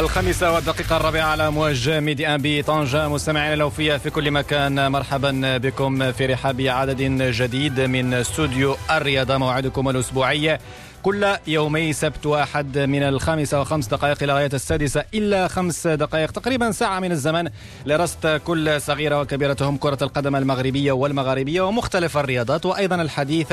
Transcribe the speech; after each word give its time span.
الخامسة 0.00 0.52
والدقيقة 0.52 0.96
الرابعة 0.96 1.22
على 1.22 1.50
موجة 1.50 2.00
ميدي 2.00 2.28
ان 2.28 2.40
بطنجة 2.42 3.08
مستمعينا 3.08 3.54
الأوفياء 3.54 3.98
في 3.98 4.10
كل 4.10 4.30
مكان 4.30 4.92
مرحبا 4.92 5.58
بكم 5.58 6.12
في 6.12 6.26
رحاب 6.26 6.60
عدد 6.60 7.02
جديد 7.22 7.80
من 7.80 8.14
استوديو 8.14 8.76
الرياضة 8.90 9.36
موعدكم 9.36 9.88
الأسبوعي. 9.88 10.58
كل 11.02 11.36
يومي 11.46 11.92
سبت 11.92 12.26
وأحد 12.26 12.78
من 12.78 13.02
الخامسة 13.02 13.60
وخمس 13.60 13.86
دقائق 13.86 14.22
إلى 14.22 14.32
غاية 14.32 14.50
السادسة 14.54 15.04
إلا 15.14 15.48
خمس 15.48 15.86
دقائق 15.86 16.30
تقريبا 16.30 16.70
ساعة 16.70 17.00
من 17.00 17.12
الزمن 17.12 17.50
لرصد 17.86 18.40
كل 18.46 18.80
صغيرة 18.80 19.20
وكبيرة 19.20 19.56
تهم 19.60 19.76
كرة 19.76 19.98
القدم 20.02 20.36
المغربية 20.36 20.92
والمغاربية 20.92 21.60
ومختلف 21.60 22.18
الرياضات 22.18 22.66
وأيضا 22.66 23.02
الحديث 23.02 23.52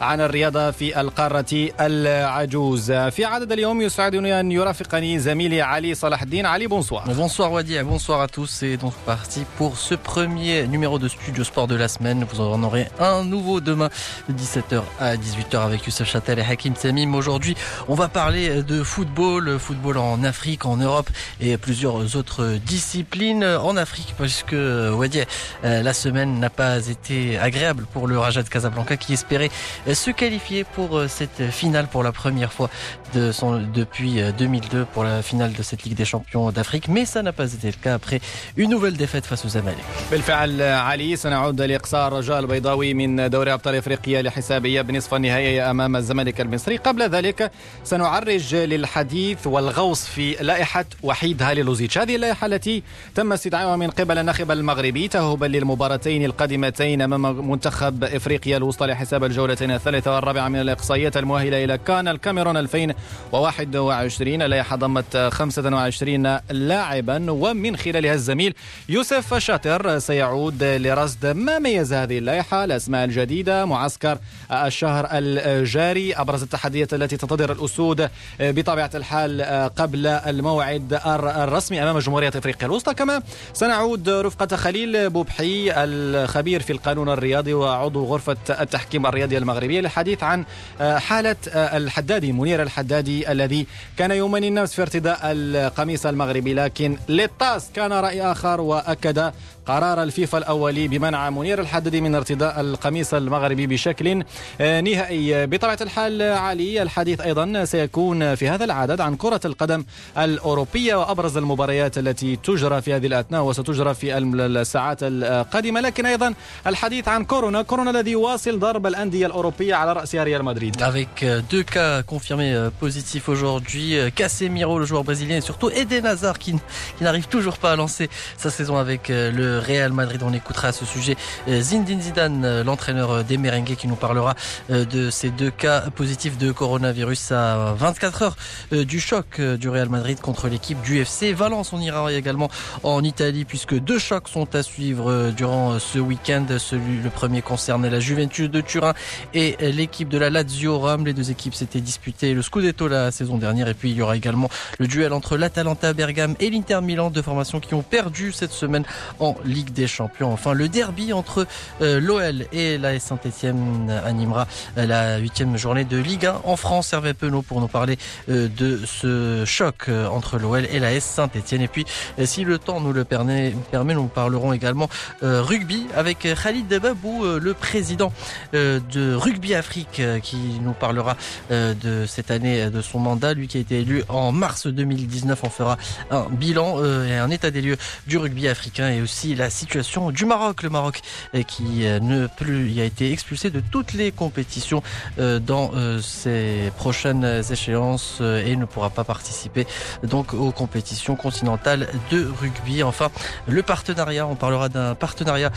عن 0.00 0.20
الرياضة 0.20 0.70
في 0.70 1.00
القارة 1.00 1.70
العجوز. 1.80 2.92
في 2.92 3.24
عدد 3.24 3.52
اليوم 3.52 3.82
يسعدني 3.82 4.40
أن 4.40 4.52
يرافقني 4.52 5.18
زميلي 5.18 5.62
علي 5.62 5.94
صلاح 5.94 6.22
الدين. 6.22 6.46
علي 6.46 6.66
bonsoir 6.66 7.04
Bonsoir 7.26 7.52
Wadi, 7.52 7.82
bonsoir 7.82 8.20
à 8.20 8.28
tous. 8.28 8.50
C'est 8.60 8.76
donc 8.76 8.94
parti 9.06 9.44
pour 9.58 9.76
ce 9.76 9.94
premier 9.94 10.66
numéro 10.66 10.98
de 10.98 11.08
Studio 11.08 11.44
Sport 11.44 11.66
de 11.66 11.76
la 11.76 11.88
semaine. 11.88 12.24
Vous 12.30 12.40
en 12.40 12.62
aurez 12.62 12.86
un 13.00 13.24
nouveau 13.24 13.60
demain 13.60 13.90
de 14.28 14.34
17h 14.34 14.82
à 15.00 15.16
18h 15.16 15.56
avec 15.68 15.84
Youssef 15.86 16.08
Châtel 16.12 16.38
et 16.38 16.46
Hakim 16.52 16.74
Aujourd'hui, 17.13 17.55
on 17.87 17.95
va 17.95 18.07
parler 18.07 18.61
de 18.61 18.83
football, 18.83 19.57
football 19.57 19.97
en 19.97 20.23
Afrique, 20.23 20.65
en 20.65 20.77
Europe 20.77 21.09
et 21.39 21.57
plusieurs 21.57 22.15
autres 22.15 22.59
disciplines 22.65 23.43
en 23.43 23.75
Afrique, 23.77 24.13
puisque 24.17 24.53
Wadi, 24.53 25.21
euh, 25.63 25.81
la 25.81 25.93
semaine 25.93 26.39
n'a 26.39 26.49
pas 26.49 26.87
été 26.87 27.37
agréable 27.39 27.85
pour 27.91 28.07
le 28.07 28.19
Raja 28.19 28.43
de 28.43 28.49
Casablanca 28.49 28.95
qui 28.97 29.13
espérait 29.13 29.49
se 29.91 30.11
qualifier 30.11 30.63
pour 30.63 30.97
euh, 30.97 31.07
cette 31.07 31.49
finale 31.51 31.87
pour 31.87 32.03
la 32.03 32.11
première 32.11 32.53
fois 32.53 32.69
de 33.15 33.31
son, 33.31 33.61
depuis 33.73 34.21
2002 34.37 34.77
euh, 34.77 34.85
pour 34.93 35.03
la 35.03 35.21
finale 35.23 35.53
de 35.53 35.63
cette 35.63 35.83
Ligue 35.83 35.95
des 35.95 36.05
Champions 36.05 36.51
d'Afrique, 36.51 36.87
mais 36.87 37.05
ça 37.05 37.23
n'a 37.23 37.33
pas 37.33 37.51
été 37.51 37.67
le 37.67 37.79
cas 37.85 37.95
après 37.95 38.19
une 38.55 38.69
nouvelle 38.69 38.97
défaite 38.97 39.25
face 39.25 39.45
aux 39.45 39.49
Zamalek. 39.49 39.85
بالفعل 40.11 40.61
علي 40.61 41.15
سنعود 41.15 41.61
لإقصاء 41.61 42.07
الرجاء 42.07 42.39
البيضاوي 42.39 42.93
من 42.93 43.29
دوري 43.29 43.53
أبطال 43.53 43.75
إفريقيا 43.75 44.21
لحسابية 44.21 44.81
بنصف 44.81 45.13
النهائي 45.13 45.61
أمام 45.61 45.95
الزمالك 45.95 46.41
المصري 46.41 46.74
قبل 46.76 47.02
ذلك 47.02 47.50
سنعرج 47.84 48.54
للحديث 48.54 49.46
والغوص 49.46 50.04
في 50.04 50.36
لائحة 50.40 50.84
وحيد 51.02 51.42
هالي 51.42 51.62
لوزيتش 51.62 51.98
هذه 51.98 52.16
اللائحة 52.16 52.46
التي 52.46 52.82
تم 53.14 53.32
استدعائها 53.32 53.76
من 53.76 53.90
قبل 53.90 54.18
الناخب 54.18 54.50
المغربي 54.50 55.08
تهبا 55.08 55.46
للمباراتين 55.46 56.24
القادمتين 56.24 57.02
أمام 57.02 57.50
منتخب 57.50 58.04
إفريقيا 58.04 58.56
الوسطى 58.56 58.86
لحساب 58.86 59.24
الجولتين 59.24 59.70
الثالثة 59.70 60.14
والرابعة 60.14 60.48
من 60.48 60.60
الإقصائيات 60.60 61.16
المؤهلة 61.16 61.64
إلى 61.64 61.78
كان 61.78 62.08
الكاميرون 62.08 62.56
2021 62.56 64.42
اللائحة 64.42 64.76
ضمت 64.76 65.16
25 65.16 66.38
لاعبا 66.50 67.30
ومن 67.30 67.76
خلالها 67.76 68.14
الزميل 68.14 68.54
يوسف 68.88 69.34
شاطر 69.34 69.98
سيعود 69.98 70.64
لرصد 70.64 71.26
ما 71.26 71.58
ميز 71.58 71.92
هذه 71.92 72.18
اللائحة 72.18 72.64
الأسماء 72.64 73.04
الجديدة 73.04 73.64
معسكر 73.64 74.18
الشهر 74.52 75.08
الجاري 75.12 76.14
أبرز 76.14 76.42
التحديات 76.42 76.65
التحديات 76.66 76.94
التي 76.94 77.16
تنتظر 77.16 77.52
الأسود 77.52 78.00
آه، 78.00 78.10
بطبيعة 78.40 78.90
الحال 78.94 79.40
آه، 79.40 79.66
قبل 79.66 80.06
الموعد 80.06 81.00
الرسمي 81.06 81.82
أمام 81.82 81.98
جمهورية 81.98 82.28
إفريقيا. 82.28 82.66
الوسطى 82.66 82.94
كما 82.94 83.22
سنعود 83.52 84.08
رفقة 84.08 84.56
خليل 84.56 85.10
بوبحي 85.10 85.72
الخبير 85.76 86.62
في 86.62 86.72
القانون 86.72 87.08
الرياضي 87.08 87.54
وعضو 87.54 88.04
غرفة 88.04 88.36
التحكيم 88.50 89.06
الرياضي 89.06 89.38
المغربية 89.38 89.80
للحديث 89.80 90.22
عن 90.22 90.44
آه، 90.80 90.98
حالة 90.98 91.36
الحدادي 91.54 92.32
منير 92.32 92.62
الحدادي 92.62 93.32
الذي 93.32 93.66
كان 93.96 94.10
يومني 94.10 94.48
الناس 94.48 94.74
في 94.74 94.82
ارتداء 94.82 95.18
القميص 95.24 96.06
المغربي. 96.06 96.54
لكن 96.54 96.98
للطاس 97.08 97.70
كان 97.74 97.92
رأي 97.92 98.22
آخر 98.22 98.60
وأكد 98.60 99.32
قرار 99.68 100.02
الفيفا 100.02 100.38
الأولي 100.38 100.88
بمنع 100.88 101.30
منير 101.30 101.60
الحددي 101.60 102.00
من 102.00 102.14
ارتداء 102.14 102.60
القميص 102.60 103.14
المغربي 103.14 103.66
بشكل 103.66 104.24
آه، 104.60 104.80
نهائي. 104.80 105.46
بطبيعة 105.46 105.78
الحال 105.80 106.22
علي 106.22 106.82
الحديث 106.82 107.20
أيضا 107.20 107.64
سيكون 107.64 108.34
في 108.34 108.48
هذا 108.48 108.64
العدد 108.64 109.00
عن 109.00 109.16
كرة 109.16 109.40
القدم 109.44 109.84
الأوروبية 110.18 110.94
وأبرز 110.94 111.36
المباريات 111.36 111.98
التي 111.98 112.36
تجرى 112.36 112.82
في 112.82 112.94
هذه 112.94 113.06
الأثناء 113.06 113.42
وستجرى 113.42 113.94
في 113.94 114.18
الساعات 114.18 114.98
القادمة. 115.02 115.80
لكن 115.80 116.06
أيضا 116.06 116.34
الحديث 116.66 117.08
عن 117.08 117.24
كورونا 117.24 117.62
كورونا 117.62 117.90
الذي 117.90 118.10
يواصل 118.10 118.58
ضرب 118.58 118.86
الأندية 118.86 119.26
الأوروبية 119.26 119.74
على 119.74 119.92
رأسها 119.92 120.24
ريال 120.24 120.44
مدريد. 120.44 120.76
Avec 120.82 121.22
euh, 121.22 121.40
deux 121.50 121.62
cas 121.62 122.02
confirmés 122.02 122.54
euh, 122.54 122.70
positifs 122.80 123.28
aujourd'hui, 123.28 123.98
euh, 123.98 124.10
Casemiro, 124.10 124.78
le 124.78 124.84
joueur 124.84 125.04
brésilien, 125.04 125.36
et 125.36 125.40
surtout 125.40 125.70
Eden 125.70 126.06
Hazard 126.06 126.38
qui, 126.38 126.52
qui 126.96 127.04
n'arrive 127.04 127.26
toujours 127.28 127.58
pas 127.58 127.72
à 127.72 127.76
lancer 127.76 128.08
sa 128.36 128.50
saison 128.50 128.76
avec 128.76 129.08
le 129.08 129.55
Real 129.58 129.92
Madrid. 129.92 130.22
On 130.24 130.32
écoutera 130.32 130.68
à 130.68 130.72
ce 130.72 130.84
sujet 130.84 131.16
euh, 131.48 131.60
Zinedine 131.60 132.00
Zidane, 132.00 132.44
euh, 132.44 132.64
l'entraîneur 132.64 133.10
euh, 133.10 133.22
des 133.22 133.38
Merengues, 133.38 133.76
qui 133.76 133.88
nous 133.88 133.96
parlera 133.96 134.34
de 134.68 135.10
ces 135.10 135.30
deux 135.30 135.50
cas 135.50 135.82
positifs 135.94 136.38
de 136.38 136.52
coronavirus 136.52 137.32
à 137.32 137.74
24 137.76 138.22
heures 138.22 138.36
du 138.72 139.00
choc 139.00 139.40
du 139.40 139.68
Real 139.68 139.88
Madrid 139.88 140.20
contre 140.20 140.48
l'équipe 140.48 140.80
du 140.82 140.98
FC 141.00 141.32
Valence. 141.32 141.72
On 141.72 141.80
ira 141.80 142.12
également 142.12 142.48
en 142.82 143.02
Italie 143.02 143.44
puisque 143.44 143.78
deux 143.78 143.98
chocs 143.98 144.28
sont 144.28 144.54
à 144.54 144.62
suivre 144.62 145.30
durant 145.30 145.78
ce 145.78 145.98
week-end. 145.98 146.46
Celui, 146.58 147.00
le 147.02 147.10
premier 147.10 147.42
concerne 147.42 147.86
la 147.88 148.00
Juventus 148.00 148.50
de 148.50 148.60
Turin 148.60 148.94
et 149.34 149.56
l'équipe 149.72 150.08
de 150.08 150.18
la 150.18 150.30
Lazio 150.30 150.78
Rome. 150.78 151.06
Les 151.06 151.14
deux 151.14 151.30
équipes 151.30 151.54
s'étaient 151.54 151.80
disputées 151.80 152.34
le 152.34 152.42
Scudetto 152.42 152.88
la 152.88 153.10
saison 153.10 153.38
dernière 153.38 153.68
et 153.68 153.74
puis 153.74 153.90
il 153.90 153.96
y 153.96 154.02
aura 154.02 154.16
également 154.16 154.48
le 154.78 154.86
duel 154.86 155.12
entre 155.12 155.36
l'Atalanta 155.36 155.92
Bergame 155.92 156.34
et 156.40 156.50
l'Inter 156.50 156.80
Milan, 156.82 157.10
deux 157.10 157.22
formations 157.22 157.60
qui 157.60 157.74
ont 157.74 157.82
perdu 157.82 158.32
cette 158.32 158.52
semaine 158.52 158.84
en 159.20 159.34
Ligue 159.46 159.72
des 159.72 159.86
Champions. 159.86 160.32
Enfin, 160.32 160.52
le 160.52 160.68
derby 160.68 161.12
entre 161.12 161.46
euh, 161.80 162.00
l'OL 162.00 162.46
et 162.52 162.78
la 162.78 162.98
Saint-Etienne 162.98 163.90
animera 164.04 164.46
euh, 164.76 164.86
la 164.86 165.18
huitième 165.18 165.56
journée 165.56 165.84
de 165.84 165.96
Ligue 165.96 166.26
1 166.26 166.42
en 166.44 166.56
France. 166.56 166.92
Hervé 166.92 167.14
Penaud 167.14 167.42
pour 167.42 167.60
nous 167.60 167.68
parler 167.68 167.96
euh, 168.28 168.48
de 168.48 168.80
ce 168.84 169.44
choc 169.44 169.88
entre 169.88 170.38
l'OL 170.38 170.66
et 170.66 170.78
la 170.78 170.98
Saint-Etienne. 171.00 171.62
Et 171.62 171.68
puis, 171.68 171.84
si 172.24 172.44
le 172.44 172.58
temps 172.58 172.80
nous 172.80 172.92
le 172.92 173.04
permet, 173.04 173.54
nous 173.72 174.06
parlerons 174.06 174.52
également 174.52 174.88
rugby 175.22 175.86
avec 175.94 176.26
Khalid 176.42 176.68
Babou, 176.68 177.24
le 177.24 177.54
président 177.54 178.12
de 178.52 179.14
Rugby 179.14 179.54
Afrique, 179.54 180.00
qui 180.22 180.36
nous 180.60 180.72
parlera 180.72 181.16
de 181.50 182.04
cette 182.06 182.30
année 182.30 182.70
de 182.70 182.80
son 182.80 182.98
mandat. 182.98 183.34
Lui 183.34 183.48
qui 183.48 183.58
a 183.58 183.60
été 183.60 183.80
élu 183.80 184.02
en 184.08 184.32
mars 184.32 184.66
2019, 184.66 185.40
on 185.44 185.50
fera 185.50 185.76
un 186.10 186.26
bilan 186.30 186.82
et 187.04 187.16
un 187.16 187.30
état 187.30 187.50
des 187.50 187.62
lieux 187.62 187.76
du 188.06 188.18
rugby 188.18 188.48
africain 188.48 188.90
et 188.90 189.00
aussi 189.00 189.35
la 189.36 189.50
situation 189.50 190.10
du 190.10 190.24
Maroc. 190.24 190.62
Le 190.62 190.70
Maroc 190.70 191.02
euh, 191.34 191.42
qui 191.42 191.86
euh, 191.86 192.00
ne 192.00 192.26
plus 192.26 192.70
y 192.70 192.80
a 192.80 192.84
été 192.84 193.12
expulsé 193.12 193.50
de 193.50 193.60
toutes 193.60 193.92
les 193.92 194.12
compétitions 194.12 194.82
euh, 195.18 195.38
dans 195.38 195.72
ces 196.00 196.72
prochaines 196.76 197.42
échéances 197.50 198.20
et 198.20 198.56
ne 198.56 198.64
pourra 198.64 198.90
pas 198.90 199.04
participer 199.04 199.66
donc 200.02 200.32
aux 200.32 200.50
compétitions 200.50 201.16
continentales 201.16 201.88
de 202.10 202.26
rugby. 202.40 202.82
Enfin, 202.82 203.10
le 203.46 203.62
partenariat, 203.62 204.26
on 204.26 204.34
parlera 204.34 204.68
d'un 204.68 204.94
partenariat 204.94 205.50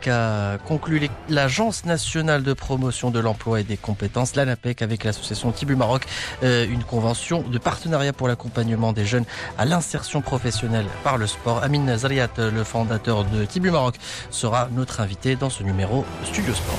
qu'a 0.00 0.58
conclu 0.66 1.08
l'Agence 1.28 1.84
nationale 1.84 2.42
de 2.42 2.52
promotion 2.52 3.10
de 3.10 3.18
l'emploi 3.18 3.60
et 3.60 3.64
des 3.64 3.76
compétences, 3.76 4.36
l'ANAPEC, 4.36 4.82
avec 4.82 5.04
l'association 5.04 5.50
Tibu 5.50 5.76
Maroc, 5.76 6.04
une 6.42 6.84
convention 6.84 7.42
de 7.42 7.58
partenariat 7.58 8.12
pour 8.12 8.28
l'accompagnement 8.28 8.92
des 8.92 9.06
jeunes 9.06 9.24
à 9.56 9.64
l'insertion 9.64 10.20
professionnelle 10.20 10.86
par 11.02 11.18
le 11.18 11.26
sport. 11.26 11.62
Amin 11.62 11.96
Zariat, 11.96 12.28
le 12.38 12.64
fondateur 12.64 13.07
de 13.08 13.44
Tibu 13.44 13.70
Maroc, 13.70 13.96
sera 14.30 14.68
notre 14.72 15.00
invité 15.00 15.36
dans 15.36 15.50
ce 15.50 15.62
numéro 15.62 16.04
Studio 16.24 16.54
Sport. 16.54 16.78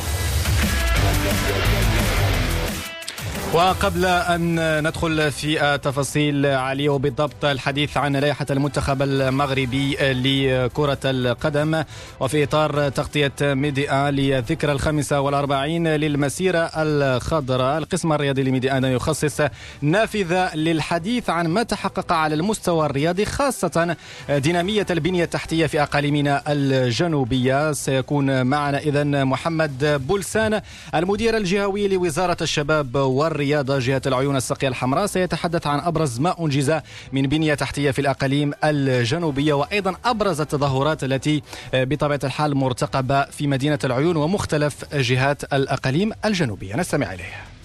وقبل 3.53 4.05
أن 4.05 4.83
ندخل 4.87 5.31
في 5.31 5.79
تفاصيل 5.83 6.45
علي 6.45 6.89
وبالضبط 6.89 7.45
الحديث 7.45 7.97
عن 7.97 8.15
لائحة 8.15 8.45
المنتخب 8.49 9.01
المغربي 9.01 9.95
لكرة 9.95 10.97
القدم 11.05 11.83
وفي 12.19 12.43
إطار 12.43 12.89
تغطية 12.89 13.31
ميديا 13.41 14.11
للذكرى 14.11 14.71
الخامسة 14.71 15.21
والأربعين 15.21 15.87
للمسيرة 15.87 16.71
الخضراء. 16.75 17.77
القسم 17.77 18.13
الرياضي 18.13 18.43
لميديا 18.43 18.77
يخصص 18.83 19.41
نافذة 19.81 20.55
للحديث 20.55 21.29
عن 21.29 21.47
ما 21.47 21.63
تحقق 21.63 22.11
على 22.11 22.35
المستوى 22.35 22.85
الرياضي 22.85 23.25
خاصة 23.25 23.95
دينامية 24.29 24.85
البنية 24.89 25.23
التحتية 25.23 25.65
في 25.65 25.83
أقاليمنا 25.83 26.43
الجنوبية. 26.47 27.71
سيكون 27.71 28.45
معنا 28.45 28.77
إذا 28.77 29.03
محمد 29.03 30.01
بولسان 30.07 30.61
المدير 30.95 31.37
الجهوي 31.37 31.87
لوزارة 31.87 32.37
الشباب 32.41 32.95
والرياضة. 32.95 33.38
الرياضة 33.39 33.79
جهة 33.79 34.01
العيون 34.05 34.35
السقية 34.35 34.67
الحمراء 34.67 35.05
سيتحدث 35.05 35.67
عن 35.67 35.79
أبرز 35.79 36.19
ما 36.19 36.35
أنجز 36.39 36.73
من 37.13 37.21
بنية 37.21 37.53
تحتية 37.53 37.91
في 37.91 37.99
الأقاليم 37.99 38.53
الجنوبية 38.63 39.53
وأيضا 39.53 39.95
أبرز 40.05 40.41
التظاهرات 40.41 41.03
التي 41.03 41.41
آه، 41.73 41.83
بطبيعة 41.83 42.19
الحال 42.23 42.55
مرتقبة 42.55 43.23
في 43.23 43.47
مدينة 43.47 43.79
العيون 43.83 44.15
ومختلف 44.15 44.95
جهات 44.95 45.53
الأقاليم 45.53 46.11
الجنوبية. 46.25 46.75
نستمع 46.75 47.13
إليها. 47.13 47.58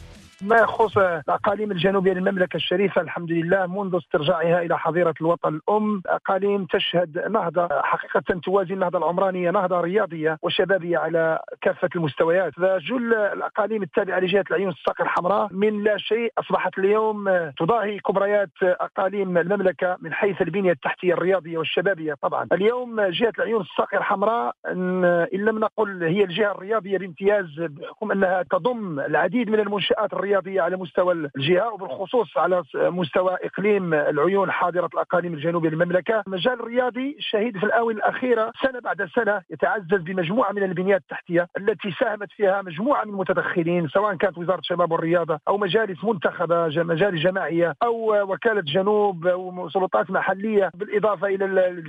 ما 0.45 0.57
يخص 0.57 0.99
الاقاليم 0.99 1.71
الجنوبية 1.71 2.13
للمملكة 2.13 2.57
الشريفة 2.57 3.01
الحمد 3.01 3.31
لله 3.33 3.67
منذ 3.67 3.97
استرجاعها 3.97 4.63
إلى 4.63 4.79
حظيرة 4.79 5.15
الوطن 5.21 5.49
الأم 5.55 6.03
أقاليم 6.07 6.65
تشهد 6.65 7.19
نهضة 7.31 7.69
حقيقة 7.83 8.41
توازي 8.45 8.75
النهضة 8.75 8.99
العمرانية 8.99 9.51
نهضة 9.51 9.81
رياضية 9.81 10.39
وشبابية 10.43 10.99
على 10.99 11.39
كافة 11.63 11.89
المستويات. 11.97 12.53
فجل 12.55 13.15
الأقاليم 13.15 13.83
التابعة 13.83 14.19
لجهة 14.21 14.45
العيون 14.51 14.69
الصقر 14.69 15.05
الحمراء 15.05 15.49
من 15.51 15.83
لا 15.85 15.97
شيء 15.99 16.33
أصبحت 16.39 16.79
اليوم 16.79 17.51
تضاهي 17.59 17.99
كبريات 17.99 18.51
أقاليم 18.63 19.39
المملكة 19.39 19.97
من 20.01 20.13
حيث 20.13 20.43
البنية 20.43 20.73
التحتية 20.73 21.13
الرياضية 21.13 21.59
والشبابية 21.59 22.15
طبعا. 22.23 22.47
اليوم 22.53 23.01
جهة 23.01 23.33
العيون 23.39 23.61
الصقر 23.61 23.99
الحمراء 23.99 24.55
إن 24.69 25.27
لم 25.35 25.59
نقل 25.59 26.03
هي 26.05 26.25
الجهة 26.25 26.51
الرياضية 26.53 26.99
بامتياز 26.99 27.47
بحكم 27.61 28.13
أنها 28.13 28.43
تضم 28.43 29.01
العديد 29.01 29.51
من 29.51 29.61
المنشآت 29.61 30.13
الرياضية 30.13 30.34
على 30.61 30.77
مستوى 30.77 31.13
الجهة 31.37 31.73
وبالخصوص 31.73 32.37
على 32.39 32.63
مستوى 32.75 33.37
إقليم 33.43 33.95
العيون 33.95 34.51
حاضرة 34.51 34.91
الأقاليم 34.95 35.35
الجنوبية 35.35 35.69
للمملكة. 35.69 36.23
المجال 36.27 36.53
الرياضي 36.53 37.17
شهيد 37.19 37.59
في 37.59 37.67
الآونة 37.67 37.97
الأخيرة 37.99 38.53
سنة 38.63 38.81
بعد 38.81 39.09
سنة 39.15 39.43
يتعزز 39.51 40.03
بمجموعة 40.03 40.53
من 40.53 40.63
البنيات 40.63 41.01
التحتية 41.01 41.49
التي 41.59 41.91
ساهمت 42.01 42.33
فيها 42.33 42.63
مجموعة 42.63 43.05
من 43.05 43.11
المتدخلين 43.11 43.89
سواء 43.89 44.15
كانت 44.15 44.39
وزارة 44.39 44.59
الشباب 44.59 44.93
والرياضة 44.93 45.39
أو 45.49 45.59
مجالس 45.59 46.05
منتخبة 46.05 46.67
مجالس 46.67 47.23
جماعية 47.23 47.75
أو 47.83 48.23
وكالة 48.33 48.61
جنوب 48.61 49.27
أو 49.27 49.69
سلطات 49.69 50.11
محلية 50.11 50.71
بالإضافة 50.75 51.27
إلى 51.27 51.83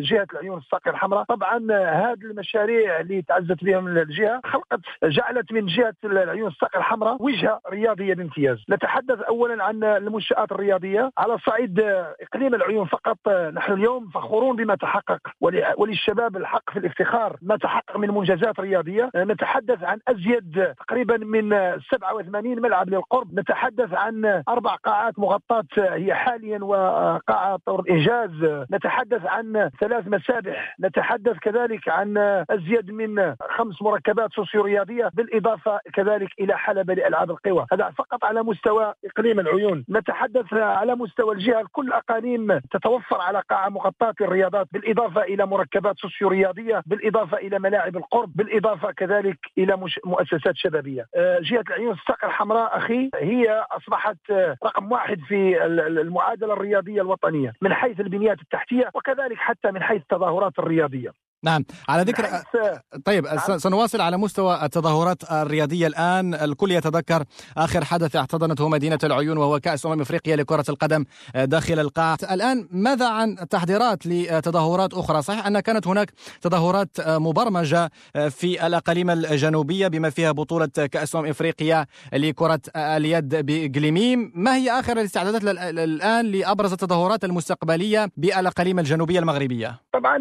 جهة 0.00 0.26
العيون 0.34 0.58
الصقر 0.58 0.90
الحمراء. 0.90 1.24
طبعا 1.24 1.58
هذه 1.82 2.22
المشاريع 2.24 3.00
اللي 3.00 3.22
تعزت 3.22 3.64
بهم 3.64 3.88
الجهة 3.88 4.40
خلقت 4.44 4.80
جعلت 5.04 5.52
من 5.52 5.66
جهة 5.66 5.94
العيون 6.04 6.48
الصقر 6.48 6.78
الحمراء 6.78 7.22
وجهة 7.22 7.59
رياضية 7.70 8.14
بامتياز. 8.14 8.64
نتحدث 8.70 9.20
اولا 9.20 9.64
عن 9.64 9.84
المنشآت 9.84 10.52
الرياضية. 10.52 11.10
على 11.18 11.38
صعيد 11.38 11.80
إقليم 12.20 12.54
العيون 12.54 12.86
فقط. 12.86 13.28
نحن 13.28 13.72
اليوم 13.72 14.08
فخورون 14.08 14.56
بما 14.56 14.74
تحقق. 14.74 15.20
وللشباب 15.76 16.36
الحق 16.36 16.70
في 16.70 16.78
الافتخار 16.78 17.36
ما 17.42 17.56
تحقق 17.56 17.96
من 17.96 18.10
منجزات 18.10 18.60
رياضية. 18.60 19.10
نتحدث 19.16 19.84
عن 19.84 19.98
أزيد 20.08 20.74
تقريبا 20.86 21.16
من 21.16 21.50
87 21.90 22.62
ملعب 22.62 22.88
للقرب. 22.90 23.38
نتحدث 23.38 23.94
عن 23.94 24.42
أربع 24.48 24.74
قاعات 24.74 25.18
مغطاة. 25.18 25.64
هي 25.78 26.14
حاليا 26.14 26.64
وقاعة 26.64 27.58
طور 27.66 27.80
الإنجاز. 27.80 28.64
نتحدث 28.72 29.26
عن 29.26 29.70
ثلاث 29.80 30.08
مسابح. 30.08 30.76
نتحدث 30.80 31.38
كذلك 31.38 31.88
عن 31.88 32.18
أزيد 32.50 32.90
من 32.90 33.34
خمس 33.50 33.82
مركبات 33.82 34.32
socio 34.32 34.62
رياضيه 34.62 35.10
بالإضافة 35.14 35.80
كذلك 35.92 36.28
إلى 36.40 36.58
حلبة 36.58 36.94
لألعاب 36.94 37.30
القوى 37.50 37.66
هذا 37.72 37.90
فقط 37.90 38.24
على 38.24 38.42
مستوى 38.42 38.94
إقليم 39.04 39.40
العيون. 39.40 39.84
نتحدث 39.90 40.52
على 40.52 40.94
مستوى 40.94 41.34
الجهة. 41.34 41.64
كل 41.72 41.88
الاقاليم 41.88 42.58
تتوفر 42.58 43.20
على 43.20 43.42
قاعه 43.50 43.68
مغطاة 43.68 44.14
للرياضات 44.20 44.66
بالإضافة 44.72 45.22
إلى 45.22 45.46
مركبات 45.46 45.98
socio 45.98 46.28
رياضيه 46.28 46.82
بالإضافة 46.86 47.36
إلى 47.36 47.58
ملاعب 47.58 47.96
القرب 47.96 48.32
بالإضافة 48.34 48.92
كذلك 48.92 49.38
إلى 49.58 49.76
مؤسسات 50.04 50.56
شبابية. 50.56 51.06
آه، 51.16 51.38
جهة 51.42 51.64
العيون 51.68 51.92
الصقر 51.92 52.26
الحمراء 52.26 52.76
أخي 52.76 53.10
هي 53.14 53.64
أصبحت 53.70 54.16
رقم 54.64 54.92
واحد 54.92 55.20
في 55.28 55.64
المعادلة 55.66 56.52
الرياضية 56.52 57.02
الوطنية 57.02 57.52
من 57.62 57.74
حيث 57.74 58.00
البنيات 58.00 58.40
التحتية 58.40 58.90
وكذلك 58.94 59.36
حتى 59.36 59.70
من 59.70 59.82
حيث 59.82 60.02
التظاهرات 60.02 60.58
الرياضية. 60.58 61.10
نعم. 61.44 61.64
على 61.88 62.02
ذكر 62.02 62.26
طيب 63.04 63.26
نعم. 63.26 63.58
سنواصل 63.58 64.00
على 64.00 64.16
مستوى 64.16 64.64
التظاهرات 64.64 65.32
الرياضية 65.32 65.86
الآن. 65.86 66.34
الكل 66.34 66.70
يتذكر 66.70 67.24
آخر 67.56 67.84
حدث 67.84 68.16
احتضنته 68.16 68.68
مدينة 68.68 68.98
العيون 69.04 69.38
وهو 69.38 69.60
كأس 69.60 69.86
أمم 69.86 70.00
إفريقيا 70.00 70.36
لكرة 70.36 70.64
القدم 70.68 71.04
داخل 71.34 71.78
القاعة. 71.80 72.18
الآن 72.30 72.68
ماذا 72.70 73.08
عن 73.08 73.36
تحضيرات 73.50 74.06
لتظاهرات 74.06 74.94
أخرى؟ 74.94 75.22
صحيح 75.22 75.46
أن 75.46 75.60
كانت 75.60 75.86
هناك 75.86 76.10
تظاهرات 76.40 76.88
مبرمجة 77.08 77.90
في 78.30 78.66
الأقاليم 78.66 79.10
الجنوبية 79.10 79.88
بما 79.88 80.10
فيها 80.10 80.32
بطولة 80.32 80.66
كأس 80.66 81.16
أمم 81.16 81.26
إفريقيا 81.26 81.86
لكرة 82.12 82.60
اليد 82.76 83.36
بجليميم 83.36 84.32
ما 84.34 84.56
هي 84.56 84.70
آخر 84.70 84.92
الاستعدادات 84.92 85.42
الان 85.44 86.26
لأبرز 86.26 86.72
التظاهرات 86.72 87.24
المستقبلية 87.24 88.08
بالأقاليم 88.16 88.78
الجنوبية 88.78 89.18
المغربية؟ 89.18 89.80
طبعا 89.92 90.16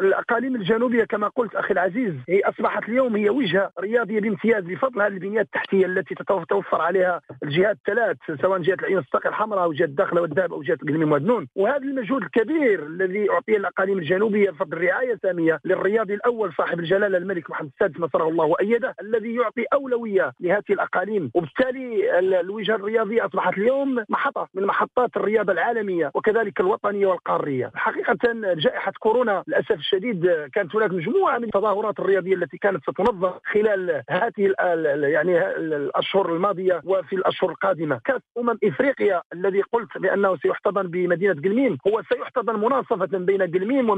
الأقاليم 0.00 0.59
الجنوبية 0.60 1.04
كما 1.04 1.28
قلت 1.28 1.54
أخي 1.54 1.72
العزيز 1.74 2.14
هي 2.28 2.40
أصبحت 2.40 2.88
اليوم 2.88 3.16
هي 3.16 3.30
وجهة 3.30 3.70
رياضية 3.80 4.20
بامتياز 4.20 4.64
بفضل 4.64 5.02
هذه 5.02 5.12
البنيات 5.12 5.44
التحتية 5.44 5.86
التي 5.86 6.14
تتوفر 6.14 6.80
عليها 6.80 7.20
الجهات 7.42 7.76
الثلاث 7.76 8.16
سواء 8.42 8.58
جهة 8.58 8.74
العين 8.74 8.98
الصقر 8.98 9.28
الحمراء 9.28 9.64
أو 9.64 9.72
جهة 9.72 9.84
الداخله 9.84 10.22
والذهب 10.22 10.52
أو 10.52 10.62
جهة 10.62 10.76
قلميم 10.76 11.12
ودنون 11.12 11.48
وهذا 11.56 11.76
المجهود 11.76 12.22
الكبير 12.22 12.86
الذي 12.86 13.30
اعطي 13.30 13.56
الأقاليم 13.56 13.98
الجنوبية 13.98 14.50
بفضل 14.50 14.76
الرعاية 14.76 15.12
السامية 15.12 15.58
للرياضي 15.64 16.14
الأول 16.14 16.52
صاحب 16.58 16.80
الجلالة 16.80 17.18
الملك 17.18 17.50
محمد 17.50 17.70
السادس 17.80 18.00
نصره 18.00 18.28
الله 18.28 18.44
وايده 18.44 18.94
الذي 19.00 19.34
يعطي 19.34 19.64
أولوية 19.72 20.32
لهذه 20.40 20.62
الأقاليم. 20.70 21.30
وبالتالي 21.34 22.18
الوجهة 22.40 22.74
الرياضية 22.74 23.26
أصبحت 23.26 23.58
اليوم 23.58 24.04
محطة 24.08 24.48
من 24.54 24.66
محطات 24.66 25.16
الرياضة 25.16 25.52
العالمية 25.52 26.10
وكذلك 26.14 26.60
الوطنية 26.60 27.06
والقارية. 27.06 27.70
حقيقة 27.74 28.18
جائحة 28.54 28.92
كورونا 29.00 29.44
للأسف 29.48 29.72
الشديد 29.72 30.26
كانت 30.52 30.76
هناك 30.76 30.90
مجموعة 30.90 31.38
من 31.38 31.44
التظاهرات 31.44 32.00
الرياضية 32.00 32.34
التي 32.34 32.58
كانت 32.58 32.82
ستنظم 32.90 33.30
خلال 33.52 34.02
هذه 34.10 34.54
يعني 34.94 35.38
الأشهر 35.56 36.34
الماضية 36.34 36.80
وفي 36.84 37.16
الأشهر 37.16 37.50
القادمة. 37.50 38.00
كاس 38.04 38.20
أمم 38.38 38.58
إفريقيا 38.64 39.22
الذي 39.32 39.62
قلت 39.62 39.98
بأنه 39.98 40.36
سيحتضن 40.36 40.86
بمدينة 40.86 41.34
قلميم 41.34 41.78
هو 41.88 42.02
سيحتضن 42.12 42.60
مناصفة 42.60 43.18
بين 43.18 43.42
قلميم 43.42 43.90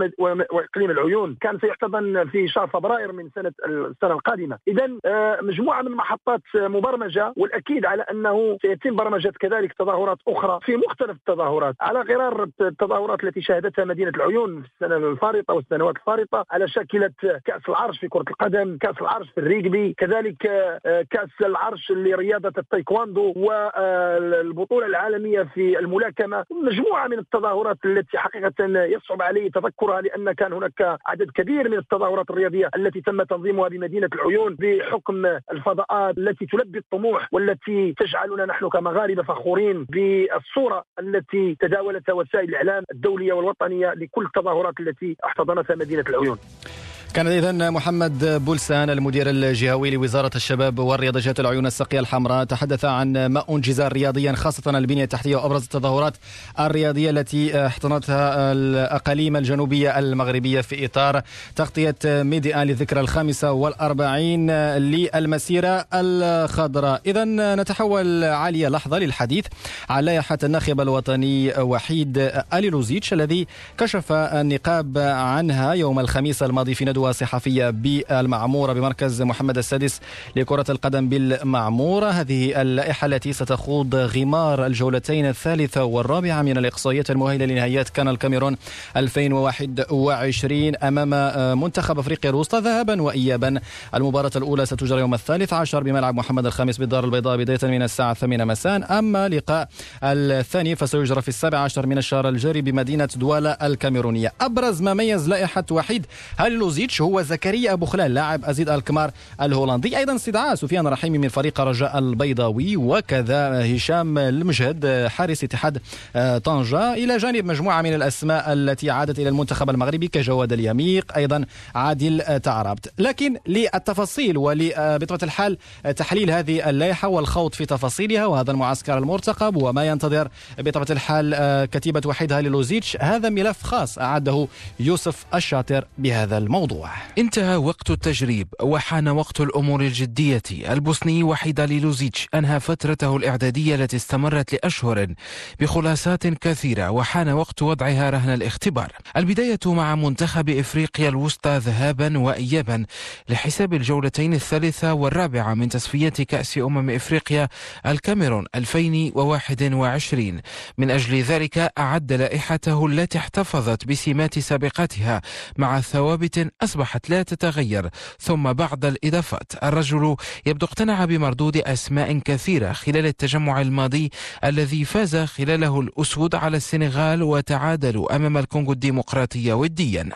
وإقليم 0.52 0.90
العيون. 0.90 1.36
كان 1.40 1.58
سيحتضن 1.58 2.28
في 2.28 2.48
شهر 2.48 2.66
فبراير 2.66 3.12
من 3.12 3.30
سنة 3.34 3.52
السنة 3.66 4.12
القادمة. 4.12 4.58
اذا 4.68 4.88
آه، 5.04 5.38
مجموعة 5.42 5.82
من 5.82 5.90
محطات 5.90 6.40
مبرمجة 6.54 7.32
والأكيد 7.36 7.86
على 7.86 8.02
أنه 8.02 8.58
سيتم 8.62 8.96
برمجة 8.96 9.32
كذلك 9.40 9.72
تظاهرات 9.72 10.18
أخرى 10.28 10.58
في 10.62 10.76
مختلف 10.76 11.16
التظاهرات. 11.16 11.74
على 11.80 12.00
غرار 12.00 12.48
التظاهرات 12.60 13.24
التي 13.24 13.42
شهدتها 13.42 13.84
مدينة 13.84 14.10
العيون 14.10 14.62
في 14.62 14.68
السنة 14.74 14.96
الفارطة 14.96 15.54
والسنوات 15.54 15.96
الفارطة 15.96 16.41
على 16.50 16.68
شكلة 16.68 17.10
كأس 17.44 17.62
العرش 17.68 17.98
في 17.98 18.08
كرة 18.08 18.24
القدم 18.30 18.78
كأس 18.80 18.94
العرش 19.00 19.30
في 19.30 19.38
الريجبي 19.40 19.94
كذلك 19.98 20.46
آه، 20.46 21.02
كأس 21.10 21.28
العرش 21.40 21.90
لرياضة 21.90 22.52
التايكواندو 22.58 23.32
والبطولة 23.36 24.86
العالمية 24.86 25.42
في 25.42 25.78
الملاكمة. 25.78 26.44
مجموعة 26.50 27.08
من 27.08 27.18
التظاهرات 27.18 27.78
التي 27.84 28.18
حقيقة 28.18 28.52
يصعب 28.68 29.22
علي 29.22 29.50
تذكرها 29.50 30.00
لأن 30.00 30.32
كان 30.32 30.52
هناك 30.52 30.98
عدد 31.06 31.30
كبير 31.30 31.68
من 31.70 31.78
التظاهرات 31.78 32.30
الرياضية 32.30 32.68
التي 32.76 33.00
تم 33.00 33.22
تنظيمها 33.22 33.68
بمدينة 33.68 34.08
العيون 34.14 34.56
بحكم 34.60 35.26
الفضاءات 35.52 36.18
التي 36.18 36.46
تلبي 36.46 36.78
الطموح 36.78 37.28
والتي 37.32 37.94
تجعلنا 37.98 38.46
نحن 38.46 38.68
كمغاربة 38.68 39.22
فخورين 39.22 39.84
بالصورة 39.84 40.84
التي 40.98 41.56
تداولتها 41.60 42.12
وسائل 42.12 42.48
الإعلام 42.48 42.84
الدولية 42.92 43.32
والوطنية 43.32 43.92
لكل 43.94 44.24
التظاهرات 44.24 44.74
التي 44.80 45.16
احتضنتها 45.24 45.76
مدينة 45.76 46.04
العيون. 46.08 46.31
información. 46.32 46.91
كان 47.14 47.26
إذا 47.26 47.70
محمد 47.70 48.24
بولسان 48.44 48.90
المدير 48.90 49.30
الجهوي 49.30 49.90
لوزارة 49.90 50.30
الشباب 50.36 50.78
والرياضة 50.78 51.20
جهة 51.20 51.34
العيون 51.38 51.66
السقية 51.66 52.00
الحمراء 52.00 52.44
تحدث 52.44 52.84
عن 52.84 53.26
ما 53.26 53.44
أنجز 53.50 53.80
رياضيا 53.80 54.32
خاصة 54.32 54.78
البنية 54.78 55.04
التحتية 55.04 55.36
وأبرز 55.36 55.62
التظاهرات 55.62 56.16
الرياضية 56.60 57.10
التي 57.10 57.66
احتضنتها 57.66 58.52
الأقاليم 58.52 59.36
الجنوبية 59.36 59.98
المغربية 59.98 60.60
في 60.60 60.84
إطار 60.84 61.22
تغطية 61.56 61.96
ميديا 62.04 62.64
للذكرى 62.64 63.00
الخامسة 63.00 63.52
والأربعين 63.52 64.50
للمسيرة 64.76 65.86
الخضراء. 65.94 67.00
إذا 67.06 67.24
نتحول 67.54 68.24
عالية 68.24 68.68
لحظة 68.68 68.98
للحديث 68.98 69.46
عن 69.88 70.04
لائحة 70.04 70.38
الناخب 70.42 70.80
الوطني 70.80 71.52
وحيد 71.58 72.32
ألي 72.54 72.70
لوزيتش 72.70 73.12
الذي 73.12 73.46
كشف 73.78 74.12
النقاب 74.12 74.98
عنها 74.98 75.72
يوم 75.72 76.00
الخميس 76.00 76.42
الماضي 76.42 76.74
في 76.74 76.84
ندوة 76.84 77.01
ندوة 77.02 77.12
صحفية 77.12 77.70
بالمعمورة 77.70 78.72
بمركز 78.72 79.22
محمد 79.22 79.58
السادس 79.58 80.00
لكرة 80.36 80.64
القدم 80.68 81.08
بالمعمورة. 81.08 82.06
هذه 82.06 82.62
اللائحة 82.62 83.06
التي 83.06 83.32
ستخوض 83.32 83.94
غمار 83.94 84.66
الجولتين 84.66 85.26
الثالثة 85.26 85.84
والرابعة 85.84 86.42
من 86.42 86.58
الإقصائيات 86.58 87.10
المؤهلة 87.10 87.44
لنهائيات 87.44 87.88
كان 87.88 88.08
الكاميرون 88.08 88.56
2021 88.96 90.76
أمام 90.76 91.10
منتخب 91.58 91.98
أفريقيا 91.98 92.30
الوسطى. 92.30 92.58
ذهابا 92.58 93.02
وإيابا 93.02 93.60
المباراة 93.94 94.30
الأولى 94.36 94.66
ستجرى 94.66 95.00
يوم 95.00 95.14
الثالث 95.14 95.52
عشر 95.52 95.82
بملعب 95.82 96.14
محمد 96.14 96.46
الخامس 96.46 96.78
بالدار 96.78 97.04
البيضاء 97.04 97.36
بداية 97.36 97.70
من 97.70 97.82
الساعة 97.82 98.12
الثامنة 98.12 98.44
مساء. 98.44 98.98
أما 98.98 99.28
لقاء 99.28 99.68
الثاني 100.02 100.76
فسيجرى 100.76 101.22
في 101.22 101.28
السابع 101.28 101.58
عشر 101.58 101.86
من 101.86 101.98
الشهر 101.98 102.28
الجاري 102.28 102.60
بمدينة 102.60 103.08
دوالا 103.16 103.66
الكاميرونية. 103.66 104.32
أبرز 104.40 104.82
ما 104.82 104.94
ميز 104.94 105.28
لائحة 105.28 105.64
وحيد 105.70 106.06
هالي 106.38 106.54
لوزيتش 106.92 107.02
هو 107.02 107.22
زكريا 107.22 107.72
أبو 107.72 107.86
خلال 107.86 108.14
لاعب 108.14 108.44
أزيد 108.44 108.68
الكمار 108.68 109.10
الهولندي. 109.40 109.98
أيضا 109.98 110.16
استدعاء 110.16 110.54
سفيان 110.54 110.86
رحيمي 110.86 111.18
من 111.18 111.28
فريق 111.28 111.60
رجاء 111.60 111.98
البيضاوي 111.98 112.76
وكذا 112.76 113.76
هشام 113.76 114.18
المجهد 114.18 115.06
حارس 115.06 115.44
اتحاد 115.44 115.78
آه، 116.16 116.38
طنجة. 116.38 116.94
إلى 116.94 117.16
جانب 117.16 117.44
مجموعة 117.44 117.82
من 117.82 117.94
الأسماء 117.94 118.52
التي 118.52 118.90
عادت 118.90 119.18
إلى 119.18 119.28
المنتخب 119.28 119.70
المغربي 119.70 120.08
كجواد 120.08 120.52
اليميق 120.52 121.16
أيضا 121.16 121.44
عادل 121.74 122.40
تعربت. 122.40 122.92
لكن 122.98 123.36
للتفاصيل 123.46 124.38
ولبطبيعة 124.38 125.20
الحال 125.22 125.58
تحليل 125.96 126.30
هذه 126.30 126.70
اللائحة 126.70 127.08
والخوض 127.08 127.54
في 127.54 127.66
تفاصيلها 127.66 128.26
وهذا 128.26 128.50
المعسكر 128.50 128.98
المرتقب 128.98 129.56
وما 129.56 129.84
ينتظر 129.86 130.28
بطبيعة 130.58 130.86
الحال 130.90 131.34
آه، 131.34 131.64
كتيبة 131.64 132.02
وحيدها 132.06 132.40
لوزيتش 132.40 132.96
هذا 133.00 133.28
ملف 133.28 133.62
خاص 133.62 133.98
أعده 133.98 134.48
يوسف 134.80 135.24
الشاطر 135.34 135.84
بهذا 135.98 136.38
الموضوع. 136.38 136.81
انتهى 137.18 137.56
وقت 137.56 137.90
التجريب 137.90 138.48
وحان 138.62 139.08
وقت 139.08 139.40
الأمور 139.40 139.80
الجدية. 139.80 140.42
البوسني 140.50 141.22
وحيد 141.22 141.60
ليلوزيتش 141.60 142.28
أنهى 142.34 142.60
فترته 142.60 143.16
الإعدادية 143.16 143.74
التي 143.74 143.96
استمرت 143.96 144.52
لأشهر 144.52 145.14
بخلاصات 145.60 146.26
كثيرة 146.26 146.90
وحان 146.90 147.28
وقت 147.28 147.62
وضعها 147.62 148.10
رهن 148.10 148.30
الاختبار. 148.30 148.92
البداية 149.16 149.58
مع 149.66 149.94
منتخب 149.94 150.48
إفريقيا 150.48 151.08
الوسطى 151.08 151.58
ذهابا 151.58 152.18
وايابا 152.18 152.86
لحساب 153.28 153.74
الجولتين 153.74 154.34
الثالثة 154.34 154.94
والرابعة 154.94 155.54
من 155.54 155.68
تصفيه 155.68 156.08
كأس 156.08 156.58
أمم 156.58 156.90
إفريقيا 156.90 157.48
الكاميرون 157.86 158.44
2021 158.54 160.40
من 160.78 160.90
أجل 160.90 161.22
ذلك 161.22 161.72
أعد 161.78 162.12
لائحته 162.12 162.86
التي 162.86 163.18
احتفظت 163.18 163.86
بسمات 163.86 164.38
سابقتها 164.38 165.22
مع 165.58 165.80
ثوابت 165.80 166.38
أصبحت 166.72 167.10
لا 167.10 167.22
تتغير. 167.22 167.90
ثم 168.20 168.52
بعض 168.52 168.84
الإضافات 168.84 169.52
الرجل 169.62 170.16
يبدو 170.46 170.66
اقتنع 170.66 171.04
بمردود 171.04 171.56
أسماء 171.56 172.18
كثيرة 172.18 172.72
خلال 172.72 173.06
التجمع 173.06 173.60
الماضي 173.60 174.10
الذي 174.44 174.84
فاز 174.84 175.16
خلاله 175.16 175.80
الأسود 175.80 176.34
على 176.34 176.56
السنغال 176.56 177.22
وتعادلوا 177.22 178.16
أمام 178.16 178.38
الكونغو 178.38 178.72
الديمقراطية 178.72 179.52
وديا. 179.52 180.08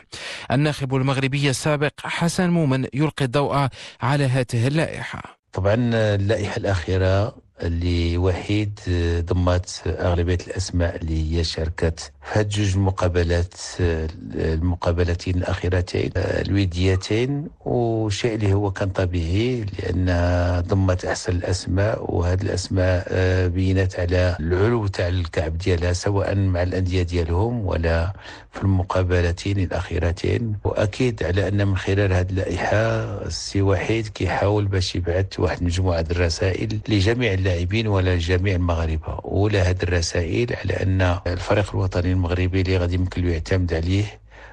الناخب 0.50 0.94
المغربي 0.94 1.50
السابق 1.50 1.92
حسن 2.04 2.50
مومن 2.50 2.86
يلقي 2.94 3.24
الضوء 3.24 3.68
على 4.02 4.24
هذه 4.24 4.66
اللائحة. 4.66 5.22
طبعا 5.52 5.74
اللائحة 6.14 6.56
الأخيرة 6.56 7.45
اللي 7.62 8.18
وحيد 8.18 8.80
ضمت 9.32 9.82
أغلبية 9.86 10.38
الأسماء 10.46 10.96
اللي 10.96 11.38
هي 11.38 11.44
شاركت 11.44 12.00
في 12.00 12.38
هاد 12.38 12.48
جوج 12.48 12.74
المقابلات 12.74 13.54
المقابلتين 14.34 15.34
الأخيرتين 15.36 16.10
الوديتين. 16.16 17.48
وشيء 17.64 18.34
اللي 18.34 18.52
هو 18.54 18.70
كان 18.70 18.88
طبيعي 18.88 19.66
لأن 19.78 20.06
ضمت 20.68 21.04
أحسن 21.04 21.32
الأسماء. 21.32 22.14
وهاد 22.14 22.40
الأسماء 22.40 23.06
بينت 23.48 24.00
على 24.00 24.36
العلو 24.40 24.86
تاع 24.86 25.08
الكعب 25.08 25.58
ديالها 25.58 25.92
سواء 25.92 26.34
مع 26.34 26.62
الأندية 26.62 27.02
ديالهم 27.02 27.66
ولا 27.66 28.12
في 28.52 28.62
المقابلتين 28.62 29.58
الأخيرتين. 29.58 30.54
وأكيد 30.64 31.22
على 31.22 31.48
أن 31.48 31.68
من 31.68 31.76
خلال 31.76 32.12
هذه 32.12 32.30
اللائحة 32.30 32.76
السي 33.26 33.62
وحيد 33.62 34.06
كيحاول 34.08 34.64
باش 34.64 34.96
يبعث 34.96 35.40
واحد 35.40 35.62
مجموعة 35.62 36.04
الرسائل 36.10 36.78
لجميع 36.88 37.32
اللاعبين 37.46 37.86
ولا 37.86 38.16
لجميع 38.16 38.54
المغاربه 38.54 39.20
ولا 39.24 39.62
هذه 39.62 39.82
الرسائل 39.82 40.56
على 40.56 40.72
أن 40.82 41.18
الفريق 41.26 41.70
الوطني 41.74 42.12
المغربي 42.12 42.60
اللي 42.60 42.76
غادي 42.76 42.94
يمكن 42.94 43.28
يعتمد 43.28 43.74
عليه 43.74 44.04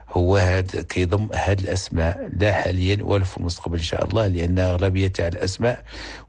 هو 0.09 0.38
هذا 0.38 0.81
كيضم 0.81 1.27
هذه 1.33 1.59
الأسماء 1.62 2.29
لا 2.38 2.53
حاليا 2.53 2.97
ولا 3.03 3.23
في 3.23 3.38
المستقبل 3.38 3.77
إن 3.77 3.83
شاء 3.83 4.05
الله 4.05 4.27
لأن 4.27 4.59
أغلبية 4.59 5.07
تاع 5.07 5.27
الأسماء 5.27 5.83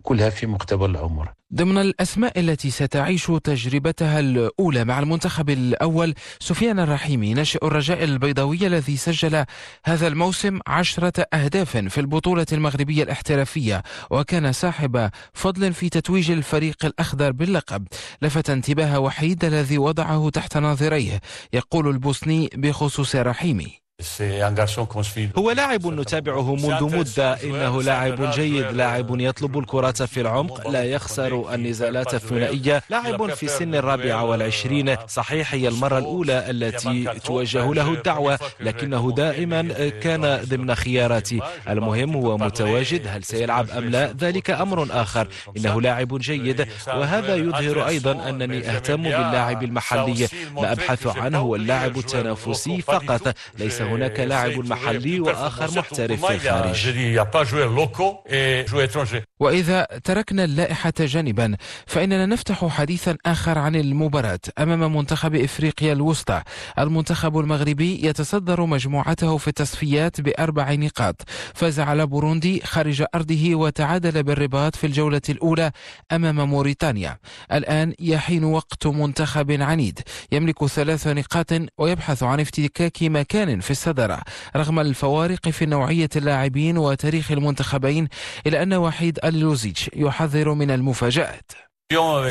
كلها 0.04 0.30
في 0.30 0.46
مقتبل 0.46 0.90
العمر. 0.90 1.32
ضمن 1.54 1.78
الأسماء 1.78 2.40
التي 2.40 2.70
ستعيش 2.70 3.26
تجربتها 3.44 4.20
الأولى 4.20 4.84
مع 4.84 4.98
المنتخب 4.98 5.50
الأول 5.50 6.14
سفيان 6.40 6.78
الرحيمي 6.78 7.34
ناشئ 7.34 7.66
الرجاء 7.66 8.04
البيضاوي 8.04 8.66
الذي 8.66 8.96
سجل 8.96 9.44
هذا 9.84 10.06
الموسم 10.06 10.58
عشرة 10.66 11.26
أهداف 11.34 11.76
في 11.76 12.00
البطولة 12.00 12.46
المغربية 12.52 13.02
الاحترافية 13.02 13.82
وكان 14.10 14.52
صاحب 14.52 15.10
فضل 15.32 15.72
في 15.72 15.88
تتويج 15.88 16.30
الفريق 16.30 16.84
الأخضر 16.84 17.32
باللقب. 17.32 17.86
لفت 18.22 18.50
انتباه 18.50 18.98
وحيد 18.98 19.44
الذي 19.44 19.78
وضعه 19.78 20.30
تحت 20.30 20.56
ناظريه 20.56 21.20
يقول 21.52 21.88
البوسني 21.88 22.50
بخصوص 22.54 23.16
رحيمي. 23.16 23.83
هو 25.38 25.50
لاعب 25.50 25.86
نتابعه 25.86 26.54
منذ 26.54 26.96
مدة 26.96 27.32
إنه 27.32 27.82
لاعب 27.82 28.30
جيد 28.30 28.64
لاعب 28.66 29.20
يطلب 29.20 29.58
الكرة 29.58 29.92
في 29.92 30.20
العمق 30.20 30.68
لا 30.68 30.84
يخسر 30.84 31.54
النزالات 31.54 32.14
الثنائية. 32.14 32.82
لاعب 32.90 33.30
في 33.34 33.48
سن 33.48 33.74
الرابعة 33.74 34.24
والعشرين. 34.24 34.96
صحيح 35.08 35.54
هي 35.54 35.68
المرة 35.68 35.98
الأولى 35.98 36.50
التي 36.50 37.04
توجه 37.24 37.74
له 37.74 37.92
الدعوة 37.92 38.38
لكنه 38.60 39.12
دائما 39.16 39.88
كان 39.88 40.40
ضمن 40.44 40.74
خياراتي 40.74 41.40
المهم 41.68 42.16
هو 42.16 42.38
متواجد. 42.38 43.06
هل 43.06 43.24
سيلعب 43.24 43.70
أم 43.70 43.84
لا؟ 43.84 44.14
ذلك 44.20 44.50
أمر 44.50 44.88
آخر. 44.90 45.28
إنه 45.56 45.80
لاعب 45.80 46.18
جيد. 46.18 46.68
وهذا 46.88 47.36
يظهر 47.36 47.86
أيضا 47.86 48.28
أنني 48.28 48.68
أهتم 48.68 49.02
باللاعب 49.02 49.62
المحلي. 49.62 50.28
ما 50.54 50.72
أبحث 50.72 51.06
عنه 51.06 51.38
هو 51.38 51.56
اللاعب 51.56 51.98
التنافسي 51.98 52.82
فقط. 52.82 53.34
ليس 53.58 53.83
هناك 53.84 54.20
لاعب 54.20 54.58
محلي 54.58 55.20
وآخر 55.20 55.78
محترف 55.78 56.26
في 56.26 56.34
الخارج 56.34 56.88
وإذا 59.40 59.86
تركنا 60.04 60.44
اللائحة 60.44 60.92
جانبا 60.98 61.56
فإننا 61.86 62.26
نفتح 62.26 62.66
حديثا 62.66 63.16
آخر 63.26 63.58
عن 63.58 63.76
المباراة 63.76 64.38
أمام 64.58 64.96
منتخب 64.96 65.34
إفريقيا 65.34 65.92
الوسطى. 65.92 66.42
المنتخب 66.78 67.38
المغربي 67.38 68.06
يتصدر 68.06 68.66
مجموعته 68.66 69.36
في 69.36 69.48
التصفيات 69.48 70.20
بأربع 70.20 70.72
نقاط. 70.72 71.22
فاز 71.54 71.80
على 71.80 72.06
بوروندي 72.06 72.60
خارج 72.60 73.04
أرضه 73.14 73.54
وتعادل 73.54 74.22
بالرباط 74.22 74.76
في 74.76 74.86
الجولة 74.86 75.22
الأولى 75.28 75.72
أمام 76.12 76.48
موريتانيا. 76.48 77.18
الآن 77.52 77.94
يحين 78.00 78.44
وقت 78.44 78.86
منتخب 78.86 79.50
عنيد. 79.50 80.00
يملك 80.32 80.66
ثلاث 80.66 81.06
نقاط 81.06 81.52
ويبحث 81.78 82.22
عن 82.22 82.40
افتكاك 82.40 83.02
مكان 83.02 83.60
في 83.60 83.73
الصدارة 83.74 84.20
رغم 84.56 84.80
الفوارق 84.80 85.48
في 85.48 85.66
نوعية 85.66 86.08
اللاعبين 86.16 86.78
وتاريخ 86.78 87.32
المنتخبين 87.32 88.08
إلى 88.46 88.62
أن 88.62 88.74
وحيد 88.74 89.18
اللوزيتش 89.24 89.90
يحذر 89.96 90.54
من 90.54 90.70
المفاجآت. 90.70 91.63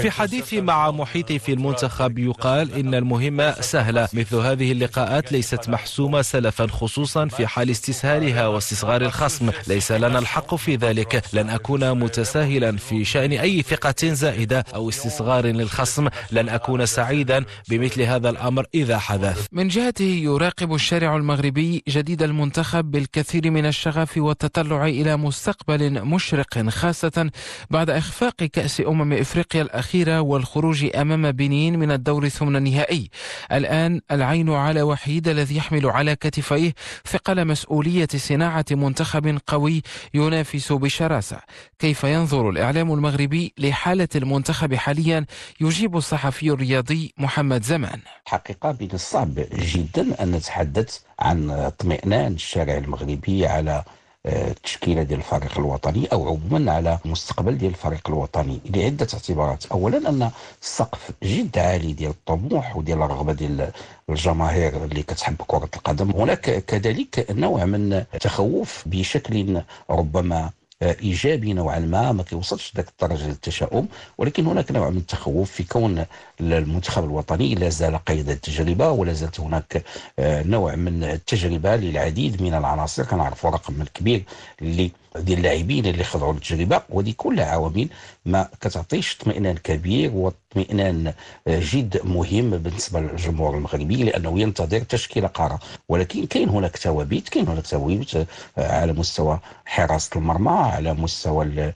في 0.02 0.12
حديثي 0.12 0.62
مع 0.62 0.92
محيطي 0.92 1.40
في 1.40 1.54
المنتخب 1.54 2.20
يقال 2.20 2.74
إن 2.74 2.96
المهمة 2.96 3.52
سهلة. 3.62 4.08
مثل 4.14 4.36
هذه 4.36 4.72
اللقاءات 4.72 5.32
ليست 5.32 5.70
محسومة 5.70 6.22
سلفا 6.22 6.68
خصوصا 6.68 7.28
في 7.28 7.48
حال 7.48 7.70
استسهالها 7.70 8.48
واستصغار 8.48 9.02
الخصم. 9.02 9.50
ليس 9.68 9.92
لنا 9.92 10.20
الحق 10.20 10.56
في 10.56 10.76
ذلك. 10.76 11.24
لن 11.34 11.50
أكون 11.50 12.00
متساهلا 12.00 12.78
في 12.78 13.06
شأن 13.06 13.32
أي 13.32 13.62
ثقة 13.62 14.14
زائدة 14.14 14.66
أو 14.76 14.90
استصغار 14.90 15.46
للخصم. 15.46 16.08
لن 16.32 16.50
أكون 16.50 16.86
سعيدا 16.86 17.46
بمثل 17.70 18.02
هذا 18.02 18.30
الأمر 18.30 18.66
إذا 18.74 18.98
حدث. 19.00 19.48
من 19.52 19.68
جهته 19.68 20.04
يراقب 20.24 20.74
الشارع 20.74 21.16
المغربي 21.16 21.84
جديد 21.90 22.24
المنتخب 22.24 22.92
بالكثير 22.92 23.52
من 23.52 23.66
الشغف 23.66 24.18
والتطلع 24.18 24.86
إلى 24.86 25.18
مستقبل 25.18 26.06
مشرق 26.06 26.70
خاصة 26.70 27.30
بعد 27.70 27.90
إخفاق 27.90 28.36
كأس 28.36 28.82
أمم 28.82 29.14
إفريقيا. 29.14 29.43
افريقيا 29.44 29.62
الأخيرة 29.62 30.22
والخروج 30.22 30.90
أمام 30.96 31.32
بنين 31.32 31.80
من 31.80 31.92
الدور 31.92 32.30
ثمن 32.30 32.56
النهائي. 32.56 33.10
الآن 33.52 34.02
العين 34.12 34.50
على 34.50 34.82
وحيد 34.82 35.28
الذي 35.28 35.58
يحمل 35.58 35.86
على 35.86 36.16
كتفيه 36.16 36.74
ثقل 37.08 37.48
مسؤولية 37.48 38.08
صناعة 38.16 38.66
منتخب 38.72 39.40
قوي 39.48 39.82
ينافس 40.14 40.72
بشراسة. 40.72 41.40
كيف 41.80 42.04
ينظر 42.04 42.50
الإعلام 42.50 42.94
المغربي 42.94 43.54
لحالة 43.58 44.08
المنتخب 44.16 44.74
حاليا؟ 44.76 45.26
يجيب 45.62 45.98
الصحفي 45.98 46.50
الرياضي 46.50 47.14
محمد 47.18 47.64
زمان. 47.64 48.00
حقيقة 48.26 48.78
من 48.82 48.90
الصعب 48.94 49.34
جدا 49.76 50.24
أن 50.24 50.32
نتحدث 50.32 51.00
عن 51.20 51.50
اطمئنان 51.50 52.34
الشارع 52.34 52.78
المغربي 52.78 53.48
على 53.48 53.84
التشكيله 54.26 55.04
ديال 55.04 55.20
الفريق 55.20 55.58
الوطني 55.60 56.08
أو 56.08 56.28
عموما 56.28 56.72
على 56.72 57.00
المستقبل 57.06 57.58
ديال 57.58 57.72
الفريق 57.72 58.10
الوطني 58.10 58.60
لعدة 58.66 59.08
اعتبارات. 59.14 59.66
اولا 59.66 60.10
أن 60.10 60.32
السقف 60.62 61.12
جد 61.24 61.58
عالي 61.58 61.94
ديال 61.94 62.12
الطموح 62.12 62.78
وديال 62.78 63.02
الرغبة 63.02 63.34
ديال 63.34 63.72
الجماهير 64.10 64.84
اللي 64.84 65.04
كتحب 65.04 65.36
كرة 65.48 65.70
القدم. 65.76 66.12
هناك 66.12 66.66
كذلك 66.66 67.26
نوع 67.32 67.66
من 67.66 67.94
التخوف 67.94 68.84
بشكل 68.86 69.62
ربما 69.90 70.50
إيجابي 70.82 71.54
نوعا 71.54 71.80
ما 71.80 72.12
ما 72.12 72.24
كيوصلش 72.24 72.74
ذاك 72.76 72.88
الدرجة 72.90 73.28
للتشاؤم. 73.28 73.88
ولكن 74.18 74.46
هناك 74.48 74.72
نوع 74.72 74.90
من 74.90 74.98
التخوف 74.98 75.52
في 75.52 75.64
كون 75.64 76.06
المنتخب 76.42 77.04
الوطني 77.04 77.56
لا 77.56 77.70
زال 77.70 77.98
قيد 78.06 78.30
التجربة 78.30 78.90
ولا 78.92 79.14
زالت 79.14 79.40
هناك 79.40 79.84
آه، 80.20 80.44
نوع 80.44 80.76
من 80.76 81.04
التجربة 81.04 81.76
للعديد 81.76 82.42
من 82.42 82.54
العناصر. 82.54 83.04
كنعرفوا 83.06 83.50
رقم 83.50 83.82
الكبير 83.82 84.24
اللي 84.62 84.92
ديال 85.16 85.38
اللاعبين 85.40 85.86
اللي 85.86 86.04
خضعوا 86.04 86.34
للتجربة 86.34 86.82
ودي 86.90 87.14
كلها 87.14 87.46
عوامل 87.46 87.88
ما 88.26 88.48
كتعطيش 88.62 89.18
اطمئنان 89.22 89.58
كبير 89.58 90.12
واطمئنان 90.14 91.14
آه، 91.48 91.60
جد 91.60 92.02
مهم 92.06 92.50
بالنسبة 92.50 93.00
للجمهور 93.00 93.58
المغربي 93.58 94.04
لأنه 94.04 94.40
ينتظر 94.40 94.80
تشكيلة 94.80 95.28
قارة. 95.28 95.60
ولكن 95.90 96.26
كاين 96.26 96.50
هناك 96.50 96.78
ثوابت 96.78 97.30
كاين 97.30 97.48
هناك 97.48 97.66
ثوابت 97.66 98.28
آه، 98.58 98.82
على 98.82 98.94
مستوى 98.94 99.40
حراسة 99.66 100.10
المرمى 100.16 100.52
على 100.52 100.94
مستوى 100.94 101.74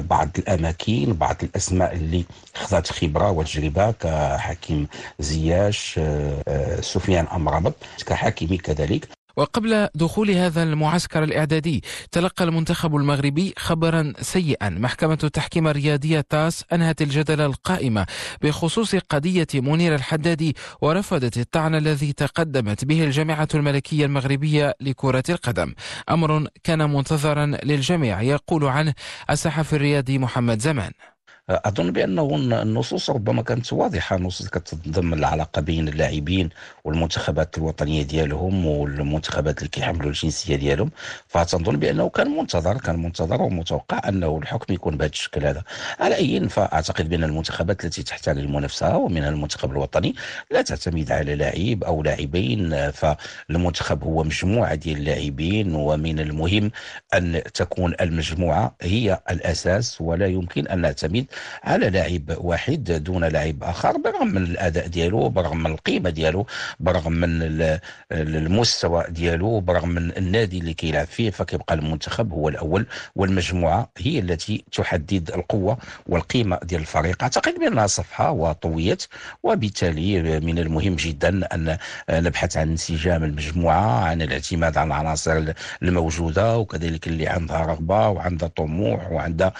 بعض 0.00 0.28
الأماكن 0.38 1.12
بعض 1.12 1.36
الأسماء 1.42 1.92
اللي 1.94 2.24
خذت 2.54 2.92
خبرة 2.92 3.30
وتجربة 3.30 3.90
كحكيم 3.90 4.88
زياش 5.18 6.00
آه، 6.02 6.80
سفيان 6.80 7.26
أمرابط 7.26 7.74
كحكيمي 8.06 8.56
كذلك. 8.58 9.08
وقبل 9.36 9.88
دخول 9.94 10.30
هذا 10.30 10.62
المعسكر 10.62 11.24
الإعدادي 11.24 11.82
تلقى 12.12 12.44
المنتخب 12.44 12.96
المغربي 12.96 13.54
خبرا 13.58 14.12
سيئا. 14.20 14.68
محكمة 14.68 15.18
التحكيم 15.24 15.68
الرياضية 15.68 16.20
تاس 16.20 16.64
أنهت 16.72 17.02
الجدل 17.02 17.40
القائمة 17.40 18.06
بخصوص 18.42 18.94
قضية 18.94 19.46
منير 19.54 19.94
الحدادي 19.94 20.56
ورفضت 20.80 21.38
الطعن 21.38 21.74
الذي 21.74 22.12
تقدمت 22.12 22.84
به 22.84 23.04
الجامعة 23.04 23.48
الملكية 23.54 24.06
المغربية 24.06 24.74
لكرة 24.80 25.24
القدم. 25.28 25.74
أمر 26.10 26.48
كان 26.64 26.90
منتظرا 26.90 27.46
للجميع 27.46 28.22
يقول 28.22 28.64
عنه 28.64 28.94
الصحفي 29.30 29.76
الرياضي 29.76 30.18
محمد 30.18 30.60
زمان. 30.60 30.92
أظن 31.50 31.90
بأنه 31.92 32.36
النصوص 32.62 33.10
ربما 33.10 33.42
كانت 33.42 33.72
واضحة. 33.72 34.16
نصوص 34.16 34.48
كتضم 34.48 35.14
العلاقه 35.14 35.60
بين 35.60 35.88
اللاعبين 35.88 36.48
والمنتخبات 36.84 37.58
الوطنية 37.58 38.02
ديالهم 38.02 38.66
والمنتخبات 38.66 39.58
اللي 39.58 39.68
كيحملوا 39.68 40.10
الجنسية 40.10 40.56
ديالهم. 40.56 40.90
فتنظن 41.28 41.76
بأنه 41.76 42.08
كان 42.08 42.30
منتظر 42.30 42.78
كان 42.78 43.02
منتظر 43.02 43.42
ومتوقع 43.42 44.08
أنه 44.08 44.38
الحكم 44.42 44.74
يكون 44.74 44.96
بهذا 44.96 45.10
الشكل 45.10 45.46
هذا. 45.46 45.62
على 46.00 46.14
أي 46.16 46.48
فأعتقد 46.48 47.08
بأن 47.08 47.24
المنتخبات 47.24 47.84
التي 47.84 48.02
تحتاج 48.02 48.38
المنافسة 48.38 48.96
ومنها 48.96 49.28
المنتخب 49.28 49.70
الوطني 49.70 50.14
لا 50.50 50.62
تعتمد 50.62 51.12
على 51.12 51.34
لاعب 51.34 51.84
أو 51.84 52.02
لاعبين. 52.02 52.90
فالمنتخب 52.90 54.04
هو 54.04 54.22
مجموعة 54.24 54.74
ديال 54.74 54.98
اللاعبين 54.98 55.74
ومن 55.74 56.20
المهم 56.20 56.70
أن 57.14 57.42
تكون 57.54 57.94
المجموعة 58.00 58.76
هي 58.82 59.20
الأساس 59.30 60.00
ولا 60.00 60.26
يمكن 60.26 60.66
أن 60.66 60.80
نعتمد 60.80 61.26
على 61.64 61.90
لاعب 61.90 62.22
واحد 62.38 62.84
دون 63.04 63.24
لاعب 63.24 63.64
آخر 63.64 63.96
برغم 63.98 64.26
من 64.28 64.42
الأداء 64.42 64.86
ديالو 64.86 65.28
برغم 65.28 65.62
من 65.62 65.70
القيمة 65.70 66.10
ديالو 66.10 66.46
برغم 66.80 67.12
من 67.12 67.28
المستوى 68.12 69.04
ديالو 69.08 69.60
برغم 69.60 69.88
من 69.88 70.16
النادي 70.16 70.58
اللي 70.58 70.74
كيلعب 70.74 71.06
فيه 71.06 71.30
فكيبقى 71.30 71.74
المنتخب 71.74 72.32
هو 72.32 72.48
الأول 72.48 72.86
والمجموعة 73.16 73.90
هي 73.98 74.18
التي 74.18 74.64
تحدد 74.72 75.30
القوة 75.30 75.78
والقيمة 76.06 76.58
ديال 76.62 76.80
الفريق. 76.80 77.22
أعتقد 77.22 77.54
بانها 77.54 77.86
صفحة 77.86 78.30
وطويت 78.30 79.06
وبالتالي 79.42 80.40
من 80.40 80.58
المهم 80.58 80.96
جدا 80.96 81.54
أن 81.54 81.76
نبحث 82.10 82.56
عن 82.56 82.68
انسجام 82.70 83.24
المجموعة 83.24 84.04
عن 84.04 84.22
الاعتماد 84.22 84.76
على 84.78 84.86
العناصر 84.86 85.44
الموجودة 85.82 86.58
وكذلك 86.58 87.06
اللي 87.06 87.26
عندها 87.26 87.60
رغبة 87.66 88.08
وعندها 88.08 88.48
طموح 88.48 89.10
وعندها 89.12 89.52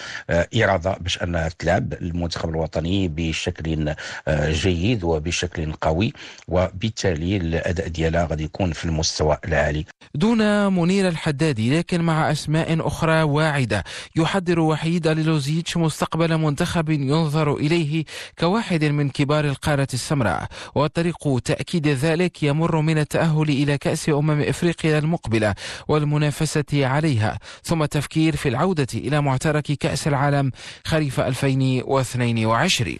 إرادة 0.55 0.97
باش 1.01 1.23
أنها 1.23 1.47
تلعب 1.65 1.93
المنتخب 1.93 2.49
الوطني 2.49 3.07
بشكل 3.07 3.93
آه، 4.27 4.51
جيد 4.51 5.03
وبشكل 5.03 5.73
قوي 5.73 6.13
وبالتالي 6.47 7.37
الأداء 7.37 7.87
ديالها 7.87 8.25
غادي 8.25 8.43
يكون 8.43 8.71
في 8.71 8.85
المستوى 8.85 9.37
العالي. 9.45 9.85
دون 10.15 10.73
منير 10.73 11.07
الحدادي 11.07 11.77
لكن 11.77 12.01
مع 12.01 12.31
أسماء 12.31 12.87
أخرى 12.87 13.23
واعدة 13.23 13.83
يحضر 14.15 14.59
وحيد 14.59 15.07
ليلوزيتش 15.07 15.77
مستقبل 15.77 16.37
منتخب 16.37 16.89
ينظر 16.89 17.55
إليه 17.55 18.05
كواحد 18.39 18.83
من 18.85 19.09
كبار 19.09 19.45
القارة 19.45 19.87
السمراء 19.93 20.47
وطريق 20.75 21.39
تأكيد 21.45 21.87
ذلك 21.87 22.43
يمر 22.43 22.81
من 22.81 22.97
التأهل 22.97 23.49
إلى 23.49 23.77
كأس 23.77 24.09
أمم 24.09 24.41
إفريقيا 24.41 24.99
المقبلة 24.99 25.55
والمنافسة 25.87 26.65
عليها 26.73 27.39
ثم 27.63 27.83
التفكير 27.83 28.35
في 28.35 28.49
العودة 28.49 28.87
إلى 28.93 29.21
معترك 29.21 29.71
كأس 29.71 30.07
العالم 30.07 30.51
خريف 30.85 31.19
2000 31.19 31.47
2022 31.55 32.99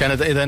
كانت 0.00 0.22
اذا 0.22 0.46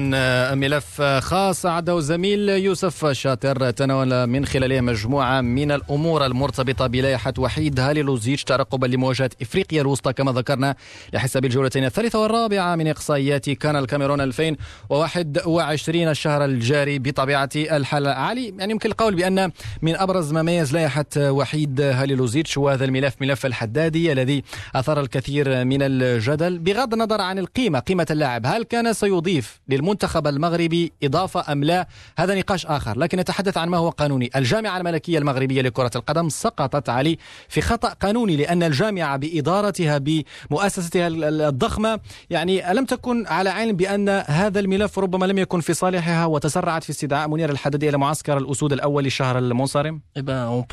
ملف 0.54 1.02
خاص 1.02 1.66
عده 1.66 1.98
الزميل 1.98 2.48
يوسف 2.48 3.06
شاطر 3.12 3.70
تناول 3.70 4.26
من 4.26 4.46
خلاله 4.46 4.80
مجموعة 4.80 5.40
من 5.40 5.72
الأمور 5.72 6.26
المرتبطة 6.26 6.86
بلائحة 6.86 7.32
وحيد 7.38 7.80
هاليلوزيتش 7.80 8.44
ترقبا 8.44 8.86
لمواجهة 8.86 9.30
إفريقيا 9.42 9.80
الوسطى 9.82 10.12
كما 10.12 10.32
ذكرنا 10.32 10.74
لحساب 11.12 11.44
الجولتين 11.44 11.84
الثالثة 11.84 12.22
والرابعة 12.22 12.76
من 12.76 12.88
إقصائيات 12.88 13.50
كان 13.50 13.76
الكاميرون 13.76 14.20
2021 14.20 16.08
الشهر 16.08 16.44
الجاري 16.44 16.98
بطبيعة 16.98 17.50
الحال. 17.56 18.06
علي 18.06 18.54
يعني 18.58 18.72
يمكن 18.72 18.90
القول 18.90 19.14
بأن 19.14 19.50
من 19.82 19.96
أبرز 19.96 20.32
ما 20.32 20.42
ميز 20.42 20.72
لائحة 20.72 21.06
وحيد 21.16 21.80
هاليلوزيتش 21.80 22.58
وهذا 22.58 22.84
الملف 22.84 23.14
ملف 23.20 23.46
الحدادي 23.46 24.12
الذي 24.12 24.44
أثار 24.74 25.00
الكثير 25.00 25.64
من 25.64 25.82
الجدل 25.82 26.58
بغض 26.58 26.92
النظر 26.92 27.20
عن 27.20 27.38
القيمة 27.38 27.78
قيمة 27.78 28.06
اللاعب. 28.10 28.46
هل 28.46 28.62
كان 28.62 28.92
سيضيف 28.92 29.35
تضيف 29.36 29.60
للمنتخب 29.68 30.26
المغربي 30.26 30.92
إضافة 31.02 31.52
أم 31.52 31.64
لا؟ 31.64 31.88
هذا 32.18 32.34
نقاش 32.34 32.66
آخر 32.66 32.98
لكن 32.98 33.18
نتحدث 33.18 33.56
عن 33.56 33.68
ما 33.68 33.76
هو 33.76 33.90
قانوني. 33.90 34.30
الجامعة 34.36 34.78
الملكية 34.78 35.18
المغربية 35.18 35.62
لكرة 35.62 35.90
القدم 35.96 36.28
سقطت 36.28 36.88
علي 36.88 37.18
في 37.48 37.60
خطأ 37.60 37.88
قانوني 37.88 38.36
لأن 38.36 38.62
الجامعة 38.62 39.16
بإدارتها 39.16 39.98
بمؤسستها 39.98 41.08
الضخمة 41.48 42.00
يعني 42.30 42.74
لم 42.74 42.84
تكن 42.84 43.26
على 43.26 43.50
علم 43.50 43.76
بأن 43.76 44.08
هذا 44.08 44.60
الملف 44.60 44.98
ربما 44.98 45.26
لم 45.26 45.38
يكن 45.38 45.60
في 45.60 45.74
صالحها 45.74 46.26
وتسرعت 46.26 46.84
في 46.84 46.90
استدعاء 46.90 47.28
منير 47.28 47.50
الحددي 47.50 47.88
إلى 47.88 47.98
معسكر 47.98 48.38
الأسود 48.38 48.72
الأول 48.72 49.04
للشهر 49.04 49.38
المنصرم؟ 49.38 50.00
Eh 50.16 50.20
euh, 50.20 50.64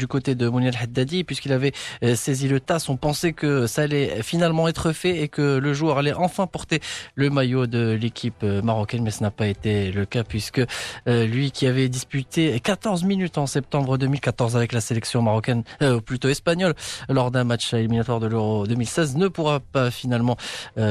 du 0.00 0.06
côté 0.06 0.34
de 0.34 0.48
Mounir 0.48 0.72
Haddadi 0.80 1.24
puisqu'il 1.24 1.52
avait 1.52 1.72
euh, 2.02 2.14
saisi 2.14 2.48
le 2.48 2.60
TAS. 2.60 2.86
On 2.88 2.96
pensait 2.96 3.32
que 3.32 3.66
ça 3.66 3.82
allait 3.82 4.22
finalement 4.22 4.68
être 4.68 4.92
fait 4.92 5.22
et 5.22 5.25
que 5.28 5.58
le 5.58 5.74
joueur 5.74 5.98
allait 5.98 6.12
enfin 6.12 6.46
porter 6.46 6.80
le 7.14 7.30
maillot 7.30 7.66
de 7.66 7.92
l'équipe 7.92 8.42
euh, 8.42 8.62
marocaine, 8.62 9.02
mais 9.02 9.10
ce 9.10 9.22
n'a 9.22 9.30
pas 9.30 9.46
été 9.46 9.92
le 9.92 10.04
cas 10.04 10.24
puisque 10.24 10.60
euh, 11.08 11.26
lui 11.26 11.50
qui 11.50 11.66
avait 11.66 11.88
disputé 11.88 12.58
14 12.60 13.04
minutes 13.04 13.38
en 13.38 13.46
septembre 13.46 13.98
2014 13.98 14.56
avec 14.56 14.72
la 14.72 14.80
sélection 14.80 15.22
marocaine, 15.22 15.62
euh, 15.82 16.00
plutôt 16.00 16.28
espagnole, 16.28 16.74
lors 17.08 17.30
d'un 17.30 17.44
match 17.44 17.72
éliminatoire 17.74 18.20
de 18.20 18.26
l'Euro 18.26 18.66
2016, 18.66 19.16
ne 19.16 19.28
pourra 19.28 19.60
pas 19.60 19.90
finalement 19.90 20.36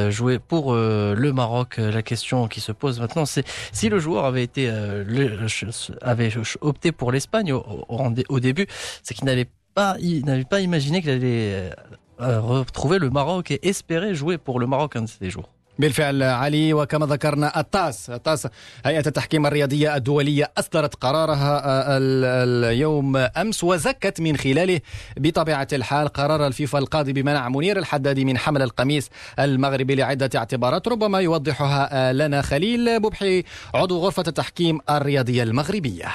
jouer 0.10 0.40
pour 0.40 0.74
le 0.74 1.32
Maroc. 1.32 1.78
La 1.78 2.02
question 2.02 2.48
qui 2.48 2.62
se 2.62 2.72
pose 2.72 3.00
maintenant, 3.00 3.26
c'est 3.26 3.46
si 3.72 3.90
le 3.90 4.00
joueur 4.00 4.26
avait 4.26 4.50
opté 6.62 6.92
pour 6.92 7.12
l'Espagne 7.12 7.54
au, 7.54 7.64
au, 8.30 8.40
début, 8.40 8.68
c'est 9.04 9.14
qu'il 9.14 9.26
n'avait 9.26 9.48
pas, 9.74 9.96
il 10.00 10.26
n'avait 10.26 10.46
pas 10.46 10.62
imaginé 10.62 11.02
qu'il 11.02 11.12
allait 11.12 11.72
retrouver 12.20 13.00
le 13.00 13.10
Maroc 13.10 13.52
et 13.52 13.68
espérer 13.68 14.16
jouer 14.16 14.38
pour 14.38 14.60
le 14.60 14.68
Maroc 14.68 14.96
un 14.96 15.04
de 15.04 15.08
ces 15.08 15.30
jours. 15.30 15.50
بالفعل 15.80 16.24
علي 16.24 16.74
وكما 16.74 17.06
ذكرنا 17.06 17.60
التاس 17.60 18.10
التاس 18.10 18.48
هيئة 18.86 19.08
التحكيم 19.08 19.46
الرياضية 19.46 19.96
الدولية 19.96 20.52
أصدرت 20.58 20.96
قرارها 20.96 21.62
اليوم 21.98 23.18
أمس 23.18 23.64
وزكت 23.64 24.22
من 24.22 24.38
خلاله 24.38 24.82
بطبيعة 25.18 25.68
الحال 25.74 26.08
قرار 26.08 26.48
الفيفا 26.48 26.80
القاضي 26.80 27.14
بمنع 27.14 27.50
منير 27.50 27.80
الحدادي 27.80 28.26
من 28.26 28.38
حمل 28.38 28.62
القميص 28.62 29.10
المغربي 29.40 29.96
لعدة 29.96 30.30
اعتبارات 30.36 30.88
ربما 30.88 31.20
يوضحها 31.20 32.14
لنا 32.14 32.42
خليل 32.42 33.00
ببحي 33.00 33.44
عضو 33.74 34.00
غرفة 34.00 34.24
التحكيم 34.28 34.80
الرياضية 34.90 35.44
المغربية 35.44 36.06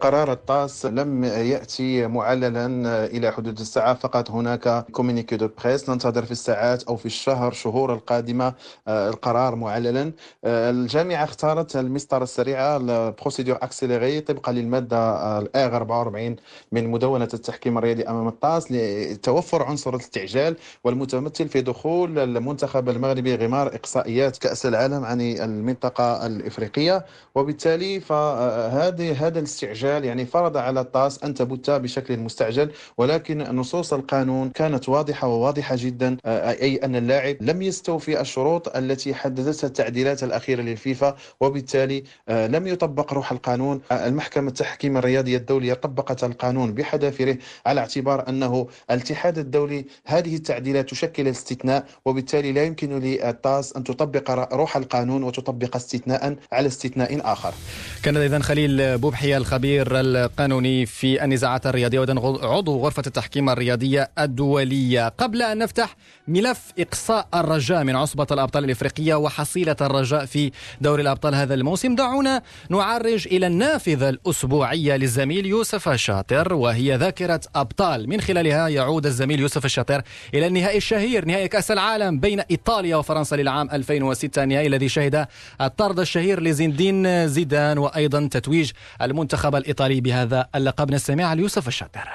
قرار 0.00 0.32
الطاس 0.32 0.86
لم 0.86 1.24
يأتي 1.24 2.06
معللا 2.06 2.66
إلى 3.06 3.32
حدود 3.32 3.60
الساعة 3.60 3.94
فقط 3.94 4.30
هناك 4.30 4.86
communiqué 4.92 5.36
de 5.36 5.48
presse 5.64 5.88
ننتظر 5.90 6.24
في 6.24 6.30
الساعات 6.32 6.82
أو 6.82 6.96
في 6.96 7.06
الشهر 7.06 7.52
شهور 7.52 7.94
القادمة 7.94 8.54
آه، 8.88 9.08
القرار 9.08 9.54
معللا. 9.54 10.12
آه، 10.44 10.70
الجامعة 10.70 11.24
اختارت 11.24 11.76
المسطرة 11.76 12.22
السريعة 12.22 12.76
ال 12.76 12.84
procédure 12.84 13.56
accélérée 13.62 14.20
طبقا 14.20 14.52
للمادة 14.52 15.38
ال 15.38 15.57
R 15.57 15.76
44 15.76 16.36
من 16.72 16.88
مدونة 16.88 17.28
التحكيم 17.34 17.78
الرياضي 17.78 18.02
أمام 18.02 18.28
الطاس 18.28 18.72
لتوفر 18.72 19.62
عنصر 19.62 19.94
الاستعجال 19.94 20.56
والمتمثل 20.84 21.48
في 21.48 21.60
دخول 21.60 22.18
المنتخب 22.18 22.88
المغربي 22.88 23.34
غمار 23.36 23.66
إقصائيات 23.74 24.36
كأس 24.38 24.66
العالم 24.66 25.04
عن 25.04 25.20
المنطقة 25.20 26.26
الإفريقية. 26.26 27.04
وبالتالي 27.34 28.00
فهذه 28.00 29.26
هذا 29.26 29.38
الاستعجال 29.38 29.87
الرجال 29.88 30.04
يعني 30.04 30.26
فرض 30.26 30.56
على 30.56 30.80
الطاس 30.80 31.24
أن 31.24 31.34
تبت 31.34 31.70
بشكل 31.70 32.16
مستعجل 32.16 32.70
ولكن 32.98 33.38
نصوص 33.38 33.92
القانون 33.92 34.50
كانت 34.50 34.88
واضحة 34.88 35.28
وواضحة 35.28 35.76
جدا 35.78 36.16
أي 36.26 36.76
أن 36.76 36.96
اللاعب 36.96 37.36
لم 37.40 37.62
يستوفي 37.62 38.20
الشروط 38.20 38.76
التي 38.76 39.14
حددتها 39.14 39.66
التعديلات 39.68 40.22
الأخيرة 40.22 40.62
للفيفا 40.62 41.16
وبالتالي 41.40 42.04
لم 42.28 42.66
يطبق 42.66 43.12
روح 43.12 43.32
القانون. 43.32 43.80
المحكمة 43.92 44.48
التحكيم 44.48 44.96
الرياضية 44.96 45.36
الدولية 45.36 45.74
طبقت 45.74 46.24
القانون 46.24 46.74
بحذافيره 46.74 47.36
على 47.66 47.80
اعتبار 47.80 48.28
أنه 48.28 48.66
الاتحاد 48.90 49.38
الدولي 49.38 49.84
هذه 50.06 50.36
التعديلات 50.36 50.90
تشكل 50.90 51.28
استثناء 51.28 51.84
وبالتالي 52.04 52.52
لا 52.52 52.64
يمكن 52.64 52.98
للطاس 52.98 53.76
أن 53.76 53.84
تطبق 53.84 54.30
روح 54.54 54.76
القانون 54.76 55.22
وتطبق 55.22 55.76
استثناء 55.76 56.36
على 56.52 56.66
استثناء 56.66 57.32
آخر. 57.32 57.54
كان 58.02 58.16
إذا 58.16 58.38
خليل 58.38 58.98
بوبحية 58.98 59.36
الخبير 59.36 59.77
القانوني 59.86 60.86
في 60.86 61.24
النزاعات 61.24 61.66
الرياضية 61.66 62.00
عضو 62.42 62.78
غرفة 62.78 63.02
التحكيم 63.06 63.50
الرياضية 63.50 64.10
الدولية. 64.18 65.08
قبل 65.08 65.42
أن 65.42 65.58
نفتح 65.58 65.96
ملف 66.28 66.72
إقصاء 66.78 67.28
الرجاء 67.34 67.84
من 67.84 67.96
عصبة 67.96 68.26
الأبطال 68.30 68.64
الإفريقية 68.64 69.14
وحصيلة 69.14 69.76
الرجاء 69.80 70.24
في 70.24 70.50
دوري 70.80 71.02
الأبطال 71.02 71.34
هذا 71.34 71.54
الموسم 71.54 71.94
دعونا 71.94 72.42
نعرج 72.70 73.28
إلى 73.28 73.46
النافذة 73.46 74.08
الأسبوعية 74.08 74.96
للزميل 74.96 75.46
يوسف 75.46 75.88
الشاطر 75.88 76.54
وهي 76.54 76.96
ذاكرة 76.96 77.40
أبطال. 77.54 78.08
من 78.08 78.20
خلالها 78.20 78.68
يعود 78.68 79.06
الزميل 79.06 79.40
يوسف 79.40 79.64
الشاطر 79.64 80.02
إلى 80.34 80.46
النهائي 80.46 80.76
الشهير 80.76 81.24
نهائي 81.24 81.48
كأس 81.48 81.70
العالم 81.70 82.20
بين 82.20 82.40
إيطاليا 82.40 82.96
وفرنسا 82.96 83.36
للعام 83.36 83.70
2006 83.72 84.42
النهائي 84.42 84.66
الذي 84.66 84.88
شهد 84.88 85.26
الطرد 85.60 86.00
الشهير 86.00 86.42
لزندين 86.42 87.28
زيدان 87.28 87.78
وأيضا 87.78 88.28
تتويج 88.30 88.70
المنتخب 89.02 89.56
الإيطالي 89.68 90.00
بهذا 90.00 90.48
اللقب. 90.54 90.90
نستمع 90.90 91.32
ليوسف 91.32 91.68
الشاطر. 91.68 92.08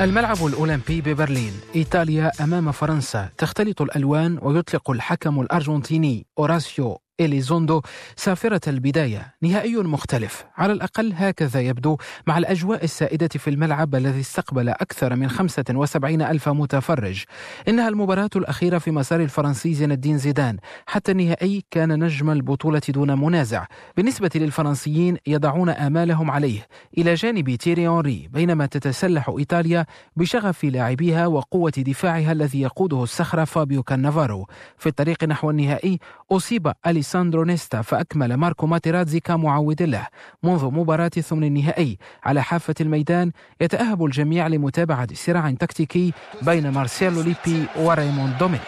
الملعب 0.00 0.46
الأولمبي 0.46 1.00
ببرلين. 1.00 1.60
إيطاليا 1.76 2.32
أمام 2.40 2.72
فرنسا. 2.72 3.28
تختلط 3.38 3.82
الألوان 3.82 4.38
ويطلق 4.42 4.90
الحكم 4.90 5.40
الأرجنتيني. 5.40 6.26
أوراسيو. 6.38 7.00
إليزوندو 7.20 7.82
سافرة 8.16 8.60
البداية 8.66 9.34
نهائي 9.42 9.76
مختلف. 9.76 10.44
على 10.56 10.72
الأقل 10.72 11.12
هكذا 11.16 11.60
يبدو 11.60 11.96
مع 12.26 12.38
الأجواء 12.38 12.84
السائدة 12.84 13.28
في 13.28 13.50
الملعب 13.50 13.94
الذي 13.94 14.20
استقبل 14.20 14.68
أكثر 14.68 15.16
من 15.16 15.28
75 15.28 16.22
ألف 16.22 16.48
متفرج. 16.48 17.24
إنها 17.68 17.88
المباراة 17.88 18.30
الأخيرة 18.36 18.78
في 18.78 18.90
مسار 18.90 19.20
الفرنسي 19.20 19.74
زين 19.74 19.92
الدين 19.92 20.18
زيدان. 20.18 20.56
حتى 20.86 21.12
النهائي 21.12 21.64
كان 21.70 22.04
نجم 22.04 22.30
البطولة 22.30 22.82
دون 22.88 23.20
منازع. 23.20 23.66
بالنسبة 23.96 24.30
للفرنسيين 24.34 25.16
يضعون 25.26 25.68
آمالهم 25.70 26.30
عليه. 26.30 26.66
إلى 26.98 27.14
جانب 27.14 27.54
تيري 27.54 27.88
أونري 27.88 28.28
بينما 28.32 28.66
تتسلح 28.66 29.28
إيطاليا 29.38 29.86
بشغف 30.16 30.64
لاعبيها 30.64 31.26
وقوة 31.26 31.72
دفاعها 31.78 32.32
الذي 32.32 32.60
يقوده 32.60 33.02
الصخرة 33.02 33.44
فابيو 33.44 33.82
كانافارو. 33.82 34.46
في 34.78 34.88
الطريق 34.88 35.24
نحو 35.24 35.50
النهائي 35.50 35.98
أصيب 36.32 36.72
أليس 36.86 37.05
أليساندرو 37.06 37.44
نيستا 37.44 37.82
فأكمل 37.82 38.34
ماركو 38.34 38.66
ماتيرازي 38.66 39.20
كمعوض 39.20 39.82
له. 39.82 40.06
منذ 40.42 40.64
مباراة 40.64 41.10
الثمن 41.16 41.44
النهائي 41.44 41.98
على 42.24 42.42
حافة 42.42 42.74
الميدان 42.80 43.32
يتأهب 43.60 44.04
الجميع 44.04 44.46
لمتابعة 44.46 45.08
صراع 45.14 45.50
تكتيكي 45.50 46.12
بين 46.42 46.68
مارسيلو 46.70 47.20
ليبي 47.20 47.66
وريمون 47.76 48.36
دومينيك. 48.40 48.62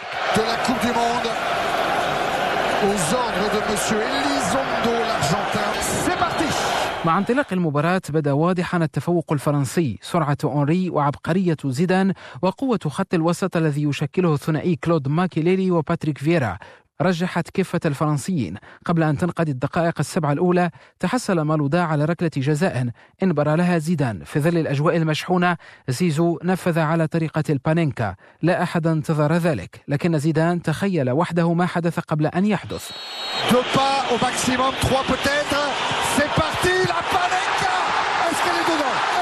مع 7.05 7.17
انطلاق 7.17 7.53
المباراة 7.53 8.01
بدا 8.09 8.31
واضحا 8.31 8.77
التفوق 8.77 9.33
الفرنسي. 9.33 9.99
سرعة 10.01 10.37
أونري 10.43 10.89
وعبقرية 10.89 11.57
زيدان 11.65 12.13
وقوة 12.41 12.79
خط 12.85 13.13
الوسط 13.13 13.57
الذي 13.57 13.83
يشكله 13.83 14.33
الثنائي 14.33 14.75
كلود 14.75 15.07
ماكيليلي 15.07 15.71
وباتريك 15.71 16.17
فييرا. 16.17 16.57
رجحت 17.01 17.49
كفة 17.49 17.79
الفرنسيين. 17.85 18.57
قبل 18.85 19.03
أن 19.03 19.17
تنقضي 19.17 19.51
الدقائق 19.51 19.93
السبعة 19.99 20.31
الأولى 20.31 20.69
تحصل 20.99 21.41
مالودا 21.41 21.81
على 21.81 22.05
ركلة 22.05 22.31
جزاء. 22.37 22.89
انبرى 23.23 23.55
لها 23.55 23.77
زيدان. 23.77 24.23
في 24.23 24.39
ظل 24.39 24.57
الأجواء 24.57 24.97
المشحونة 24.97 25.57
زيزو 25.87 26.39
نفذ 26.43 26.79
على 26.79 27.07
طريقة 27.07 27.43
البانينكا. 27.49 28.15
لا 28.41 28.63
أحد 28.63 28.87
انتظر 28.87 29.33
ذلك. 29.33 29.81
لكن 29.87 30.19
زيدان 30.19 30.61
تخيل 30.61 31.11
وحده 31.11 31.53
ما 31.53 31.65
حدث 31.65 31.99
قبل 31.99 32.25
أن 32.25 32.45
يحدث. 32.45 32.91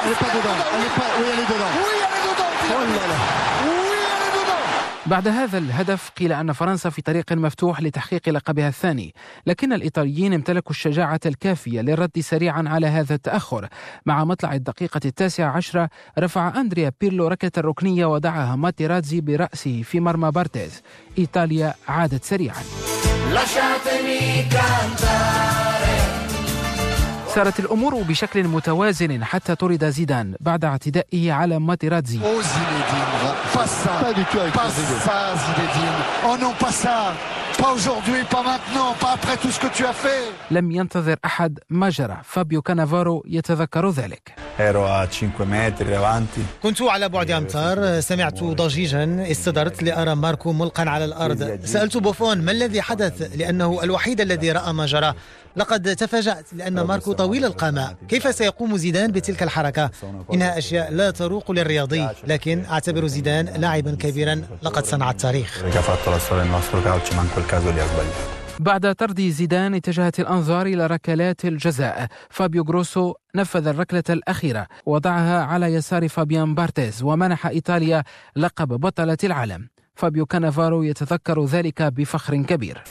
Elle 0.08 0.14
est 0.14 0.24
pas 0.26 0.34
dedans. 0.38 0.58
Elle 0.74 0.86
est 0.88 0.96
pas... 1.00 1.10
Oui, 1.20 1.28
elle 1.34 1.42
est 1.44 1.50
dedans. 1.54 1.74
Oui, 1.84 1.96
elle 2.06 2.18
est 2.18 2.26
dedans. 2.30 2.52
Oh 2.72 2.82
là 2.98 3.06
là. 3.12 3.18
بعد 5.08 5.28
هذا 5.28 5.58
الهدف 5.58 6.10
قيل 6.10 6.34
أن 6.34 6.54
فرنسا 6.54 6.90
في 6.90 7.02
طريق 7.02 7.32
مفتوح 7.32 7.82
لتحقيق 7.82 8.30
لقبها 8.30 8.68
الثاني 8.68 9.14
لكن 9.46 9.74
الإيطاليين 9.74 10.34
امتلكوا 10.34 10.72
الشجاعة 10.72 11.20
الكافية 11.26 11.82
للرد 11.82 12.20
سريعا 12.20 12.64
على 12.68 12.88
هذا 12.88 13.16
التأخر. 13.16 13.68
مع 14.06 14.24
مطلع 14.24 14.54
الدقيقة 14.54 15.02
التاسعة 15.06 15.52
عشرة 15.52 15.90
رفع 16.20 16.60
أندريا 16.62 16.92
بيرلو 17.02 17.28
ركلة 17.28 17.52
الركنية 17.58 18.06
أودعها 18.06 18.56
ماتيرازي 18.56 19.22
برأسه 19.22 19.82
في 19.82 20.00
مرمى 20.00 20.32
بارتيز. 20.32 20.82
إيطاليا 21.18 21.74
عادت 21.88 22.24
سريعا. 22.24 22.64
سارت 27.38 27.60
الأمور 27.60 27.96
بشكل 27.96 28.44
متوازن 28.44 29.24
حتى 29.24 29.56
طرد 29.56 29.90
زيدان 29.90 30.36
بعد 30.40 30.66
اعتدائه 30.66 31.32
على 31.32 31.60
ماتيراتزي 31.60 32.20
fait. 39.94 40.52
لم 40.52 40.72
ينتظر 40.72 41.16
أحد 41.26 41.60
ما 41.70 41.90
جرى. 41.90 42.18
فابيو 42.24 42.62
كانافارو 42.62 43.24
يتذكر 43.28 43.90
ذلك. 43.90 44.36
كنت 46.64 46.82
على 46.82 47.10
بعد 47.10 47.32
أمتار. 47.32 48.00
سمعت 48.00 48.44
ضجيجا. 48.44 49.32
استدرت 49.32 49.84
لأرى 49.84 50.16
ماركو 50.16 50.54
ملقا 50.54 50.90
على 50.90 51.06
الأرض. 51.06 51.60
سألت 51.66 51.98
بوفون 51.98 52.42
ما 52.42 52.52
الذي 52.52 52.82
حدث؟ 52.82 53.36
لأنه 53.36 53.80
الوحيد 53.84 54.22
الذي 54.22 54.52
رأى 54.52 54.74
ما 54.74 54.86
جرى. 54.86 55.14
لقد 55.58 55.96
تفاجأت 55.96 56.54
لأن 56.54 56.82
ماركو 56.82 57.14
طويل 57.14 57.46
القامة. 57.46 57.96
كيف 58.08 58.36
سيقوم 58.36 58.78
زيدان 58.78 59.12
بتلك 59.12 59.44
الحركة؟ 59.44 59.92
إنها 60.34 60.58
أشياء 60.58 60.94
لا 60.94 61.12
تروق 61.12 61.52
للرياضي 61.52 62.08
لكن 62.28 62.66
أعتبر 62.66 63.08
زيدان 63.08 63.46
لاعبا 63.46 63.96
كبيرا 64.00 64.42
لقد 64.64 64.86
صنع 64.86 65.12
التاريخ. 65.12 65.64
بعد 68.60 68.96
طرد 68.96 69.22
زيدان 69.22 69.74
اتجهت 69.76 70.20
الأنظار 70.20 70.66
إلى 70.66 70.88
ركلات 70.88 71.46
الجزاء 71.46 72.08
فابيو 72.30 72.64
غروسو 72.64 73.14
نفذ 73.36 73.68
الركلة 73.68 74.04
الأخيرة 74.10 74.68
وضعها 74.86 75.44
على 75.44 75.74
يسار 75.74 76.08
فابيان 76.10 76.56
بارتيز 76.56 77.04
ومنح 77.04 77.46
إيطاليا 77.46 78.04
لقب 78.36 78.68
بطلة 78.68 79.18
العالم. 79.24 79.68
فابيو 79.98 80.26
كانافارو 80.26 80.84
يتذكر 80.84 81.46
ذلك 81.46 81.82
بفخر 81.84 82.36
كبير. 82.36 82.82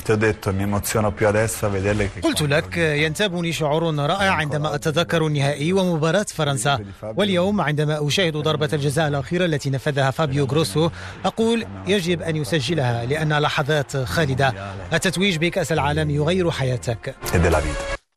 قلت 2.23 2.43
لك 2.43 2.77
ينتابني 2.77 3.53
شعور 3.53 3.95
رائع 3.95 4.31
عندما 4.31 4.75
أتذكر 4.75 5.27
النهائي 5.27 5.73
ومباراة 5.73 6.27
فرنسا. 6.29 6.79
واليوم 7.03 7.61
عندما 7.61 8.07
أشاهد 8.07 8.37
ضربة 8.37 8.69
الجزاء 8.73 9.09
الأخيرة 9.09 9.45
التي 9.45 9.71
نفذها 9.71 10.11
فابيو 10.11 10.45
غروسو 10.45 10.91
أقول 11.25 11.67
يجب 11.87 12.23
أن 12.23 12.37
يسجلها 12.37 13.07
لأن 13.07 13.39
لحظات 13.39 13.97
خالدة. 13.97 14.55
التتويج 14.93 15.37
بكأس 15.37 15.73
العالم 15.73 16.11
يغير 16.11 16.51
حياتك. 16.51 17.15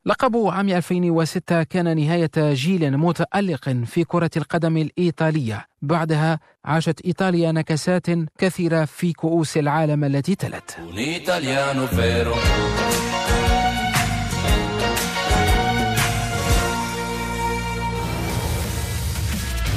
لقب 0.09 0.37
عام 0.37 0.69
2006 0.69 1.63
كان 1.63 1.97
نهاية 1.97 2.31
جيل 2.37 2.97
متألق 2.97 3.69
في 3.69 4.03
كرة 4.03 4.29
القدم 4.37 4.77
الإيطالية. 4.77 5.65
بعدها 5.81 6.39
عاشت 6.65 7.01
إيطاليا 7.05 7.51
نكسات 7.51 8.05
كثيرة 8.37 8.85
في 8.85 9.13
كؤوس 9.13 9.57
العالم 9.57 10.03
التي 10.03 10.35
تلت. 10.35 10.77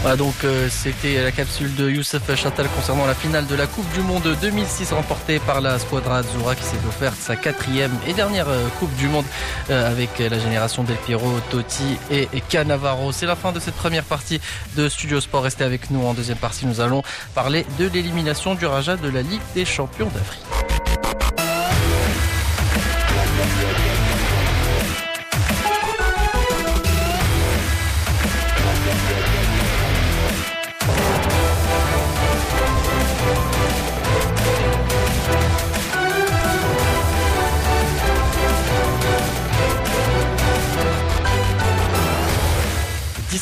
Voilà 0.02 0.16
donc 0.16 0.34
euh, 0.42 0.68
c'était 0.68 1.22
la 1.22 1.30
capsule 1.30 1.72
de 1.76 1.88
Youssef 1.88 2.34
Chatal 2.34 2.66
concernant 2.74 3.06
la 3.06 3.14
finale 3.14 3.46
de 3.46 3.54
la 3.54 3.68
Coupe 3.68 3.88
du 3.92 4.00
Monde 4.00 4.36
2006 4.42 4.92
remportée 4.92 5.38
par 5.38 5.60
la 5.60 5.78
Squadra 5.78 6.18
Azzurra 6.18 6.56
qui 6.56 6.64
s'est 6.64 6.84
offerte 6.88 7.14
sa 7.16 7.36
quatrième 7.36 7.92
et 8.08 8.12
dernière 8.12 8.48
euh, 8.48 8.66
Coupe 8.80 8.92
du 8.96 9.06
Monde 9.06 9.24
euh, 9.70 9.88
avec 9.88 10.18
la 10.18 10.40
génération 10.40 10.82
Del 10.82 10.96
Piero, 10.96 11.30
Totti 11.50 11.98
et 12.10 12.26
Cannavaro. 12.48 13.12
C'est 13.12 13.26
la 13.26 13.36
fin 13.36 13.52
de 13.52 13.60
cette 13.60 13.76
première 13.76 14.02
partie 14.02 14.40
de 14.76 14.88
Studio 14.88 15.20
Sport. 15.20 15.44
Restez 15.44 15.62
avec 15.62 15.88
nous 15.92 16.04
en 16.04 16.14
deuxième 16.14 16.38
partie. 16.38 16.66
Nous 16.66 16.80
allons 16.80 17.04
parler 17.36 17.64
de 17.78 17.86
l'élimination 17.86 18.56
du 18.56 18.66
Raja 18.66 18.96
de 18.96 19.08
la 19.08 19.22
Ligue 19.22 19.40
des 19.54 19.64
Champions 19.64 20.10
d'Afrique. 20.12 20.42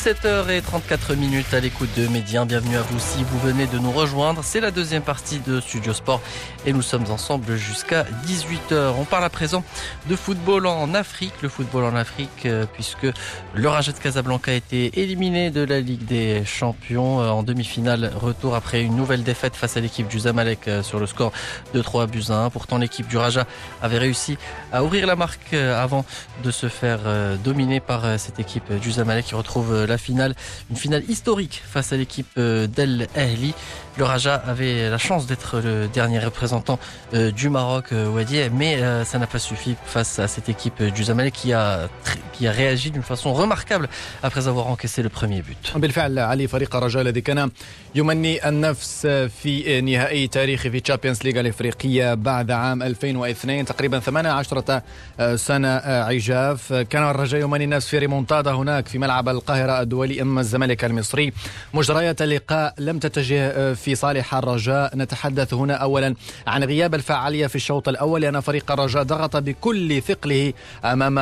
17h34 0.03 1.15
minutes 1.15 1.53
à 1.53 1.59
l'écoute 1.59 1.89
de 1.95 2.07
Médien. 2.07 2.47
Bienvenue 2.47 2.75
à 2.75 2.81
vous 2.81 2.97
si 2.97 3.23
vous 3.23 3.37
venez 3.37 3.67
de 3.67 3.77
nous 3.77 3.91
rejoindre. 3.91 4.43
C'est 4.43 4.59
la 4.59 4.71
deuxième 4.71 5.03
partie 5.03 5.37
de 5.37 5.61
Studio 5.61 5.93
Sport 5.93 6.21
et 6.65 6.73
nous 6.73 6.81
sommes 6.81 7.05
ensemble 7.11 7.55
jusqu'à 7.55 8.07
18h. 8.25 8.93
On 8.97 9.05
parle 9.05 9.25
à 9.25 9.29
présent 9.29 9.63
de 10.09 10.15
football 10.15 10.65
en 10.65 10.95
Afrique. 10.95 11.33
Le 11.43 11.49
football 11.49 11.83
en 11.83 11.95
Afrique 11.95 12.47
euh, 12.47 12.65
puisque 12.73 13.05
le 13.53 13.69
Raja 13.69 13.91
de 13.91 13.99
Casablanca 13.99 14.49
a 14.51 14.55
été 14.55 14.99
éliminé 14.99 15.51
de 15.51 15.61
la 15.63 15.79
Ligue 15.79 16.05
des 16.05 16.45
Champions 16.45 17.21
euh, 17.21 17.29
en 17.29 17.43
demi-finale. 17.43 18.11
Retour 18.19 18.55
après 18.55 18.81
une 18.81 18.95
nouvelle 18.95 19.21
défaite 19.21 19.55
face 19.55 19.77
à 19.77 19.81
l'équipe 19.81 20.07
du 20.07 20.21
Zamalek 20.21 20.67
euh, 20.67 20.81
sur 20.81 20.99
le 20.99 21.05
score 21.05 21.31
de 21.75 21.81
3 21.83 22.07
buts 22.07 22.23
à 22.29 22.45
1. 22.45 22.49
Pourtant 22.49 22.79
l'équipe 22.79 23.07
du 23.07 23.17
Raja 23.17 23.45
avait 23.83 23.99
réussi 23.99 24.39
à 24.73 24.83
ouvrir 24.83 25.05
la 25.05 25.15
marque 25.15 25.53
avant 25.53 26.05
de 26.43 26.49
se 26.49 26.69
faire 26.69 27.01
dominer 27.43 27.79
par 27.79 28.19
cette 28.19 28.39
équipe 28.39 28.73
du 28.79 28.93
Zamalek 28.93 29.25
qui 29.25 29.35
retrouve 29.35 29.85
finale, 29.97 30.35
une 30.69 30.77
finale 30.77 31.03
historique 31.07 31.61
face 31.65 31.93
à 31.93 31.97
l'équipe 31.97 32.27
euh, 32.37 32.67
d'El 32.67 33.07
Ahli. 33.15 33.53
Le 33.98 34.04
Raja 34.04 34.34
avait 34.34 34.90
la 34.90 34.98
chance 34.98 35.26
d'être 35.26 35.60
le 35.60 35.88
dernier 35.88 36.18
représentant 36.18 36.78
euh, 37.14 37.30
du 37.30 37.48
Maroc, 37.48 37.86
euh, 37.92 38.08
Wadi, 38.08 38.40
mais 38.52 38.78
ça 39.04 39.18
n'a 39.18 39.26
pas 39.26 39.38
suffi 39.38 39.74
face 39.86 40.18
à 40.18 40.28
cette 40.28 40.48
équipe 40.48 40.82
du 40.82 41.04
Zamalek 41.04 41.32
qui 41.32 41.52
a, 41.52 41.88
qui 42.34 42.46
a 42.46 42.52
réagi 42.52 42.90
d'une 42.90 43.02
façon 43.02 43.32
remarquable 43.32 43.88
après 44.22 44.48
avoir 44.48 44.66
encaissé 44.66 45.02
le 45.02 45.08
premier 45.08 45.42
but. 45.42 45.72
بالفعل 45.76 46.18
علي 46.18 46.46
فريق 46.48 46.76
الرجاء 46.76 47.02
الذي 47.02 47.20
كان 47.20 47.50
يمني 47.94 48.48
النفس 48.48 49.06
في 49.42 49.80
نهائي 49.80 50.28
تاريخي 50.28 50.70
في 50.70 50.80
تشامبيونز 50.80 51.22
ليغا 51.24 51.40
الافريقيه 51.40 52.14
بعد 52.14 52.50
عام 52.50 52.82
2002 52.82 53.64
تقريبا 53.64 53.98
18 53.98 54.82
سنه 55.36 55.68
عجاف 55.86 56.72
كان 56.72 57.02
الرجاء 57.10 57.40
يمني 57.40 57.64
النفس 57.64 57.88
في 57.88 57.98
ريمونتادا 57.98 58.52
هناك 58.52 58.88
في 58.88 58.98
ملعب 58.98 59.28
القاهره 59.28 59.80
الدولي 59.80 60.22
أما 60.22 60.40
الزمالك 60.40 60.84
المصري 60.84 61.32
مجريات 61.74 62.22
اللقاء 62.22 62.74
لم 62.78 62.98
تتجه 62.98 63.74
في 63.81 63.95
صالح 63.95 64.35
الرجاء. 64.35 64.97
نتحدث 64.97 65.53
هنا 65.53 65.73
أولا 65.73 66.15
عن 66.47 66.63
غياب 66.63 66.95
الفعالية 66.95 67.47
في 67.47 67.55
الشوط 67.55 67.89
الأول. 67.89 68.21
لأن 68.21 68.39
فريق 68.39 68.71
الرجاء 68.71 69.03
ضغط 69.03 69.37
بكل 69.37 70.01
ثقله 70.01 70.53
أمام 70.85 71.15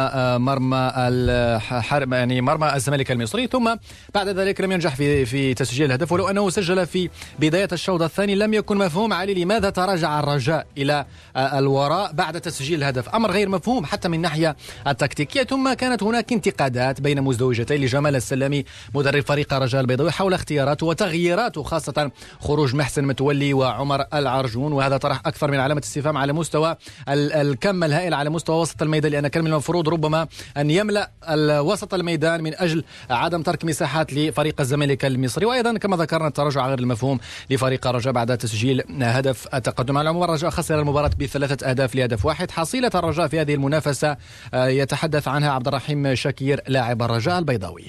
مرمى 0.46 0.94
الحرب 0.98 2.14
يعني 2.14 2.42
مرمى 2.42 2.76
الزمالك 2.76 3.12
المصري. 3.12 3.48
ثم 3.48 3.76
بعد 4.16 4.28
ذلك 4.28 4.62
لم 4.62 4.72
ينجح 4.72 4.96
في 4.96 5.26
في 5.26 5.54
تسجيل 5.54 5.86
الهدف 5.86 6.12
ولو 6.12 6.28
أنه 6.28 6.50
سجل 6.50 6.88
في 6.88 7.10
بداية 7.40 7.68
الشوط 7.72 8.02
الثاني 8.02 8.36
لم 8.36 8.54
يكن 8.54 8.78
مفهوم. 8.78 9.14
علي 9.14 9.34
لماذا 9.34 9.70
تراجع 9.70 10.20
الرجاء 10.20 10.68
إلى 10.78 11.06
الوراء 11.38 12.12
بعد 12.14 12.42
تسجيل 12.42 12.80
الهدف؟ 12.80 13.10
أمر 13.10 13.32
غير 13.32 13.50
مفهوم 13.50 13.86
حتى 13.86 14.08
من 14.10 14.22
ناحية 14.22 14.56
التكتيكية. 14.88 15.44
ثم 15.44 15.74
كانت 15.74 16.04
هناك 16.04 16.34
انتقادات 16.34 17.02
بين 17.02 17.22
مزدوجتين 17.22 17.82
لجمال 17.82 18.16
السلامي 18.16 18.66
مدرب 18.96 19.24
فريق 19.24 19.54
رجاء 19.54 19.82
البيضاوي 19.82 20.12
حول 20.12 20.34
اختياراته 20.34 20.86
وتغييراته 20.86 21.64
خاصة 21.64 22.12
خروج 22.50 22.76
محسن 22.76 23.04
متولي 23.04 23.54
وعمر 23.54 24.06
العرجون 24.14 24.74
وهذا 24.74 24.98
طرح 24.98 25.22
أكثر 25.26 25.52
من 25.52 25.60
علامة 25.60 25.82
استفهام 25.84 26.18
على 26.18 26.34
مستوى 26.34 26.76
الكم 27.10 27.84
الهائل 27.84 28.14
على 28.14 28.30
مستوى 28.30 28.62
وسط 28.62 28.82
الميدان 28.82 29.12
لأن 29.12 29.28
كان 29.28 29.44
من 29.44 29.52
المفروض 29.52 29.90
ربما 29.90 30.28
أن 30.58 30.70
يملأ 30.70 31.12
وسط 31.60 31.94
الميدان 31.94 32.44
من 32.44 32.54
أجل 32.56 32.84
عدم 33.10 33.42
ترك 33.42 33.66
مساحات 33.66 34.14
لفريق 34.14 34.62
الزمالك 34.62 35.06
المصري. 35.06 35.46
وأيضا 35.46 35.78
كما 35.78 35.98
ذكرنا 35.98 36.28
التراجع 36.28 36.68
غير 36.68 36.80
المفهوم 36.80 37.20
لفريق 37.50 37.88
الرجاء 37.88 38.14
بعد 38.14 38.38
تسجيل 38.38 38.84
هدف 39.02 39.48
التقدم 39.56 39.98
على 39.98 40.04
العموم. 40.10 40.24
الرجاء 40.24 40.50
خسر 40.50 40.80
المباراة 40.80 41.12
بثلاثة 41.20 41.70
أهداف 41.70 41.96
لهدف 41.96 42.26
واحد. 42.26 42.52
حصيلة 42.52 42.92
الرجاء 42.96 43.28
في 43.28 43.42
هذه 43.42 43.54
المنافسة 43.54 44.18
آه، 44.54 44.68
يتحدث 44.68 45.28
عنها 45.28 45.52
عبد 45.52 45.68
الرحيم 45.68 46.16
شكير 46.16 46.62
لاعب 46.68 47.02
الرجاء 47.02 47.40
البيضاوي. 47.40 47.86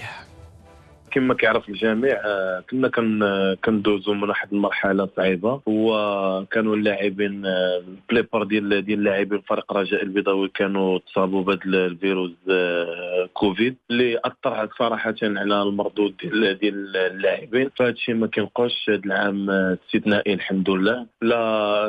كما 1.10 1.34
كيعرف 1.34 1.68
الجميع 1.68 2.20
آه، 2.24 2.64
كنا 2.70 3.56
كندوزو 3.64 4.14
من 4.14 4.28
واحد 4.28 4.48
المرحلة 4.52 5.08
صعيبة. 5.16 5.60
وكانوا 5.66 6.76
اللاعبين 6.76 7.46
البليبار 7.46 8.42
آه، 8.42 8.44
ديال 8.44 8.84
ديال 8.84 8.98
اللاعبين 8.98 9.40
فريق 9.40 9.72
رجاء 9.72 10.02
البيضاوي 10.02 10.48
كانوا 10.48 10.98
تصابوا 10.98 11.42
بهذا 11.42 11.60
الفيروس 11.64 12.30
آه، 12.50 13.28
كوفيد 13.34 13.76
اللي 13.90 14.18
أثر 14.24 14.68
صراحة 14.78 15.14
على 15.22 15.62
المردود 15.62 16.16
ديال 16.16 16.58
ديال 16.58 16.96
اللاعبين. 16.96 17.70
فهذا 17.76 17.90
الشيء 17.90 18.14
ما 18.14 18.26
كينقصش 18.26 18.90
هذا 18.90 19.00
العام 19.06 19.50
استثنائي 19.50 20.34
الحمد 20.34 20.70
لله. 20.70 21.06
لا 21.22 21.40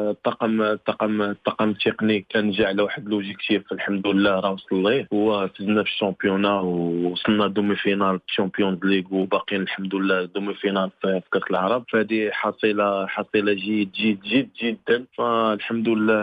الطاقم 0.09 0.61
الطاقم 0.61 1.21
الطاقم 1.21 1.69
التقني 1.69 2.25
كان 2.29 2.51
جا 2.51 2.67
على 2.67 2.81
واحد 2.81 3.09
l'objectif 3.09 3.71
الحمد 3.71 4.07
لله 4.07 4.39
راه 4.39 4.51
وصل 4.51 4.83
ليه. 4.83 5.07
وفزنا 5.11 5.83
في 5.83 5.89
ال 5.89 5.95
championnat 5.95 6.59
ووصلنا 6.59 7.47
demi-finale 7.47 8.19
الشامبيونز 8.27 8.79
ليغ 8.83 9.10
وباقيين 9.11 9.61
الحمد 9.61 9.95
لله 9.95 10.25
demi-finale 10.25 10.91
في 11.01 11.21
كاس 11.33 11.41
العرب. 11.51 11.83
فهذه 11.91 12.29
حصيلة 12.31 13.07
حصيلة 13.07 13.53
جيد 13.53 13.91
جيد 13.91 14.21
جيد 14.21 14.49
جدا 14.63 15.05
فالحمد 15.17 15.87
لله 15.87 16.21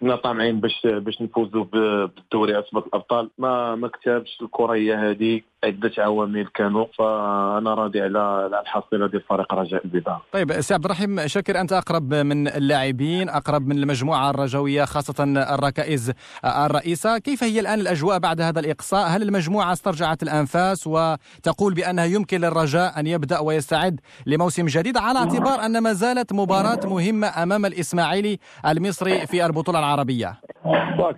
كنا 0.00 0.16
طامعين 0.16 0.60
باش 0.60 0.80
باش 0.84 1.22
نفوزوا 1.22 1.64
بالدوري 1.64 2.58
عصبة 2.58 2.86
الأبطال. 2.86 3.30
ما 3.38 3.74
ما 3.74 3.88
كتبش 3.88 4.38
الكرة 4.42 5.10
هذه 5.10 5.40
عدة 5.64 5.92
عوامل 5.98 6.46
كانوا. 6.46 6.86
فأنا 6.98 7.74
راضي 7.74 8.00
على 8.00 8.50
الحصيلة 8.62 9.06
ديال 9.06 9.22
فريق 9.22 9.54
رجاء 9.54 9.84
البيضاء. 9.84 10.22
طيب 10.32 10.60
سي 10.60 10.74
عبد 10.74 10.84
الرحيم 10.84 11.26
شاكر 11.26 11.60
أنت 11.60 11.72
أقرب 11.72 12.14
من 12.14 12.48
اللاعبين 12.48 13.28
أقرب 13.28 13.66
من 13.66 13.78
المجموعة 13.78 14.30
الرجوية 14.30 14.84
خاصة 14.84 15.24
الركائز 15.54 16.12
الرئيسة، 16.44 17.18
كيف 17.18 17.44
هي 17.44 17.60
الآن 17.60 17.80
الأجواء 17.80 18.18
بعد 18.18 18.40
هذا 18.40 18.60
الإقصاء؟ 18.60 19.08
هل 19.08 19.22
المجموعة 19.22 19.72
استرجعت 19.72 20.22
الأنفاس 20.22 20.86
وتقول 20.86 21.74
بانها 21.96 22.04
يمكن 22.04 22.40
للرجاء 22.40 23.00
أن 23.00 23.06
يبدأ 23.06 23.38
ويستعد 23.38 24.00
لموسم 24.26 24.66
جديد 24.66 24.96
على 24.96 25.18
اعتبار 25.18 25.66
أن 25.66 25.78
ما 25.78 25.92
زالت 25.92 26.32
مباراة 26.32 26.80
مهمة 26.84 27.42
أمام 27.42 27.66
الإسماعيلي 27.66 28.38
المصري 28.66 29.26
في 29.26 29.46
البطولة 29.46 29.78
العربية؟ 29.78 30.40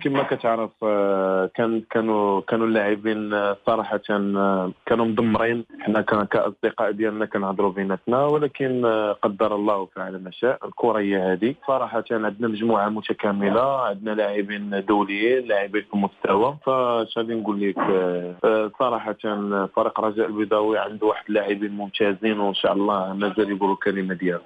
كما 0.03 0.23
كتعرف 0.23 0.71
آه، 0.83 1.49
كان 1.55 1.81
كانوا 1.91 2.41
كانوا 2.41 2.67
اللاعبين 2.67 3.33
آه، 3.33 3.57
صراحة 3.67 3.97
كانوا 4.85 5.05
مدمرين. 5.05 5.65
حنا 5.79 6.01
كأصدقاء 6.01 6.91
ديالنا 6.91 7.25
كنهضروا 7.25 7.71
بيناتنا 7.71 8.25
ولكن 8.25 8.85
آه، 8.85 9.11
قدر 9.11 9.55
الله 9.55 9.85
فعل 9.85 10.23
ما 10.23 10.31
شاء. 10.31 10.59
الكرة 10.65 10.99
هي 10.99 11.17
هذه. 11.17 11.55
صراحة 11.67 12.03
عندنا 12.11 12.47
مجموعة 12.47 12.89
متكاملة. 12.89 13.81
عندنا 13.81 14.11
لاعبين 14.11 14.85
دوليين 14.87 15.47
لاعبين 15.47 15.81
في 15.81 15.93
المستوى. 15.93 16.57
فاش 16.65 17.17
غادي 17.17 17.33
نقول 17.35 17.61
لك 17.61 17.77
صراحة 18.79 19.15
فريق 19.75 19.99
رجاء 19.99 20.27
البيضاوي 20.27 20.77
عنده 20.77 21.07
واحد 21.07 21.23
اللاعبين 21.29 21.71
ممتازين 21.71 22.39
وإن 22.39 22.53
شاء 22.53 22.73
الله 22.73 23.13
مازال 23.13 23.51
يقولوا 23.51 23.73
الكلمة 23.73 24.13
ديالهم. 24.13 24.41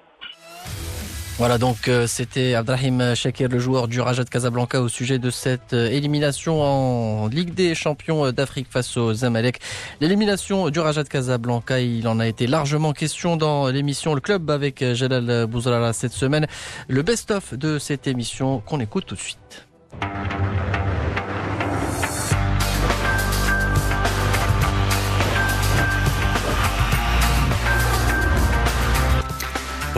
Voilà 1.39 1.57
donc 1.57 1.87
euh, 1.87 2.05
c'était 2.05 2.53
Abdrahim 2.53 3.15
Shakir, 3.15 3.49
le 3.49 3.57
joueur 3.57 3.87
du 3.87 3.99
Raja 3.99 4.23
de 4.23 4.29
Casablanca 4.29 4.79
au 4.81 4.87
sujet 4.87 5.17
de 5.17 5.31
cette 5.31 5.73
euh, 5.73 5.89
élimination 5.89 6.61
en 6.61 7.27
Ligue 7.27 7.55
des 7.55 7.73
champions 7.73 8.27
euh, 8.27 8.31
d'Afrique 8.31 8.67
face 8.69 8.95
aux 8.97 9.13
Zamalek. 9.13 9.59
L'élimination 9.99 10.69
du 10.69 10.79
Raja 10.79 11.03
de 11.03 11.09
Casablanca, 11.09 11.79
il 11.79 12.07
en 12.07 12.19
a 12.19 12.27
été 12.27 12.45
largement 12.45 12.93
question 12.93 13.35
dans 13.35 13.67
l'émission 13.67 14.13
Le 14.13 14.21
Club 14.21 14.51
avec 14.51 14.85
Jalal 14.93 15.47
Bouzrala 15.47 15.91
cette 15.91 16.13
semaine. 16.13 16.45
Le 16.87 17.01
best-of 17.01 17.55
de 17.55 17.79
cette 17.79 18.05
émission 18.05 18.59
qu'on 18.59 18.79
écoute 18.79 19.07
tout 19.07 19.15
de 19.15 19.19
suite. 19.19 19.67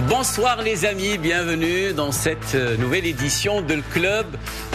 Bonsoir 0.07 0.61
les 0.61 0.85
amis, 0.85 1.17
bienvenue 1.17 1.91
dans 1.93 2.11
cette 2.11 2.53
euh, 2.53 2.77
nouvelle 2.77 3.07
édition 3.07 3.63
de 3.63 3.73
Le 3.73 3.81
Club. 3.81 4.27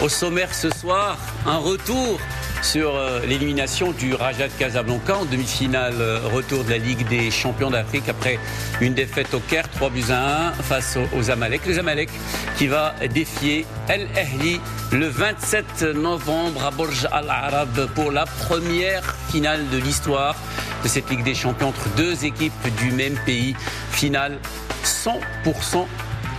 Au 0.03 0.09
sommaire 0.09 0.53
ce 0.53 0.69
soir, 0.69 1.17
un 1.45 1.57
retour 1.57 2.19
sur 2.61 2.93
euh, 2.93 3.21
l'élimination 3.25 3.93
du 3.93 4.13
Raja 4.13 4.49
Casablanca 4.49 5.19
en 5.19 5.25
demi-finale 5.25 5.93
euh, 5.99 6.19
retour 6.33 6.65
de 6.65 6.71
la 6.71 6.77
Ligue 6.79 7.07
des 7.07 7.31
champions 7.31 7.71
d'Afrique 7.71 8.09
après 8.09 8.39
une 8.81 8.93
défaite 8.93 9.33
au 9.33 9.39
Caire 9.39 9.69
3 9.69 9.89
buts 9.89 10.03
à 10.09 10.49
1 10.49 10.51
face 10.63 10.97
aux 11.17 11.31
Amalek. 11.31 11.65
Les 11.65 11.79
Amalek 11.79 12.09
qui 12.57 12.67
va 12.67 12.93
défier 13.13 13.65
El 13.87 14.07
Ahli 14.17 14.59
le 14.91 15.07
27 15.07 15.83
novembre 15.95 16.65
à 16.65 16.71
Borj 16.71 17.07
Al 17.09 17.29
Arab 17.29 17.89
pour 17.95 18.11
la 18.11 18.25
première 18.25 19.15
finale 19.29 19.69
de 19.69 19.77
l'histoire 19.77 20.35
de 20.83 20.87
cette 20.89 21.09
Ligue 21.09 21.23
des 21.23 21.35
champions 21.35 21.69
entre 21.69 21.87
deux 21.95 22.25
équipes 22.25 22.67
du 22.77 22.91
même 22.91 23.17
pays. 23.25 23.55
Finale 23.91 24.39
100% 24.85 25.85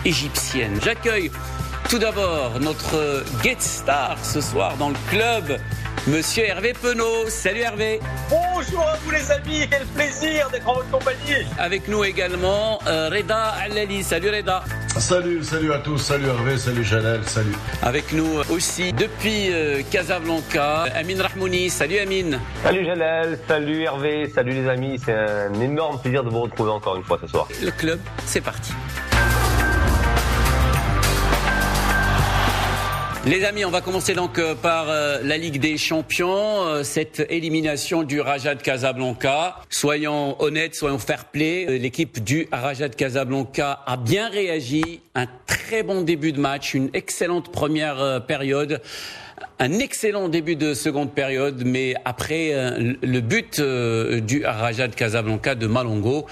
égyptienne. 0.04 0.78
J'accueille 0.82 1.30
tout 1.88 1.98
d'abord 1.98 2.58
notre 2.60 3.24
guest 3.42 3.60
star 3.60 4.16
ce 4.22 4.40
soir 4.40 4.76
dans 4.78 4.88
le 4.88 4.96
club, 5.08 5.58
Monsieur 6.08 6.44
Hervé 6.44 6.72
Penaud. 6.72 7.28
Salut 7.28 7.60
Hervé. 7.60 8.00
Bonjour 8.28 8.80
à 8.80 8.96
vous 9.04 9.10
les 9.12 9.30
amis, 9.30 9.68
quel 9.70 9.86
plaisir 9.86 10.50
d'être 10.50 10.68
en 10.68 10.74
votre 10.74 10.90
compagnie. 10.90 11.46
Avec 11.60 11.86
nous 11.86 12.02
également 12.02 12.80
euh, 12.88 13.08
Reda 13.08 13.54
Alali. 13.62 14.02
Salut 14.02 14.30
Reda. 14.30 14.64
Salut, 14.98 15.44
salut 15.44 15.72
à 15.72 15.78
tous, 15.78 15.98
salut 15.98 16.26
Hervé, 16.26 16.58
salut 16.58 16.82
Jalal, 16.82 17.20
salut. 17.24 17.54
Avec 17.82 18.12
nous 18.12 18.40
aussi 18.50 18.92
depuis 18.92 19.52
euh, 19.52 19.82
Casablanca, 19.92 20.86
Amin 20.94 21.22
Rahmouni. 21.22 21.70
Salut 21.70 21.98
Amin. 21.98 22.40
Salut 22.64 22.84
Jalal, 22.84 23.38
salut 23.46 23.82
Hervé, 23.84 24.28
salut 24.34 24.54
les 24.54 24.68
amis. 24.68 25.00
C'est 25.04 25.14
un 25.14 25.54
énorme 25.60 26.00
plaisir 26.00 26.24
de 26.24 26.30
vous 26.30 26.40
retrouver 26.40 26.72
encore 26.72 26.96
une 26.96 27.04
fois 27.04 27.18
ce 27.20 27.28
soir. 27.28 27.46
Le 27.62 27.70
club, 27.70 28.00
c'est 28.26 28.40
parti. 28.40 28.72
Les 33.24 33.44
amis, 33.44 33.64
on 33.64 33.70
va 33.70 33.80
commencer 33.80 34.14
donc 34.14 34.40
euh, 34.40 34.56
par 34.56 34.90
euh, 34.90 35.20
la 35.22 35.38
Ligue 35.38 35.60
des 35.60 35.78
Champions, 35.78 36.64
euh, 36.64 36.82
cette 36.82 37.24
élimination 37.30 38.02
du 38.02 38.20
Raja 38.20 38.56
de 38.56 38.62
Casablanca. 38.62 39.58
Soyons 39.70 40.34
honnêtes, 40.42 40.74
soyons 40.74 40.98
fair-play. 40.98 41.78
L'équipe 41.78 42.24
du 42.24 42.48
Raja 42.50 42.88
de 42.88 42.96
Casablanca 42.96 43.78
a 43.86 43.96
bien 43.96 44.28
réagi, 44.28 45.02
un 45.14 45.26
très 45.46 45.84
bon 45.84 46.02
début 46.02 46.32
de 46.32 46.40
match, 46.40 46.74
une 46.74 46.90
excellente 46.94 47.52
première 47.52 48.24
période 48.26 48.82
un 49.58 49.78
excellent 49.78 50.28
début 50.28 50.56
de 50.56 50.74
seconde 50.74 51.12
période, 51.12 51.62
mais 51.64 51.94
après 52.04 52.52
euh, 52.52 52.94
le 53.02 53.20
but 53.20 53.58
euh, 53.58 54.20
du 54.20 54.44
Raja 54.44 54.88
de 54.88 54.94
Casablanca 54.94 55.54
de 55.54 55.66
Malongo, 55.66 56.26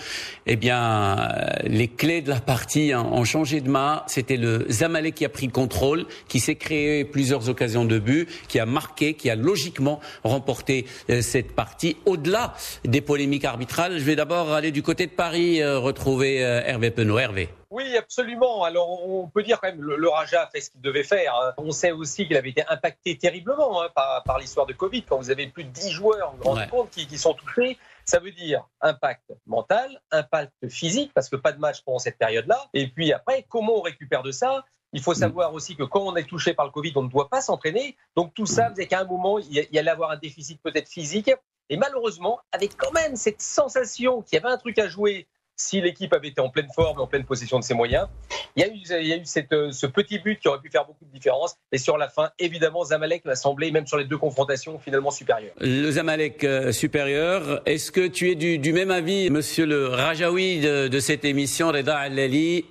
eh 0.47 0.57
bien, 0.57 1.19
euh, 1.19 1.47
les 1.65 1.89
clés 1.89 2.23
de 2.23 2.31
la 2.31 2.41
partie 2.41 2.93
ont 2.95 3.25
changé 3.25 3.61
de 3.61 3.71
main. 3.71 4.03
C'était 4.07 4.37
le 4.37 4.67
Zamalek 4.69 5.15
qui 5.15 5.25
a 5.25 5.29
pris 5.29 5.49
contrôle, 5.49 6.07
qui 6.29 6.41
s'est 6.41 6.57
créé 6.57 7.05
plusieurs 7.05 7.49
occasions 7.49 7.85
de 7.85 7.99
but, 7.99 8.29
qui 8.49 8.59
a 8.59 8.67
marqué, 8.67 9.15
qui 9.15 9.31
a 9.31 9.37
logiquement 9.37 10.01
remporté 10.25 10.87
cette 11.21 11.53
partie. 11.53 11.97
Au-delà 12.07 12.55
des 12.85 13.01
polémiques 13.01 13.45
arbitrales, 13.45 13.99
je 13.99 14.05
vais 14.05 14.17
d'abord 14.17 14.53
aller 14.53 14.73
du 14.73 14.83
côté 14.83 15.07
de 15.07 15.13
Paris 15.13 15.65
retrouver 15.65 16.39
Hervé 16.39 16.91
Penaud. 16.91 17.19
Hervé. 17.19 17.49
Oui, 17.71 17.97
absolument. 17.97 18.65
Alors, 18.65 19.09
on 19.09 19.29
peut 19.29 19.45
dire 19.45 19.61
quand 19.61 19.69
même 19.69 19.81
le, 19.81 19.97
le 19.97 20.09
Raja 20.09 20.43
a 20.43 20.47
fait 20.49 20.61
ce 20.61 20.71
qu'il 20.71 20.81
devait 20.81 21.05
faire. 21.05 21.35
Hein. 21.37 21.55
On 21.57 21.71
sait 21.71 21.93
aussi 21.93 22.27
qu'il 22.27 22.37
avait 22.37 22.51
été 22.51 22.65
impacté 22.69 23.17
terriblement 23.17 23.83
hein, 23.83 23.89
par, 23.95 24.25
par 24.25 24.39
l'histoire 24.41 24.67
de 24.67 24.73
Covid. 24.73 25.05
Quand 25.05 25.19
vous 25.19 25.31
avez 25.31 25.47
plus 25.47 25.63
de 25.63 25.71
10 25.71 25.91
joueurs, 25.91 26.35
vous 26.41 26.53
vous 26.53 26.67
compte, 26.69 26.91
qui, 26.91 27.07
qui 27.07 27.17
sont 27.17 27.33
touchés, 27.35 27.79
ça 28.05 28.19
veut 28.19 28.33
dire 28.33 28.69
impact 28.81 29.33
mental, 29.47 30.01
impact 30.11 30.69
physique, 30.69 31.13
parce 31.15 31.29
que 31.29 31.37
pas 31.37 31.53
de 31.53 31.61
match 31.61 31.83
pendant 31.83 32.01
cette 32.01 32.19
période-là. 32.19 32.69
Et 32.75 32.89
puis 32.89 33.13
après, 33.13 33.47
comment 33.49 33.79
on 33.79 33.83
récupère 33.83 34.25
de 34.25 34.33
ça? 34.33 34.65
Il 34.93 35.01
faut 35.01 35.13
mm. 35.13 35.17
savoir 35.17 35.55
aussi 35.55 35.77
que 35.77 35.85
quand 35.85 36.01
on 36.01 36.17
est 36.17 36.25
touché 36.25 36.55
par 36.55 36.67
le 36.67 36.73
Covid, 36.73 36.93
on 36.97 37.05
ne 37.05 37.09
doit 37.09 37.29
pas 37.29 37.41
s'entraîner. 37.41 37.97
Donc 38.17 38.35
tout 38.35 38.47
ça 38.47 38.69
mm. 38.69 38.73
faisait 38.73 38.87
qu'à 38.89 39.01
un 39.01 39.05
moment, 39.05 39.39
il 39.39 39.69
y 39.71 39.79
allait 39.79 39.91
avoir 39.91 40.11
un 40.11 40.17
déficit 40.17 40.61
peut-être 40.61 40.89
physique. 40.89 41.31
Et 41.69 41.77
malheureusement, 41.77 42.41
avec 42.51 42.77
quand 42.77 42.91
même 42.93 43.15
cette 43.15 43.41
sensation 43.41 44.23
qu'il 44.23 44.37
y 44.37 44.43
avait 44.43 44.53
un 44.53 44.59
truc 44.59 44.77
à 44.81 44.89
jouer 44.89 45.29
si 45.61 45.81
l'équipe 45.81 46.13
avait 46.13 46.29
été 46.29 46.41
en 46.41 46.49
pleine 46.49 46.69
forme, 46.75 47.01
en 47.01 47.07
pleine 47.07 47.25
possession 47.25 47.59
de 47.59 47.65
ses 47.65 47.75
moyens. 47.75 48.07
Il 48.57 48.63
y 48.63 48.65
a 48.65 48.69
eu, 48.69 49.25
euh, 49.53 49.73
ce 49.73 49.87
petit 49.87 50.19
but 50.19 50.39
qui 50.41 50.49
aurait 50.49 50.61
pu 50.61 50.71
faire 50.71 50.87
beaucoup 50.87 51.05
de 51.05 51.13
différence. 51.13 51.57
Et 51.71 51.79
sur 51.79 51.99
la 51.99 52.09
fin, 52.09 52.31
évidemment, 52.39 52.85
Zamalek 52.85 53.25
m'a 53.25 53.37
semblé, 53.37 53.71
même 53.71 53.87
sur 53.87 53.99
les 53.99 54.05
deux 54.05 54.19
confrontations, 54.19 54.79
finalement 54.79 55.11
supérieur. 55.11 55.53
Le 55.61 55.91
Zamalek 55.91 56.45
euh, 56.45 56.73
supérieur. 56.73 57.61
Est-ce 57.67 57.93
que 57.93 58.07
tu 58.07 58.31
es 58.31 58.35
du, 58.35 58.73
même 58.73 58.91
avis, 58.91 59.31
monsieur 59.31 59.67
le 59.67 59.89
Rajaoui 59.89 60.61
de, 60.61 60.89
de 60.89 61.01
cette 61.01 61.25
émission, 61.25 61.69
Reda 61.69 61.99
Alali 61.99 62.65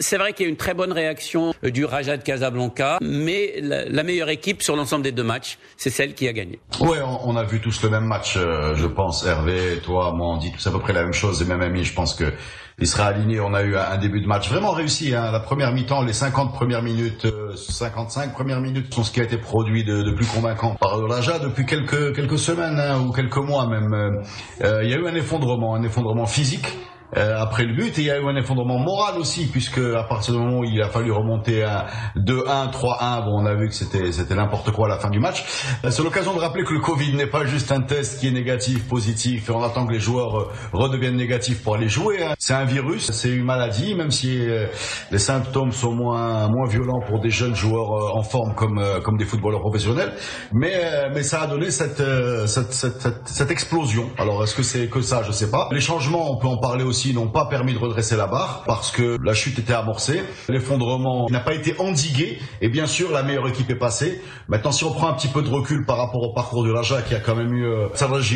c'est 0.00 0.18
vrai 0.18 0.32
qu'il 0.32 0.46
y 0.46 0.48
a 0.48 0.50
une 0.50 0.56
très 0.56 0.74
bonne 0.74 0.92
réaction 0.92 1.54
euh, 1.64 1.70
du 1.70 1.84
Raja 1.84 2.16
de 2.16 2.22
Casablanca, 2.22 2.98
mais 3.00 3.60
la, 3.60 4.02
meilleure 4.02 4.30
équipe 4.30 4.62
sur 4.62 4.74
l'ensemble 4.74 5.04
des 5.04 5.12
deux 5.12 5.22
matchs, 5.22 5.58
c'est 5.76 5.90
celle 5.90 6.14
qui 6.14 6.26
a 6.26 6.32
gagné. 6.32 6.58
Oui, 6.80 6.98
on, 7.24 7.36
a 7.36 7.44
vu 7.44 7.60
tous 7.60 7.82
le 7.82 7.90
même 7.90 8.04
match, 8.04 8.36
euh, 8.36 8.74
je 8.74 8.86
pense. 8.86 9.24
Hervé, 9.24 9.80
toi, 9.84 10.12
moi, 10.12 10.28
on 10.34 10.36
dit 10.38 10.52
tous 10.52 10.66
à 10.66 10.72
peu 10.72 10.80
près 10.80 10.92
la 10.92 11.02
même 11.02 11.12
chose. 11.12 11.40
Et 11.42 11.44
même 11.44 11.60
Ami, 11.60 11.84
je 11.84 11.94
pense 11.94 12.14
que 12.14 12.32
il 12.78 12.86
sera 12.86 13.06
aligné. 13.06 13.40
On 13.40 13.54
a 13.54 13.62
eu 13.62 13.76
un 13.76 13.96
début 13.96 14.20
de 14.20 14.26
match 14.26 14.50
vraiment 14.50 14.72
réussi. 14.72 15.14
Hein. 15.14 15.30
La 15.32 15.40
première 15.40 15.72
mi-temps, 15.72 16.02
les 16.02 16.12
50 16.12 16.52
premières 16.52 16.82
minutes, 16.82 17.26
55 17.54 18.30
euh, 18.30 18.32
premières 18.32 18.60
minutes 18.60 18.92
sont 18.92 19.04
ce 19.04 19.12
qui 19.12 19.20
a 19.20 19.24
été 19.24 19.38
produit 19.38 19.84
de, 19.84 20.14
plus 20.14 20.26
convaincant 20.26 20.74
par 20.74 20.98
le 20.98 21.06
Raja 21.06 21.38
depuis 21.38 21.64
quelques 21.64 22.14
quelques 22.14 22.38
semaines 22.38 22.78
hein, 22.78 23.00
ou 23.00 23.12
quelques 23.12 23.38
mois 23.38 23.66
même. 23.66 24.22
il 24.60 24.90
y 24.90 24.94
a 24.94 24.96
eu 24.96 25.06
un 25.06 25.14
effondrement, 25.14 25.74
un 25.74 25.82
effondrement 25.82 26.26
physique. 26.26 26.66
Euh, 27.16 27.36
après 27.38 27.64
le 27.64 27.74
but. 27.74 27.98
Et 27.98 28.02
il 28.02 28.06
y 28.06 28.10
a 28.10 28.18
eu 28.18 28.26
un 28.26 28.36
effondrement 28.36 28.78
moral 28.78 29.18
aussi, 29.18 29.46
puisque 29.46 29.78
à 29.78 30.02
partir 30.02 30.34
du 30.34 30.40
moment 30.40 30.58
où 30.60 30.64
il 30.64 30.82
a 30.82 30.88
fallu 30.88 31.12
remonter 31.12 31.62
à 31.62 31.86
2-1, 32.16 32.72
3-1, 32.72 33.24
bon, 33.24 33.42
on 33.42 33.46
a 33.46 33.54
vu 33.54 33.68
que 33.68 33.74
c'était 33.74 34.10
c'était 34.10 34.34
n'importe 34.34 34.72
quoi 34.72 34.86
à 34.86 34.88
la 34.88 34.98
fin 34.98 35.10
du 35.10 35.20
match. 35.20 35.44
Euh, 35.84 35.90
c'est 35.90 36.02
l'occasion 36.02 36.34
de 36.34 36.40
rappeler 36.40 36.64
que 36.64 36.74
le 36.74 36.80
Covid 36.80 37.14
n'est 37.14 37.28
pas 37.28 37.44
juste 37.44 37.70
un 37.70 37.82
test 37.82 38.18
qui 38.18 38.28
est 38.28 38.32
négatif, 38.32 38.88
positif, 38.88 39.48
et 39.48 39.52
on 39.52 39.62
attend 39.62 39.86
que 39.86 39.92
les 39.92 40.00
joueurs 40.00 40.36
euh, 40.36 40.52
redeviennent 40.72 41.16
négatifs 41.16 41.62
pour 41.62 41.76
aller 41.76 41.88
jouer. 41.88 42.24
Hein. 42.24 42.34
C'est 42.38 42.54
un 42.54 42.64
virus, 42.64 43.12
c'est 43.12 43.30
une 43.30 43.44
maladie, 43.44 43.94
même 43.94 44.10
si 44.10 44.40
les 45.10 45.18
symptômes 45.18 45.72
sont 45.72 45.92
moins 45.92 46.48
moins 46.48 46.68
violents 46.68 47.00
pour 47.06 47.20
des 47.20 47.30
jeunes 47.30 47.54
joueurs 47.54 48.16
en 48.16 48.22
forme 48.22 48.54
comme 48.54 48.82
comme 49.04 49.16
des 49.16 49.24
footballeurs 49.24 49.60
professionnels. 49.60 50.12
Mais 50.52 51.08
mais 51.12 51.22
ça 51.22 51.42
a 51.42 51.46
donné 51.46 51.70
cette 51.70 52.02
cette, 52.46 52.72
cette, 52.72 53.08
cette 53.24 53.50
explosion. 53.50 54.10
Alors 54.18 54.42
est-ce 54.42 54.54
que 54.54 54.62
c'est 54.62 54.88
que 54.88 55.00
ça? 55.00 55.22
Je 55.22 55.32
sais 55.32 55.50
pas. 55.50 55.68
Les 55.72 55.80
changements, 55.80 56.32
on 56.32 56.38
peut 56.38 56.48
en 56.48 56.58
parler 56.58 56.84
aussi 56.84 56.95
n'ont 57.14 57.28
pas 57.28 57.46
permis 57.46 57.74
de 57.74 57.78
redresser 57.78 58.16
la 58.16 58.26
barre 58.26 58.62
parce 58.66 58.90
que 58.90 59.16
la 59.22 59.34
chute 59.34 59.58
était 59.58 59.72
amorcée, 59.72 60.22
l'effondrement 60.48 61.26
n'a 61.30 61.40
pas 61.40 61.54
été 61.54 61.74
endigué 61.78 62.38
et 62.60 62.68
bien 62.68 62.86
sûr 62.86 63.10
la 63.12 63.22
meilleure 63.22 63.48
équipe 63.48 63.70
est 63.70 63.78
passée. 63.78 64.20
Maintenant 64.48 64.72
si 64.72 64.84
on 64.84 64.92
prend 64.92 65.08
un 65.08 65.14
petit 65.14 65.28
peu 65.28 65.42
de 65.42 65.48
recul 65.48 65.84
par 65.84 65.98
rapport 65.98 66.22
au 66.22 66.32
parcours 66.32 66.64
de 66.64 66.72
l'Aja 66.72 67.02
qui 67.02 67.14
a 67.14 67.20
quand 67.20 67.34
même 67.34 67.52
eu 67.52 67.66
euh, 67.66 67.88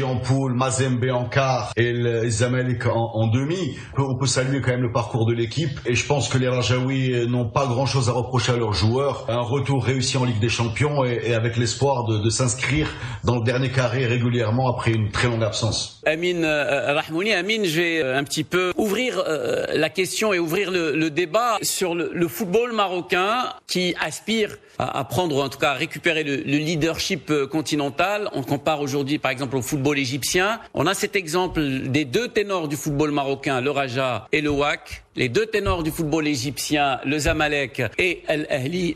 en 0.04 0.16
poule, 0.16 0.54
Mazembe 0.54 1.04
en 1.12 1.24
quart 1.24 1.72
et 1.76 1.94
Zamalek 2.28 2.86
en, 2.86 3.28
demi, 3.28 3.76
on 3.96 4.18
peut 4.18 4.26
saluer 4.26 4.60
quand 4.60 4.70
même 4.70 4.82
le 4.82 4.92
parcours 4.92 5.26
de 5.26 5.32
l'équipe 5.32 5.80
et 5.86 5.94
je 5.94 6.06
pense 6.06 6.28
que 6.28 6.38
les 6.38 6.48
Rajaouis 6.48 7.26
n'ont 7.28 7.50
pas 7.50 7.66
grand 7.66 7.86
chose 7.86 8.08
à 8.08 8.12
reprocher 8.12 8.52
à 8.52 8.56
leurs 8.56 8.72
joueurs. 8.72 9.24
Un 9.28 9.40
retour 9.40 9.84
réussi 9.84 10.16
en 10.16 10.24
Ligue 10.24 10.40
des 10.40 10.48
Champions 10.48 11.04
et, 11.04 11.34
avec 11.34 11.56
l'espoir 11.56 12.04
de, 12.04 12.30
s'inscrire 12.30 12.88
dans 13.24 13.36
le 13.36 13.44
dernier 13.44 13.70
carré 13.70 14.06
régulièrement 14.06 14.70
après 14.70 14.92
une 14.92 15.10
très 15.10 15.28
longue 15.28 15.42
absence. 15.42 15.99
Amine 16.06 16.44
euh, 16.44 16.94
Rahmouni, 16.94 17.32
Amine, 17.32 17.64
j'ai 17.64 18.02
euh, 18.02 18.16
un 18.16 18.24
petit 18.24 18.42
peut 18.44 18.72
ouvrir 18.76 19.22
euh, 19.26 19.66
la 19.74 19.90
question 19.90 20.32
et 20.32 20.38
ouvrir 20.38 20.70
le, 20.70 21.10
débat 21.10 21.58
sur 21.62 21.94
le, 21.94 22.28
football 22.28 22.72
marocain 22.72 23.52
qui 23.66 23.94
aspire 24.00 24.56
à, 24.78 25.04
prendre, 25.04 25.42
en 25.42 25.48
tout 25.48 25.58
cas 25.58 25.72
à 25.72 25.74
récupérer 25.74 26.22
le, 26.24 26.36
le 26.36 26.56
leadership 26.56 27.32
continental. 27.50 28.30
On 28.32 28.42
compare 28.42 28.80
aujourd'hui 28.80 29.18
par 29.18 29.30
exemple 29.30 29.56
au 29.56 29.62
football 29.62 29.98
égyptien. 29.98 30.60
On 30.72 30.86
a 30.86 30.94
cet 30.94 31.16
exemple 31.16 31.60
des 31.60 32.04
deux 32.04 32.28
ténors 32.28 32.68
du 32.68 32.76
football 32.76 33.10
marocain, 33.10 33.60
le 33.60 33.70
Raja 33.70 34.26
et 34.32 34.40
le 34.40 34.50
WAC 34.50 35.02
les 35.16 35.28
deux 35.28 35.46
ténors 35.46 35.82
du 35.82 35.90
football 35.90 36.28
égyptien, 36.28 37.00
le 37.04 37.18
Zamalek 37.18 37.82
et 37.98 38.22
El 38.28 38.46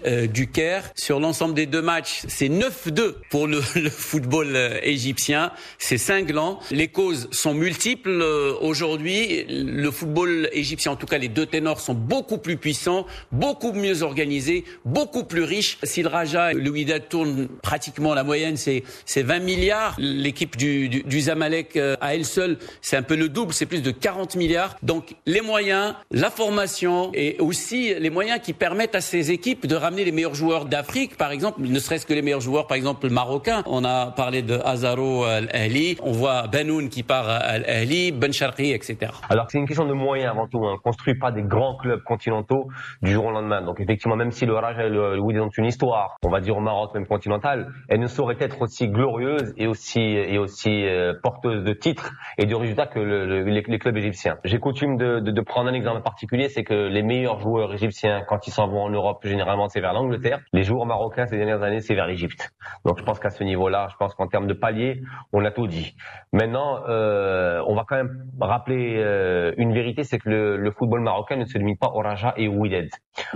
euh, 0.06 0.28
du 0.28 0.48
Caire. 0.48 0.92
Sur 0.94 1.18
l'ensemble 1.18 1.54
des 1.54 1.66
deux 1.66 1.82
matchs, 1.82 2.22
c'est 2.28 2.48
9-2 2.48 3.14
pour 3.30 3.46
le, 3.48 3.60
football 3.60 4.54
euh, 4.54 4.78
égyptien. 4.84 5.50
C'est 5.78 5.98
cinglant. 5.98 6.60
Les 6.70 6.86
causes 6.86 7.28
sont 7.32 7.52
multiples. 7.52 8.20
Euh, 8.22 8.54
aujourd'hui, 8.60 9.44
le 9.48 9.90
football 9.90 10.48
égyptien, 10.52 10.92
en 10.92 10.96
tout 10.96 11.06
cas 11.06 11.18
les 11.18 11.28
deux 11.28 11.46
ténors, 11.46 11.80
sont 11.80 11.94
beaucoup 11.94 12.38
plus 12.38 12.58
puissants, 12.58 13.06
beaucoup 13.32 13.72
mieux 13.72 14.02
organisés, 14.02 14.64
beaucoup 14.84 15.24
plus 15.24 15.42
riches. 15.42 15.78
Si 15.82 16.00
le 16.00 16.08
Raja 16.08 16.52
et 16.52 16.54
le 16.54 16.70
Wydad 16.70 17.08
tournent 17.08 17.48
pratiquement 17.60 18.14
la 18.14 18.22
moyenne, 18.22 18.56
c'est 18.56 18.84
20 19.16 19.40
milliards. 19.40 19.96
L'équipe 19.98 20.56
du, 20.56 20.88
du, 20.88 21.02
du 21.02 21.20
Zamalek 21.22 21.76
à 21.76 22.14
elle 22.14 22.24
seule, 22.24 22.58
c'est 22.82 22.96
un 22.96 23.02
peu 23.02 23.16
le 23.16 23.28
double, 23.28 23.52
c'est 23.52 23.66
plus 23.66 23.82
de 23.82 23.90
40 23.90 24.36
milliards. 24.36 24.76
Donc 24.82 25.16
les 25.26 25.40
moyens, 25.40 25.94
la 26.14 26.30
formation 26.30 27.10
et 27.12 27.36
aussi 27.40 27.92
les 27.98 28.08
moyens 28.08 28.38
qui 28.38 28.52
permettent 28.52 28.94
à 28.94 29.00
ces 29.00 29.32
équipes 29.32 29.66
de 29.66 29.74
ramener 29.74 30.04
les 30.04 30.12
meilleurs 30.12 30.36
joueurs 30.36 30.64
d'Afrique, 30.64 31.16
par 31.16 31.32
exemple, 31.32 31.60
ne 31.60 31.78
serait-ce 31.80 32.06
que 32.06 32.14
les 32.14 32.22
meilleurs 32.22 32.40
joueurs, 32.40 32.68
par 32.68 32.76
exemple, 32.76 33.10
marocains. 33.10 33.64
On 33.66 33.84
a 33.84 34.12
parlé 34.12 34.42
de 34.42 34.54
Azaro 34.64 35.24
Al-Ahli, 35.24 35.96
on 36.04 36.12
voit 36.12 36.46
Benoun 36.46 36.88
qui 36.88 37.02
part 37.02 37.28
à 37.28 37.38
Al-Ahli, 37.38 38.12
Ben 38.12 38.32
Sharqi, 38.32 38.70
etc. 38.70 39.10
Alors 39.28 39.46
c'est 39.50 39.58
une 39.58 39.66
question 39.66 39.86
de 39.86 39.92
moyens 39.92 40.30
avant 40.30 40.46
tout. 40.46 40.58
On 40.58 40.74
ne 40.74 40.76
construit 40.76 41.16
pas 41.16 41.32
des 41.32 41.42
grands 41.42 41.76
clubs 41.76 42.02
continentaux 42.04 42.68
du 43.02 43.10
jour 43.10 43.26
au 43.26 43.32
lendemain. 43.32 43.62
Donc 43.62 43.80
effectivement, 43.80 44.14
même 44.14 44.30
si 44.30 44.46
le 44.46 44.54
Raja 44.54 44.84
et 44.84 44.90
le, 44.90 45.18
Wydad 45.18 45.42
ont 45.42 45.50
une 45.58 45.66
histoire, 45.66 46.16
on 46.22 46.30
va 46.30 46.40
dire 46.40 46.56
au 46.56 46.60
Maroc 46.60 46.94
même 46.94 47.08
continental, 47.08 47.72
elle 47.88 47.98
ne 47.98 48.06
saurait 48.06 48.36
être 48.38 48.62
aussi 48.62 48.86
glorieuse 48.86 49.52
et 49.56 49.66
aussi 49.66 50.00
et 50.00 50.38
aussi 50.38 50.86
euh, 50.86 51.12
porteuse 51.20 51.64
de 51.64 51.72
titres 51.72 52.12
et 52.38 52.46
de 52.46 52.54
résultats 52.54 52.86
que 52.86 53.00
les, 53.00 53.78
clubs 53.80 53.96
égyptiens. 53.96 54.36
J'ai 54.44 54.60
coutume 54.60 54.96
de, 54.96 55.18
de 55.18 55.40
prendre 55.40 55.68
un 55.70 55.74
exemple 55.74 55.93
en 55.96 56.00
particulier, 56.00 56.48
c'est 56.48 56.64
que 56.64 56.74
les 56.74 57.02
meilleurs 57.02 57.38
joueurs 57.38 57.72
égyptiens, 57.72 58.22
quand 58.26 58.46
ils 58.46 58.50
s'en 58.50 58.68
vont 58.68 58.82
en 58.82 58.90
Europe, 58.90 59.24
généralement, 59.24 59.68
c'est 59.68 59.80
vers 59.80 59.92
l'Angleterre. 59.92 60.40
Les 60.52 60.62
joueurs 60.62 60.86
marocains, 60.86 61.26
ces 61.26 61.36
dernières 61.36 61.62
années, 61.62 61.80
c'est 61.80 61.94
vers 61.94 62.06
l'Égypte. 62.06 62.50
Donc, 62.84 62.98
je 62.98 63.04
pense 63.04 63.18
qu'à 63.18 63.30
ce 63.30 63.44
niveau-là, 63.44 63.88
je 63.90 63.96
pense 63.96 64.14
qu'en 64.14 64.26
termes 64.26 64.46
de 64.46 64.54
palier, 64.54 65.02
on 65.32 65.44
a 65.44 65.50
tout 65.50 65.66
dit. 65.66 65.96
Maintenant, 66.32 66.80
euh, 66.88 67.62
on 67.66 67.74
va 67.74 67.84
quand 67.88 67.96
même 67.96 68.26
rappeler 68.40 68.96
euh, 68.98 69.52
une 69.56 69.72
vérité, 69.72 70.04
c'est 70.04 70.18
que 70.18 70.28
le, 70.28 70.56
le, 70.56 70.70
football 70.70 71.00
marocain 71.00 71.36
ne 71.36 71.44
se 71.44 71.58
limite 71.58 71.78
pas 71.78 71.88
au 71.94 72.00
Raja 72.00 72.34
et 72.36 72.48
au 72.48 72.54
Wydad. 72.54 72.88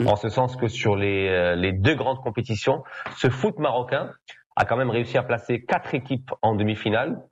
En 0.05 0.17
ce 0.17 0.29
sens 0.29 0.57
que 0.57 0.69
sur 0.69 0.97
les, 0.97 1.29
euh, 1.29 1.55
les 1.55 1.73
deux 1.73 1.95
grandes 1.95 2.21
compétitions, 2.21 2.83
ce 3.17 3.31
foot 3.31 3.59
marocain 3.59 4.11
a 4.57 4.65
quand 4.65 4.77
même 4.77 4.91
réussi 4.91 5.17
à 5.17 5.23
placer 5.23 5.65
quatre 5.65 5.95
équipes 5.95 6.33
en 6.43 6.57
demi-finale, 6.57 7.23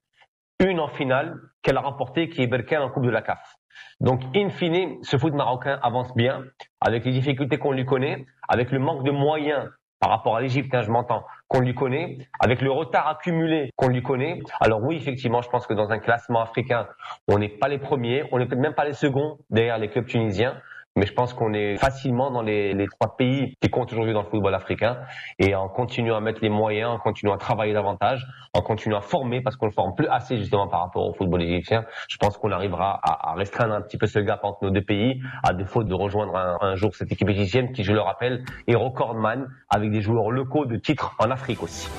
une 0.61 0.81
en 0.81 0.89
finale 0.89 1.35
qu'elle 1.63 1.77
a 1.77 1.81
remportée, 1.81 2.29
qui 2.29 2.43
est 2.43 2.47
Berkane 2.47 2.83
en 2.83 2.91
Coupe 2.91 3.05
de 3.05 3.11
la 3.11 3.23
CAF. 3.23 3.56
Donc, 4.01 4.23
in 4.35 4.51
fine, 4.51 4.99
ce 5.03 5.17
foot 5.17 5.35
marocain 5.35 5.79
avance 5.83 6.15
bien, 6.15 6.43
avec 6.81 7.05
les 7.05 7.13
difficultés 7.13 7.59
qu'on 7.59 7.73
lui 7.73 7.85
connaît, 7.85 8.27
avec 8.49 8.71
le 8.71 8.79
manque 8.79 9.05
de 9.05 9.11
moyens 9.11 9.69
par 10.01 10.11
rapport 10.11 10.37
à 10.37 10.41
l'Égypte, 10.41 10.75
hein, 10.75 10.83
je 10.83 10.91
m'entends, 10.91 11.25
qu'on 11.49 11.61
lui 11.61 11.75
connaît, 11.75 12.19
avec 12.41 12.61
le 12.61 12.71
retard 12.71 13.09
accumulé 13.09 13.71
qu'on 13.77 13.89
lui 13.89 14.03
connaît. 14.03 14.41
Alors 14.61 14.83
oui, 14.83 14.97
effectivement, 14.97 15.41
je 15.41 15.49
pense 15.49 15.67
que 15.67 15.75
dans 15.75 15.91
un 15.91 15.99
classement 15.99 16.43
africain, 16.43 16.87
on 17.29 17.39
n'est 17.39 17.49
pas 17.49 17.69
les 17.69 17.79
premiers, 17.79 18.25
on 18.33 18.39
n'est 18.39 18.47
même 18.47 18.75
pas 18.75 18.85
les 18.85 18.93
seconds 18.93 19.39
derrière 19.51 19.79
les 19.79 19.89
clubs 19.89 20.07
tunisiens, 20.07 20.61
mais 20.97 21.07
je 21.07 21.13
pense 21.13 21.35
qu'on 21.35 21.53
est 21.53 21.77
facilement 21.77 22.31
dans 22.31 22.43
les, 22.43 22.75
trois 22.99 23.17
pays 23.17 23.55
qui 23.61 23.69
comptent 23.69 23.93
aujourd'hui 23.93 24.15
dans 24.15 24.23
le 24.23 24.29
football 24.29 24.55
africain. 24.55 24.99
Et 25.39 25.55
en 25.55 25.69
continuant 25.69 26.17
à 26.17 26.21
mettre 26.21 26.41
les 26.43 26.49
moyens, 26.49 26.91
en 26.91 26.99
continuant 26.99 27.35
à 27.35 27.39
travailler 27.39 27.75
davantage, 27.75 28.27
en 28.55 28.63
continuant 28.63 28.99
à 28.99 29.03
former, 29.03 29.43
parce 29.43 29.57
qu'on 29.57 29.67
ne 29.67 29.73
forme 29.73 29.95
plus 29.95 30.09
assez 30.09 30.39
justement 30.39 30.69
par 30.69 30.81
rapport 30.81 31.07
au 31.07 31.13
football 31.13 31.43
égyptien, 31.43 31.85
je 32.09 32.17
pense 32.17 32.39
qu'on 32.39 32.51
arrivera 32.51 32.99
à, 33.03 33.35
restreindre 33.35 33.75
un 33.75 33.83
petit 33.83 33.99
peu 33.99 34.07
ce 34.07 34.19
gap 34.19 34.41
entre 34.45 34.65
nos 34.65 34.71
deux 34.71 34.85
pays, 34.85 35.21
à 35.43 35.53
défaut 35.53 35.85
de 35.85 35.95
rejoindre 35.95 36.37
un, 36.37 36.57
un 36.61 36.75
jour 36.75 36.95
cette 36.95 37.13
équipe 37.13 37.29
égyptienne 37.29 37.73
qui, 37.73 37.85
je 37.85 37.93
le 37.93 38.01
rappelle, 38.01 38.45
est 38.67 38.77
recordman 38.77 39.47
avec 39.69 39.91
des 39.91 40.01
joueurs 40.01 40.31
locaux 40.31 40.65
de 40.65 40.77
titre 40.77 41.15
en 41.19 41.31
Afrique 41.31 41.63
aussi. 41.63 41.91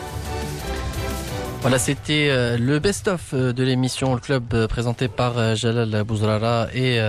Voilà, 1.61 1.79
c'était 1.79 2.29
euh, 2.29 2.55
le 2.57 2.79
best-of 2.79 3.33
euh, 3.33 3.51
de 3.51 3.63
l'émission, 3.63 4.13
le 4.13 4.21
club 4.21 4.53
euh, 4.53 4.67
présenté 4.67 5.07
par 5.07 5.55
Jalal 5.55 6.03
Bouzrara 6.03 6.67
et 6.73 6.99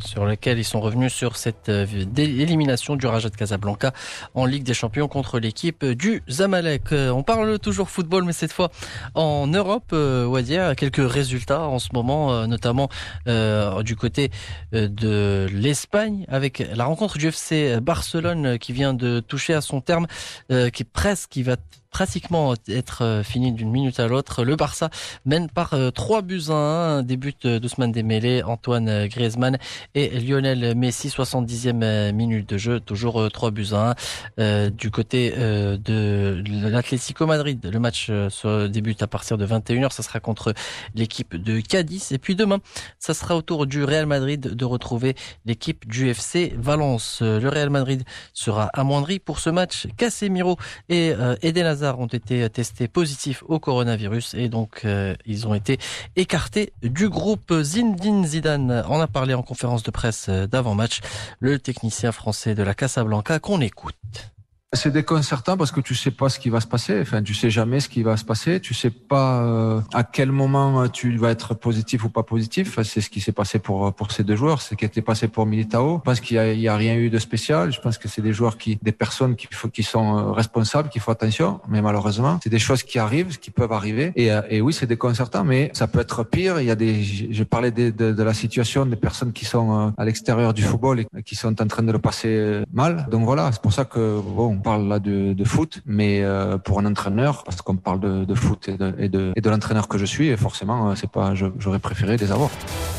sur 0.00 0.24
lequel 0.24 0.58
ils 0.58 0.64
sont 0.64 0.80
revenus 0.80 1.12
sur 1.12 1.36
cette 1.36 1.68
élimination 1.68 2.96
du 2.96 3.06
Raja 3.06 3.28
de 3.28 3.36
Casablanca 3.36 3.92
en 4.34 4.46
Ligue 4.46 4.62
des 4.62 4.74
Champions 4.74 5.08
contre 5.08 5.38
l'équipe 5.38 5.84
du 5.84 6.22
Zamalek. 6.30 6.92
On 6.92 7.22
parle 7.22 7.58
toujours 7.58 7.90
football, 7.90 8.24
mais 8.24 8.32
cette 8.32 8.52
fois 8.52 8.70
en 9.14 9.46
Europe, 9.46 9.92
Wadia, 9.92 10.74
quelques 10.74 11.10
résultats 11.10 11.62
en 11.62 11.78
ce 11.78 11.88
moment, 11.92 12.46
notamment 12.46 12.88
du 13.26 13.96
côté 13.96 14.30
de 14.72 15.46
l'Espagne 15.52 16.24
avec 16.28 16.64
la 16.74 16.84
rencontre 16.84 17.18
du 17.18 17.28
FC 17.28 17.80
Barcelone 17.80 18.58
qui 18.58 18.72
vient 18.72 18.94
de 18.94 19.20
toucher 19.20 19.54
à 19.54 19.60
son 19.60 19.80
terme, 19.80 20.06
qui 20.48 20.54
est 20.82 20.90
presque, 20.90 21.30
qui 21.30 21.42
va 21.42 21.56
pratiquement 21.96 22.52
être 22.68 23.02
euh, 23.02 23.22
fini 23.22 23.52
d'une 23.52 23.70
minute 23.70 24.00
à 24.00 24.06
l'autre. 24.06 24.44
Le 24.44 24.54
Barça 24.54 24.90
mène 25.24 25.48
par 25.48 25.70
3 25.70 26.18
euh, 26.18 26.20
buts 26.20 26.42
à 26.50 26.98
1. 26.98 27.02
Des 27.04 27.16
buts 27.16 27.32
d'Ousmane 27.42 27.90
Dembélé, 27.90 28.42
Antoine 28.42 29.06
Griezmann 29.06 29.56
et 29.94 30.20
Lionel 30.20 30.74
Messi, 30.74 31.08
70e 31.08 32.12
minute 32.12 32.50
de 32.50 32.58
jeu. 32.58 32.80
Toujours 32.80 33.30
3 33.32 33.48
euh, 33.48 33.50
buts 33.50 33.68
à 33.72 33.94
1. 34.36 34.70
Du 34.72 34.90
côté 34.90 35.30
de 35.30 36.42
l'Atlético 36.68 37.24
Madrid, 37.24 37.64
le 37.64 37.80
match 37.80 38.08
se 38.08 38.66
débute 38.66 39.02
à 39.02 39.06
partir 39.06 39.38
de 39.38 39.46
21h. 39.46 39.90
Ça 39.90 40.02
sera 40.02 40.20
contre 40.20 40.52
l'équipe 40.94 41.34
de 41.34 41.60
Cadiz. 41.60 42.12
Et 42.12 42.18
puis 42.18 42.34
demain, 42.34 42.58
ça 42.98 43.14
sera 43.14 43.36
au 43.36 43.40
tour 43.40 43.64
du 43.64 43.84
Real 43.84 44.04
Madrid 44.04 44.40
de 44.40 44.64
retrouver 44.66 45.16
l'équipe 45.46 45.88
du 45.88 46.10
FC 46.10 46.52
Valence. 46.58 47.22
Le 47.22 47.48
Real 47.48 47.70
Madrid 47.70 48.04
sera 48.34 48.66
amoindri 48.74 49.18
pour 49.18 49.38
ce 49.38 49.48
match. 49.48 49.86
Casemiro 49.96 50.58
et 50.90 51.14
Eden 51.40 51.66
ont 51.94 52.06
été 52.06 52.48
testés 52.50 52.88
positifs 52.88 53.42
au 53.46 53.58
coronavirus 53.58 54.34
et 54.34 54.48
donc 54.48 54.82
euh, 54.84 55.14
ils 55.26 55.46
ont 55.46 55.54
été 55.54 55.78
écartés 56.16 56.72
du 56.82 57.08
groupe 57.08 57.52
Zindine 57.62 58.24
Zidane. 58.26 58.84
On 58.88 59.00
a 59.00 59.06
parlé 59.06 59.34
en 59.34 59.42
conférence 59.42 59.82
de 59.82 59.90
presse 59.90 60.26
euh, 60.28 60.46
d'avant-match, 60.46 61.00
le 61.40 61.58
technicien 61.58 62.12
français 62.12 62.54
de 62.54 62.62
la 62.62 62.74
Casablanca 62.74 63.38
qu'on 63.38 63.60
écoute. 63.60 64.35
C'est 64.72 64.90
déconcertant 64.90 65.56
parce 65.56 65.70
que 65.70 65.80
tu 65.80 65.94
sais 65.94 66.10
pas 66.10 66.28
ce 66.28 66.40
qui 66.40 66.50
va 66.50 66.60
se 66.60 66.66
passer. 66.66 67.00
Enfin, 67.00 67.22
tu 67.22 67.34
sais 67.34 67.50
jamais 67.50 67.78
ce 67.78 67.88
qui 67.88 68.02
va 68.02 68.16
se 68.16 68.24
passer. 68.24 68.58
Tu 68.58 68.74
sais 68.74 68.90
pas 68.90 69.40
euh, 69.42 69.80
à 69.94 70.02
quel 70.02 70.32
moment 70.32 70.82
euh, 70.82 70.88
tu 70.88 71.16
vas 71.18 71.30
être 71.30 71.54
positif 71.54 72.02
ou 72.04 72.08
pas 72.10 72.24
positif. 72.24 72.76
C'est 72.82 73.00
ce 73.00 73.08
qui 73.08 73.20
s'est 73.20 73.30
passé 73.30 73.60
pour 73.60 73.94
pour 73.94 74.10
ces 74.10 74.24
deux 74.24 74.34
joueurs. 74.34 74.60
C'est 74.60 74.70
ce 74.70 74.74
qui 74.74 74.84
été 74.84 75.02
passé 75.02 75.28
pour 75.28 75.46
Militao. 75.46 75.98
Je 75.98 76.10
pense 76.10 76.20
qu'il 76.20 76.36
y 76.36 76.40
a, 76.40 76.52
y 76.52 76.66
a 76.66 76.76
rien 76.76 76.96
eu 76.96 77.10
de 77.10 77.18
spécial. 77.18 77.72
Je 77.72 77.80
pense 77.80 77.96
que 77.96 78.08
c'est 78.08 78.22
des 78.22 78.32
joueurs 78.32 78.58
qui, 78.58 78.76
des 78.82 78.90
personnes 78.90 79.36
qui 79.36 79.46
qui 79.72 79.84
sont 79.84 80.18
euh, 80.18 80.32
responsables, 80.32 80.88
qui 80.88 80.98
font 80.98 81.12
attention. 81.12 81.60
Mais 81.68 81.80
malheureusement, 81.80 82.40
c'est 82.42 82.50
des 82.50 82.58
choses 82.58 82.82
qui 82.82 82.98
arrivent, 82.98 83.38
qui 83.38 83.52
peuvent 83.52 83.72
arriver. 83.72 84.12
Et, 84.16 84.30
et 84.50 84.60
oui, 84.60 84.72
c'est 84.72 84.86
déconcertant, 84.86 85.44
mais 85.44 85.70
ça 85.74 85.86
peut 85.86 86.00
être 86.00 86.24
pire. 86.24 86.60
Il 86.60 86.66
y 86.66 86.72
a 86.72 86.76
des, 86.76 87.04
je 87.04 87.44
parlais 87.44 87.70
de, 87.70 87.90
de, 87.90 88.12
de 88.12 88.22
la 88.22 88.34
situation 88.34 88.84
des 88.84 88.96
personnes 88.96 89.32
qui 89.32 89.44
sont 89.44 89.94
à 89.96 90.04
l'extérieur 90.04 90.52
du 90.54 90.62
football 90.62 91.00
et 91.00 91.22
qui 91.24 91.36
sont 91.36 91.62
en 91.62 91.66
train 91.68 91.84
de 91.84 91.92
le 91.92 92.00
passer 92.00 92.62
mal. 92.72 93.06
Donc 93.12 93.24
voilà, 93.24 93.52
c'est 93.52 93.62
pour 93.62 93.72
ça 93.72 93.84
que 93.84 94.20
bon 94.20 94.55
on 94.56 94.60
parle 94.60 94.88
là 94.88 94.98
de, 94.98 95.44
foot, 95.44 95.82
mais 95.86 96.22
euh, 96.22 96.58
pour 96.58 96.78
un 96.80 96.86
entraîneur, 96.86 97.44
parce 97.44 97.60
qu'on 97.62 97.76
parle 97.76 98.00
de, 98.26 98.34
foot 98.34 98.68
et 98.68 98.76
de, 98.76 98.94
et 98.98 99.08
de, 99.08 99.32
et 99.36 99.40
de 99.40 99.50
l'entraîneur 99.50 99.86
que 99.88 99.98
je 99.98 100.04
suis, 100.04 100.34
forcément, 100.36 100.90
euh, 100.90 100.94
c'est 100.94 101.10
pas, 101.10 101.34
j'aurais 101.34 101.78
préféré 101.78 102.16
les 102.16 102.32
avoir. 102.32 102.50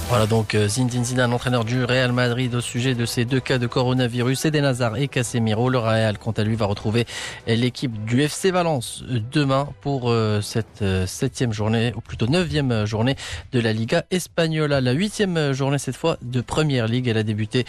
Voilà 0.09 0.25
donc 0.25 0.55
euh, 0.55 0.67
Zinedine 0.67 1.03
Zidane, 1.03 1.33
entraîneur 1.33 1.65
du 1.65 1.83
Real 1.83 2.11
Madrid, 2.11 2.53
au 2.55 2.61
sujet 2.61 2.95
de 2.95 3.05
ces 3.05 3.25
deux 3.25 3.39
cas 3.39 3.57
de 3.57 3.67
coronavirus, 3.67 4.45
Eden 4.45 4.65
Hazard 4.65 4.97
et 4.97 5.07
Casemiro. 5.07 5.69
Le 5.69 5.79
Real, 5.79 6.17
quant 6.17 6.31
à 6.31 6.43
lui, 6.43 6.55
va 6.55 6.65
retrouver 6.65 7.05
l'équipe 7.47 8.05
du 8.05 8.21
FC 8.21 8.51
Valence 8.51 9.03
demain 9.31 9.67
pour 9.81 10.13
cette 10.41 10.83
septième 11.05 11.51
journée, 11.51 11.93
ou 11.95 12.01
plutôt 12.01 12.27
neuvième 12.27 12.85
journée 12.85 13.15
de 13.51 13.59
la 13.59 13.73
Liga 13.73 14.05
Espagnola. 14.11 14.79
La 14.79 14.91
huitième 14.93 15.51
journée 15.51 15.77
cette 15.77 15.97
fois 15.97 16.17
de 16.21 16.41
Première 16.41 16.87
Ligue. 16.87 17.07
Elle 17.07 17.17
a 17.17 17.23
débuté 17.23 17.65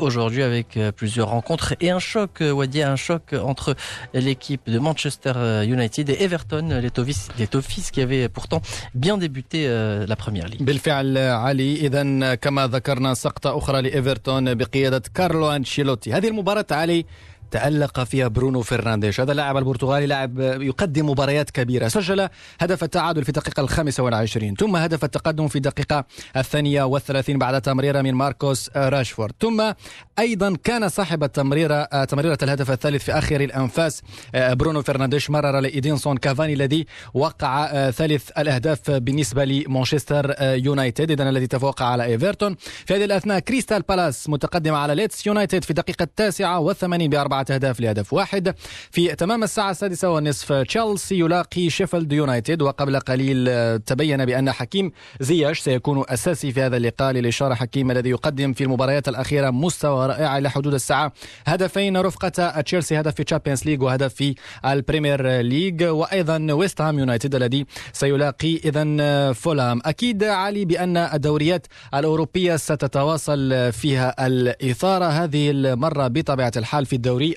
aujourd'hui 0.00 0.42
avec 0.42 0.78
plusieurs 0.96 1.28
rencontres 1.28 1.74
et 1.80 1.90
un 1.90 1.98
choc, 1.98 2.40
Wadi, 2.40 2.82
un 2.82 2.96
choc 2.96 3.31
entre 3.51 3.75
l'équipe 4.13 4.61
de 4.67 4.79
Manchester 4.79 5.33
United 5.75 6.09
et 6.09 6.17
Everton, 6.23 6.65
les 6.81 7.47
Toffees, 7.47 7.91
qui 7.93 8.01
avaient 8.01 8.29
pourtant 8.29 8.61
bien 8.93 9.17
débuté 9.17 9.67
la 10.11 10.15
Première 10.15 10.47
Ligue. 10.47 10.63
بالفعل 10.63 11.17
علي 11.17 11.75
إذا 11.75 12.35
كما 12.35 12.67
ذكرنا 12.67 13.13
سقطة 13.13 13.57
أخرى 13.57 13.81
لإيفرتون 13.81 14.55
بقيادة 14.55 15.01
كارلو 15.13 15.51
أنشيلوتي 15.51 16.13
هذه 16.13 16.27
المباراة 16.27 16.65
علي 16.71 17.05
تألق 17.52 18.04
فيها 18.04 18.28
برونو 18.28 18.62
فرنانديش. 18.62 19.20
هذا 19.20 19.32
اللاعب 19.32 19.56
البرتغالي 19.56 20.06
لاعب 20.06 20.40
يقدم 20.40 21.10
مباريات 21.10 21.50
كبيرة. 21.50 21.88
سجل 21.88 22.28
هدف 22.60 22.84
التعادل 22.84 23.22
في 23.22 23.28
الدقيقة 23.28 23.60
الخامسة 23.60 24.02
والعشرين. 24.02 24.54
ثم 24.54 24.76
هدف 24.76 25.04
التقدم 25.04 25.48
في 25.48 25.56
الدقيقة 25.56 26.04
الثانية 26.36 26.82
والثلاثين 26.82 27.38
بعد 27.38 27.60
تمريرة 27.60 28.02
من 28.02 28.14
ماركوس 28.14 28.70
راشفورد. 28.76 29.32
ثم 29.40 29.72
أيضا 30.18 30.56
كان 30.64 30.88
صاحب 30.88 31.24
التمريرة 31.24 32.04
تمريرة 32.04 32.38
الهدف 32.42 32.70
الثالث 32.70 33.04
في 33.04 33.12
آخر 33.12 33.40
الأنفاس 33.40 34.02
برونو 34.34 34.82
فرنانديش. 34.82 35.30
مرر 35.30 35.60
لإيدينسون 35.60 36.16
كافاني 36.16 36.52
الذي 36.52 36.86
وقع 37.14 37.90
ثالث 37.90 38.30
الأهداف 38.38 38.90
بالنسبة 38.90 39.44
لمانشستر 39.44 40.34
يونايتد. 40.40 41.10
إذا 41.10 41.28
الذي 41.28 41.46
تفوق 41.46 41.82
على 41.82 42.04
إيفرتون. 42.04 42.56
في 42.86 42.96
هذه 42.96 43.04
الأثناء 43.04 43.38
كريستال 43.38 43.82
بالاس 43.82 44.28
متقدم 44.28 44.74
على 44.74 44.94
ليدز 44.94 45.26
يونايتد 45.26 45.64
في 45.64 45.70
الدقيقة 45.70 46.02
التاسعة 46.02 46.58
والثمانين 46.58 47.10
بأربعة 47.10 47.41
أهداف 47.50 47.80
لهدف 47.80 48.12
واحد. 48.12 48.54
في 48.90 49.14
تمام 49.14 49.42
الساعة 49.42 49.70
السادسة 49.70 50.10
والنصف 50.10 50.52
تشيلسي 50.52 51.18
يلاقي 51.18 51.70
شيفيلد 51.70 52.12
يونايتد. 52.12 52.62
وقبل 52.62 53.00
قليل 53.00 53.48
تبين 53.78 54.24
بأن 54.24 54.52
حكيم 54.52 54.92
زياش 55.20 55.60
سيكون 55.60 56.04
أساسي 56.08 56.52
في 56.52 56.62
هذا 56.62 56.76
اللقاء 56.76 57.12
للإشارة 57.12 57.54
حكيم 57.54 57.90
الذي 57.90 58.10
يقدم 58.10 58.52
في 58.52 58.64
المباريات 58.64 59.08
الأخيرة 59.08 59.50
مستوى 59.50 60.06
رائع 60.06 60.38
إلى 60.38 60.50
حدود 60.50 60.74
الساعة. 60.74 61.12
هدفين 61.46 61.96
رفقة 61.96 62.60
تشيلسي 62.60 63.00
هدف 63.00 63.14
في 63.14 63.24
تشامبيونز 63.24 63.64
ليج 63.64 63.82
وهدف 63.82 64.14
في 64.14 64.34
البريمير 64.66 65.40
ليج 65.40 65.82
وأيضا 65.82 66.46
ويست 66.52 66.80
هام 66.80 66.98
يونايتد 66.98 67.34
الذي 67.34 67.66
سيلاقي 67.92 68.56
إذا 68.56 69.32
فولهام. 69.32 69.80
أكيد 69.84 70.24
علي 70.24 70.64
بأن 70.64 70.96
الدوريات 70.96 71.66
الأوروبية 71.94 72.56
ستتواصل 72.56 73.72
فيها 73.72 74.26
الإثارة. 74.26 75.04
هذه 75.04 75.50
المرة 75.50 76.08
بطبيعة 76.08 76.52
الحال 76.56 76.86
في 76.86 76.96
الدوري 76.96 77.31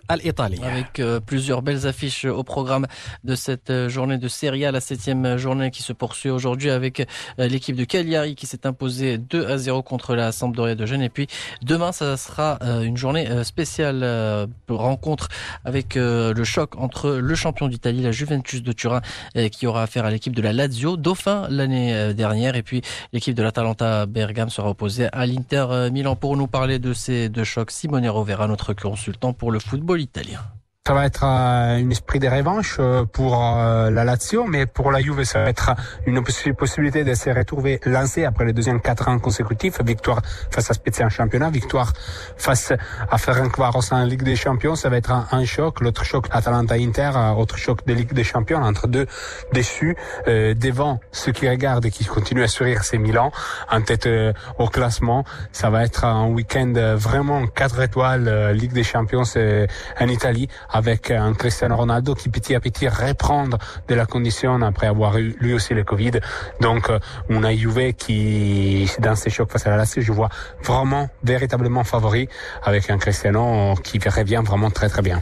Avec 0.63 0.99
euh, 0.99 1.19
plusieurs 1.19 1.61
belles 1.61 1.87
affiches 1.87 2.25
au 2.25 2.43
programme 2.43 2.87
de 3.23 3.35
cette 3.35 3.69
euh, 3.69 3.89
journée 3.89 4.17
de 4.17 4.27
Serie 4.27 4.65
A, 4.65 4.71
la 4.71 4.79
septième 4.79 5.37
journée 5.37 5.71
qui 5.71 5.83
se 5.83 5.93
poursuit 5.93 6.29
aujourd'hui 6.29 6.69
avec 6.69 7.01
euh, 7.01 7.47
l'équipe 7.47 7.75
de 7.75 7.83
Cagliari 7.83 8.35
qui 8.35 8.45
s'est 8.45 8.65
imposée 8.65 9.17
2 9.17 9.47
à 9.47 9.57
0 9.57 9.83
contre 9.83 10.15
la 10.15 10.31
Sampdoria 10.31 10.75
de 10.75 10.85
Gênes. 10.85 11.01
Et 11.01 11.09
puis 11.09 11.27
demain, 11.61 11.91
ça 11.91 12.17
sera 12.17 12.59
une 12.61 12.97
journée 12.97 13.43
spéciale 13.43 14.47
rencontre 14.67 15.29
avec 15.63 15.95
le 15.95 16.43
choc 16.43 16.75
entre 16.77 17.11
le 17.11 17.35
champion 17.35 17.67
d'Italie, 17.67 18.01
la 18.01 18.11
Juventus 18.11 18.63
de 18.63 18.71
Turin, 18.71 19.01
qui 19.51 19.67
aura 19.67 19.83
affaire 19.83 20.05
à 20.05 20.11
l'équipe 20.11 20.35
de 20.35 20.41
la 20.41 20.53
Lazio, 20.53 20.97
dauphin 20.97 21.47
l'année 21.49 22.13
dernière. 22.13 22.55
Et 22.55 22.63
puis 22.63 22.81
l'équipe 23.13 23.35
de 23.35 23.43
l'Atalanta 23.43 24.05
Bergame 24.05 24.49
sera 24.49 24.69
opposée 24.69 25.07
à 25.11 25.25
l'Inter 25.25 25.89
Milan. 25.91 26.15
Pour 26.15 26.37
nous 26.37 26.47
parler 26.47 26.79
de 26.79 26.93
ces 26.93 27.29
deux 27.29 27.43
chocs, 27.43 27.71
Simone 27.71 28.07
Rovera, 28.07 28.47
notre 28.47 28.73
consultant 28.73 29.33
pour 29.33 29.51
le 29.51 29.59
football 29.59 29.84
football 29.85 30.01
italien. 30.01 30.64
Ça 30.87 30.93
va 30.93 31.07
être 31.07 31.23
un 31.23 31.89
esprit 31.89 32.19
de 32.19 32.27
revanche 32.27 32.79
pour 33.11 33.35
la 33.35 34.03
Lazio, 34.03 34.45
mais 34.45 34.67
pour 34.67 34.91
la 34.91 35.01
Juve, 35.01 35.23
ça 35.23 35.41
va 35.41 35.49
être 35.49 35.71
une 36.05 36.21
possibilité 36.21 37.03
de 37.03 37.15
se 37.15 37.31
retrouver 37.31 37.79
lancé 37.85 38.23
après 38.23 38.45
les 38.45 38.53
deuxièmes 38.53 38.79
quatre 38.79 39.07
ans 39.07 39.17
consécutifs. 39.17 39.81
Victoire 39.81 40.21
face 40.51 40.69
à 40.69 40.75
Spezia 40.75 41.07
en 41.07 41.09
championnat, 41.09 41.49
victoire 41.49 41.91
face 42.37 42.71
à 43.09 43.17
Ferencvaros 43.17 43.91
en 43.93 44.03
Ligue 44.03 44.21
des 44.21 44.35
Champions. 44.35 44.75
Ça 44.75 44.89
va 44.89 44.97
être 44.97 45.09
un, 45.09 45.45
choc. 45.45 45.81
L'autre 45.81 46.05
choc, 46.05 46.27
Atalanta-Inter, 46.29 47.33
autre 47.35 47.57
choc 47.57 47.83
de 47.87 47.93
Ligue 47.93 48.13
des 48.13 48.23
Champions 48.23 48.61
entre 48.61 48.87
deux 48.87 49.07
déçus 49.53 49.97
euh, 50.27 50.53
devant 50.53 50.99
ceux 51.11 51.31
qui 51.31 51.49
regardent 51.49 51.87
et 51.87 51.91
qui 51.91 52.05
continuent 52.05 52.43
à 52.43 52.47
sourire, 52.47 52.83
c'est 52.83 52.99
Milan 52.99 53.31
en 53.71 53.81
tête 53.81 54.07
au 54.59 54.67
classement. 54.67 55.23
Ça 55.51 55.71
va 55.71 55.83
être 55.83 56.05
un 56.05 56.27
week-end 56.27 56.73
vraiment 56.95 57.47
quatre 57.47 57.81
étoiles 57.81 58.51
Ligue 58.51 58.73
des 58.73 58.83
Champions 58.83 59.23
en 59.99 60.07
Italie 60.07 60.47
avec 60.75 61.09
un 61.09 61.33
Cristiano 61.33 61.77
Ronaldo 61.77 62.15
qui 62.15 62.27
petit 62.27 62.53
à 62.53 62.59
petit 62.59 62.89
reprendre 62.89 63.57
de 63.87 63.95
la 63.95 64.05
condition 64.05 64.61
après 64.61 64.87
avoir 64.87 65.17
eu 65.17 65.35
lui 65.39 65.53
aussi 65.53 65.73
le 65.73 65.85
Covid. 65.85 66.19
Donc 66.59 66.91
on 67.29 67.43
a 67.43 67.53
Juve 67.55 67.93
qui 67.93 68.89
dans 68.99 69.15
ces 69.15 69.29
chocs 69.29 69.51
face 69.51 69.65
à 69.67 69.69
la 69.69 69.77
Lazio, 69.77 70.01
je 70.01 70.11
vois 70.11 70.29
vraiment 70.63 71.07
véritablement 71.23 71.85
favori 71.85 72.27
avec 72.63 72.89
un 72.89 72.97
Cristiano 72.97 73.75
qui 73.83 73.99
revient 73.99 74.41
vraiment 74.43 74.69
très 74.69 74.89
très 74.89 75.01
bien. 75.01 75.21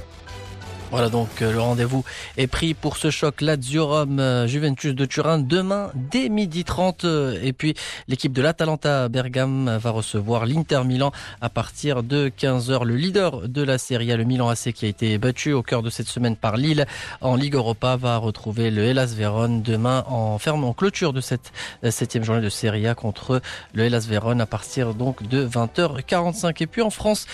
Voilà 0.93 1.09
donc 1.09 1.41
euh, 1.41 1.51
le 1.51 1.59
rendez-vous 1.59 2.03
est 2.37 2.45
pris 2.45 2.75
pour 2.75 2.97
ce 2.97 3.09
choc 3.09 3.41
Lazio-Rome 3.41 4.19
euh, 4.19 4.45
Juventus 4.45 4.93
de 4.93 5.05
Turin 5.05 5.39
demain 5.39 5.89
dès 5.95 6.29
midi 6.29 6.63
30 6.63 7.05
euh, 7.05 7.39
et 7.41 7.51
puis 7.51 7.73
l'équipe 8.07 8.31
de 8.31 8.43
l'Atalanta 8.43 9.09
Bergame 9.09 9.75
va 9.77 9.89
recevoir 9.89 10.45
l'Inter 10.45 10.83
Milan 10.85 11.11
à 11.41 11.49
partir 11.49 12.03
de 12.03 12.29
15h 12.29 12.83
le 12.85 12.95
leader 12.95 13.49
de 13.49 13.63
la 13.63 13.79
Serie 13.79 14.11
A 14.11 14.17
le 14.17 14.23
Milan 14.23 14.49
AC 14.49 14.71
qui 14.71 14.85
a 14.85 14.87
été 14.87 15.17
battu 15.17 15.51
au 15.51 15.63
cœur 15.63 15.81
de 15.81 15.89
cette 15.89 16.07
semaine 16.07 16.35
par 16.35 16.57
Lille 16.57 16.85
en 17.21 17.37
Ligue 17.37 17.55
Europa 17.55 17.95
va 17.95 18.17
retrouver 18.17 18.69
le 18.69 18.83
Hellas 18.83 19.15
Vérone 19.17 19.63
demain 19.63 20.03
en 20.05 20.37
ferme 20.37 20.63
en 20.63 20.73
clôture 20.73 21.11
de 21.11 21.21
cette 21.21 21.53
septième 21.89 22.23
journée 22.23 22.41
de 22.41 22.49
Serie 22.49 22.85
A 22.85 22.93
contre 22.93 23.41
le 23.73 23.85
Hellas 23.85 24.05
Vérone 24.07 24.41
à 24.41 24.45
partir 24.45 24.93
donc 24.93 25.27
de 25.27 25.43
20h45 25.43 26.61
et 26.61 26.67
puis 26.67 26.83
en 26.83 26.91
France 26.91 27.25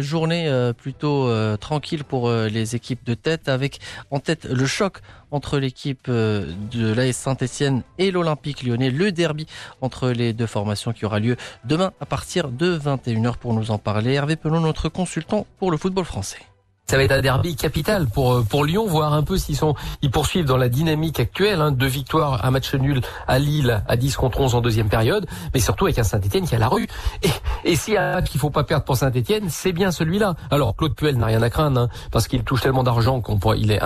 journée 0.00 0.52
plutôt 0.76 1.56
tranquille 1.56 2.04
pour 2.04 2.30
les 2.30 2.76
équipes 2.76 2.97
de 3.06 3.14
tête 3.14 3.48
avec 3.48 3.80
en 4.10 4.20
tête 4.20 4.44
le 4.44 4.66
choc 4.66 4.98
entre 5.30 5.58
l'équipe 5.58 6.06
euh, 6.08 6.52
de 6.70 6.92
l'AS 6.92 7.16
Saint-Etienne 7.16 7.82
et 7.98 8.10
l'Olympique 8.10 8.62
lyonnais, 8.62 8.90
le 8.90 9.12
derby 9.12 9.46
entre 9.80 10.10
les 10.10 10.32
deux 10.32 10.46
formations 10.46 10.92
qui 10.92 11.04
aura 11.04 11.20
lieu 11.20 11.36
demain 11.64 11.92
à 12.00 12.06
partir 12.06 12.48
de 12.50 12.78
21h 12.78 13.36
pour 13.36 13.54
nous 13.54 13.70
en 13.70 13.78
parler. 13.78 14.14
Hervé 14.14 14.36
Pelon, 14.36 14.60
notre 14.60 14.88
consultant 14.88 15.46
pour 15.58 15.70
le 15.70 15.76
football 15.76 16.04
français. 16.04 16.47
Ça 16.90 16.96
va 16.96 17.02
être 17.02 17.12
un 17.12 17.20
derby 17.20 17.54
capital 17.54 18.06
pour 18.06 18.32
euh, 18.32 18.42
pour 18.42 18.64
Lyon, 18.64 18.86
voir 18.86 19.12
un 19.12 19.22
peu 19.22 19.36
s'ils 19.36 19.58
sont 19.58 19.74
ils 20.00 20.10
poursuivent 20.10 20.46
dans 20.46 20.56
la 20.56 20.70
dynamique 20.70 21.20
actuelle, 21.20 21.60
hein, 21.60 21.70
deux 21.70 21.86
victoires, 21.86 22.46
un 22.46 22.50
match 22.50 22.74
nul 22.74 23.02
à 23.26 23.38
Lille 23.38 23.82
à 23.86 23.96
10 23.98 24.16
contre 24.16 24.40
11 24.40 24.54
en 24.54 24.62
deuxième 24.62 24.88
période, 24.88 25.26
mais 25.52 25.60
surtout 25.60 25.84
avec 25.84 25.98
un 25.98 26.02
Saint-Etienne 26.02 26.46
qui 26.46 26.54
a 26.54 26.58
la 26.58 26.68
rue. 26.68 26.86
Et, 27.22 27.28
et 27.64 27.76
s'il 27.76 27.92
y 27.92 27.96
a 27.98 28.16
un 28.16 28.22
qu'il 28.22 28.40
faut 28.40 28.48
pas 28.48 28.64
perdre 28.64 28.86
pour 28.86 28.96
Saint-Etienne, 28.96 29.50
c'est 29.50 29.72
bien 29.72 29.90
celui-là. 29.90 30.34
Alors 30.50 30.74
Claude 30.76 30.94
Puel 30.94 31.18
n'a 31.18 31.26
rien 31.26 31.42
à 31.42 31.50
craindre, 31.50 31.78
hein, 31.78 31.88
parce 32.10 32.26
qu'il 32.26 32.42
touche 32.42 32.62
tellement 32.62 32.84
d'argent 32.84 33.20
qu'on 33.20 33.38
pourrait, 33.38 33.60
il 33.60 33.70
est 33.70 33.82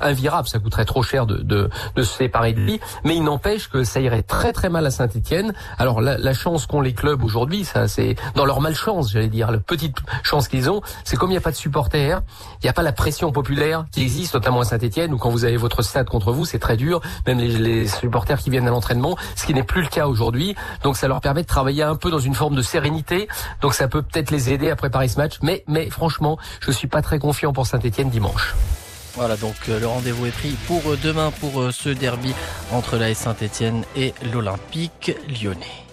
invirable, 0.00 0.48
ça 0.48 0.58
coûterait 0.58 0.86
trop 0.86 1.02
cher 1.02 1.26
de, 1.26 1.36
de, 1.36 1.68
de 1.94 2.02
se 2.02 2.16
séparer 2.16 2.54
de 2.54 2.60
lui. 2.60 2.80
Mais 3.04 3.16
il 3.16 3.22
n'empêche 3.22 3.68
que 3.68 3.84
ça 3.84 4.00
irait 4.00 4.22
très 4.22 4.54
très 4.54 4.70
mal 4.70 4.86
à 4.86 4.90
Saint-Etienne. 4.90 5.52
Alors 5.76 6.00
la, 6.00 6.16
la 6.16 6.32
chance 6.32 6.64
qu'ont 6.64 6.80
les 6.80 6.94
clubs 6.94 7.22
aujourd'hui, 7.22 7.66
ça 7.66 7.86
c'est 7.86 8.16
dans 8.34 8.46
leur 8.46 8.62
malchance, 8.62 9.12
j'allais 9.12 9.28
dire, 9.28 9.52
la 9.52 9.58
petite 9.58 9.98
chance 10.22 10.48
qu'ils 10.48 10.70
ont, 10.70 10.80
c'est 11.04 11.18
comme 11.18 11.28
il 11.28 11.34
n'y 11.34 11.38
a 11.38 11.42
pas 11.42 11.50
de 11.50 11.56
supporters 11.56 12.22
il 12.54 12.66
n'y 12.66 12.70
a 12.70 12.72
pas 12.72 12.82
la 12.82 12.92
pression 12.92 13.32
populaire 13.32 13.86
qui 13.92 14.02
existe, 14.02 14.34
notamment 14.34 14.60
à 14.60 14.64
Saint-Etienne, 14.64 15.12
où 15.12 15.18
quand 15.18 15.30
vous 15.30 15.44
avez 15.44 15.56
votre 15.56 15.82
stade 15.82 16.08
contre 16.08 16.32
vous, 16.32 16.44
c'est 16.44 16.58
très 16.58 16.76
dur, 16.76 17.00
même 17.26 17.38
les, 17.38 17.86
supporters 17.86 18.38
qui 18.38 18.50
viennent 18.50 18.66
à 18.66 18.70
l'entraînement, 18.70 19.16
ce 19.36 19.46
qui 19.46 19.54
n'est 19.54 19.62
plus 19.62 19.82
le 19.82 19.88
cas 19.88 20.06
aujourd'hui. 20.06 20.54
Donc 20.82 20.96
ça 20.96 21.08
leur 21.08 21.20
permet 21.20 21.42
de 21.42 21.46
travailler 21.46 21.82
un 21.82 21.96
peu 21.96 22.10
dans 22.10 22.18
une 22.18 22.34
forme 22.34 22.56
de 22.56 22.62
sérénité. 22.62 23.28
Donc 23.60 23.74
ça 23.74 23.88
peut 23.88 24.02
peut-être 24.02 24.30
les 24.30 24.52
aider 24.52 24.70
à 24.70 24.76
préparer 24.76 25.08
ce 25.08 25.18
match. 25.18 25.38
Mais, 25.42 25.64
mais 25.66 25.90
franchement, 25.90 26.38
je 26.60 26.70
suis 26.70 26.88
pas 26.88 27.02
très 27.02 27.18
confiant 27.18 27.52
pour 27.52 27.66
Saint-Etienne 27.66 28.10
dimanche. 28.10 28.54
Voilà, 29.16 29.36
donc 29.36 29.54
euh, 29.68 29.80
le 29.80 29.86
rendez-vous 29.86 30.26
est 30.26 30.30
pris 30.30 30.56
pour 30.66 30.82
euh, 30.90 30.98
demain 31.02 31.30
pour 31.40 31.62
euh, 31.62 31.70
ce 31.72 31.88
derby 31.88 32.34
entre 32.70 32.96
la 32.96 33.14
Saint-Etienne 33.14 33.82
et 33.96 34.12
l'Olympique 34.30 35.16
lyonnais. 35.42 35.85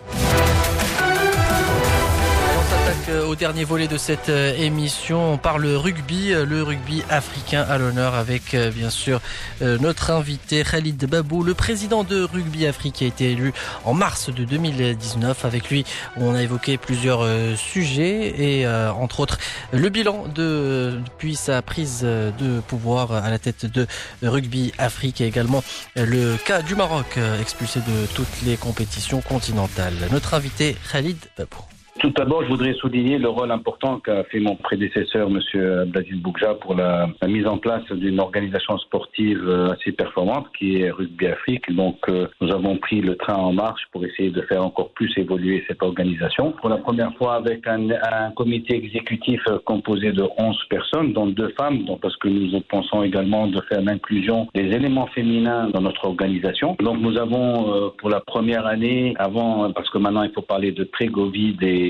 Au 3.09 3.35
dernier 3.35 3.63
volet 3.63 3.87
de 3.87 3.97
cette 3.97 4.29
euh, 4.29 4.55
émission. 4.55 5.33
On 5.33 5.37
parle 5.37 5.65
rugby, 5.65 6.31
euh, 6.31 6.45
le 6.45 6.63
rugby 6.63 7.03
africain 7.09 7.65
à 7.67 7.77
l'honneur 7.77 8.13
avec 8.15 8.55
bien 8.73 8.89
sûr 8.89 9.19
notre 9.61 10.11
invité 10.11 10.63
Khalid 10.63 11.05
Babou, 11.05 11.43
le 11.43 11.53
président 11.53 12.03
de 12.03 12.23
Rugby 12.23 12.67
Afrique 12.67 12.95
qui 12.95 13.05
a 13.05 13.07
été 13.07 13.31
élu 13.31 13.53
en 13.85 13.93
mars 13.93 14.29
de 14.29 14.43
2019. 14.43 15.45
Avec 15.45 15.69
lui, 15.69 15.85
on 16.17 16.35
a 16.35 16.41
évoqué 16.43 16.77
plusieurs 16.77 17.25
sujets 17.57 18.41
et 18.41 18.67
entre 18.67 19.21
autres 19.21 19.37
le 19.71 19.89
bilan 19.89 20.27
de, 20.33 20.99
depuis 21.05 21.35
sa 21.35 21.61
prise 21.61 22.01
de 22.01 22.59
pouvoir 22.67 23.11
à 23.11 23.29
la 23.29 23.39
tête 23.39 23.65
de 23.65 23.87
Rugby 24.21 24.73
Afrique 24.77 25.21
et 25.21 25.25
également 25.25 25.63
le 25.95 26.35
cas 26.37 26.61
du 26.61 26.75
Maroc 26.75 27.17
expulsé 27.41 27.79
de 27.79 28.05
toutes 28.13 28.41
les 28.45 28.57
compétitions 28.57 29.21
continentales. 29.21 29.95
Notre 30.11 30.33
invité 30.33 30.77
Khalid 30.91 31.17
Babou. 31.37 31.72
Tout 31.99 32.09
d'abord, 32.09 32.43
je 32.43 32.49
voudrais 32.49 32.73
souligner 32.73 33.17
le 33.17 33.29
rôle 33.29 33.51
important 33.51 33.99
qu'a 33.99 34.23
fait 34.25 34.39
mon 34.39 34.55
prédécesseur, 34.55 35.29
M. 35.29 35.39
Abdelaziz 35.83 36.21
Boukja, 36.21 36.55
pour 36.55 36.75
la, 36.75 37.07
mise 37.27 37.45
en 37.45 37.57
place 37.57 37.83
d'une 37.91 38.19
organisation 38.19 38.77
sportive 38.79 39.47
euh, 39.47 39.71
assez 39.71 39.91
performante 39.91 40.47
qui 40.57 40.81
est 40.81 40.91
Rugby 40.91 41.27
Afrique. 41.27 41.71
Donc, 41.73 41.97
euh, 42.09 42.27
nous 42.41 42.51
avons 42.51 42.77
pris 42.77 43.01
le 43.01 43.15
train 43.15 43.35
en 43.35 43.53
marche 43.53 43.83
pour 43.91 44.03
essayer 44.05 44.31
de 44.31 44.41
faire 44.41 44.65
encore 44.65 44.89
plus 44.89 45.11
évoluer 45.17 45.63
cette 45.67 45.81
organisation. 45.81 46.51
Pour 46.53 46.69
la 46.69 46.77
première 46.77 47.13
fois, 47.15 47.35
avec 47.35 47.65
un, 47.67 47.89
un 47.91 48.31
comité 48.31 48.75
exécutif 48.75 49.41
euh, 49.47 49.59
composé 49.63 50.11
de 50.11 50.23
11 50.37 50.57
personnes, 50.69 51.13
dont 51.13 51.27
deux 51.27 51.53
femmes, 51.57 51.85
donc 51.85 52.01
parce 52.01 52.17
que 52.17 52.27
nous 52.27 52.59
pensons 52.61 53.03
également 53.03 53.47
de 53.47 53.61
faire 53.69 53.81
l'inclusion 53.81 54.47
des 54.55 54.65
éléments 54.65 55.07
féminins 55.07 55.69
dans 55.69 55.81
notre 55.81 56.05
organisation. 56.05 56.75
Donc, 56.79 56.99
nous 56.99 57.17
avons, 57.17 57.91
pour 57.99 58.09
la 58.09 58.19
première 58.19 58.65
année, 58.65 59.13
avant, 59.17 59.71
parce 59.71 59.89
que 59.89 59.99
maintenant 59.99 60.23
il 60.23 60.31
faut 60.31 60.41
parler 60.41 60.71
de 60.71 60.83
pré-Covid 60.83 61.57
et 61.61 61.82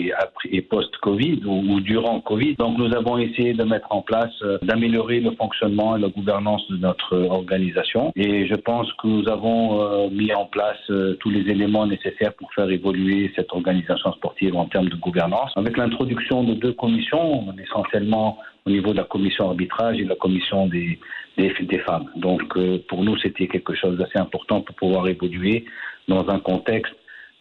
et, 0.51 0.61
post-Covid 0.61 1.41
ou, 1.45 1.79
durant 1.81 2.19
Covid. 2.21 2.55
Donc 2.55 2.77
nous 2.77 2.93
avons 2.95 3.17
essayé 3.17 3.53
de 3.53 3.63
mettre 3.63 3.87
en 3.91 4.01
place, 4.01 4.33
euh, 4.43 4.57
d'améliorer 4.61 5.19
le 5.19 5.31
fonctionnement 5.31 5.95
et 5.95 6.01
la 6.01 6.09
gouvernance 6.09 6.67
de 6.69 6.77
notre 6.77 7.15
organisation. 7.29 8.11
Et 8.15 8.47
je 8.47 8.55
pense 8.55 8.91
que 8.93 9.07
nous 9.07 9.27
avons 9.29 9.81
euh, 9.81 10.09
mis 10.09 10.33
en 10.33 10.45
place 10.45 10.77
euh, 10.89 11.15
tous 11.19 11.29
les 11.29 11.41
éléments 11.49 11.85
nécessaires 11.85 12.33
pour 12.33 12.51
faire 12.53 12.69
évoluer 12.69 13.31
cette 13.35 13.51
organisation 13.51 14.11
sportive 14.13 14.55
en 14.55 14.65
termes 14.65 14.89
de 14.89 14.95
gouvernance. 14.95 15.51
Avec 15.55 15.77
l'introduction 15.77 16.43
de 16.43 16.53
deux 16.53 16.73
commissions, 16.73 17.45
essentiellement 17.61 18.37
au 18.65 18.69
niveau 18.69 18.91
de 18.91 18.97
la 18.97 19.03
commission 19.03 19.49
arbitrage 19.49 19.99
et 19.99 20.03
de 20.03 20.09
la 20.09 20.15
commission 20.15 20.67
des, 20.67 20.99
des, 21.37 21.53
des 21.61 21.79
femmes. 21.79 22.09
Donc 22.15 22.57
pour 22.87 23.03
nous, 23.03 23.17
c'était 23.17 23.47
quelque 23.47 23.75
chose 23.75 23.97
d'assez 23.97 24.17
important 24.17 24.61
pour 24.61 24.75
pouvoir 24.75 25.07
évoluer 25.07 25.65
dans 26.07 26.29
un 26.29 26.39
contexte 26.39 26.93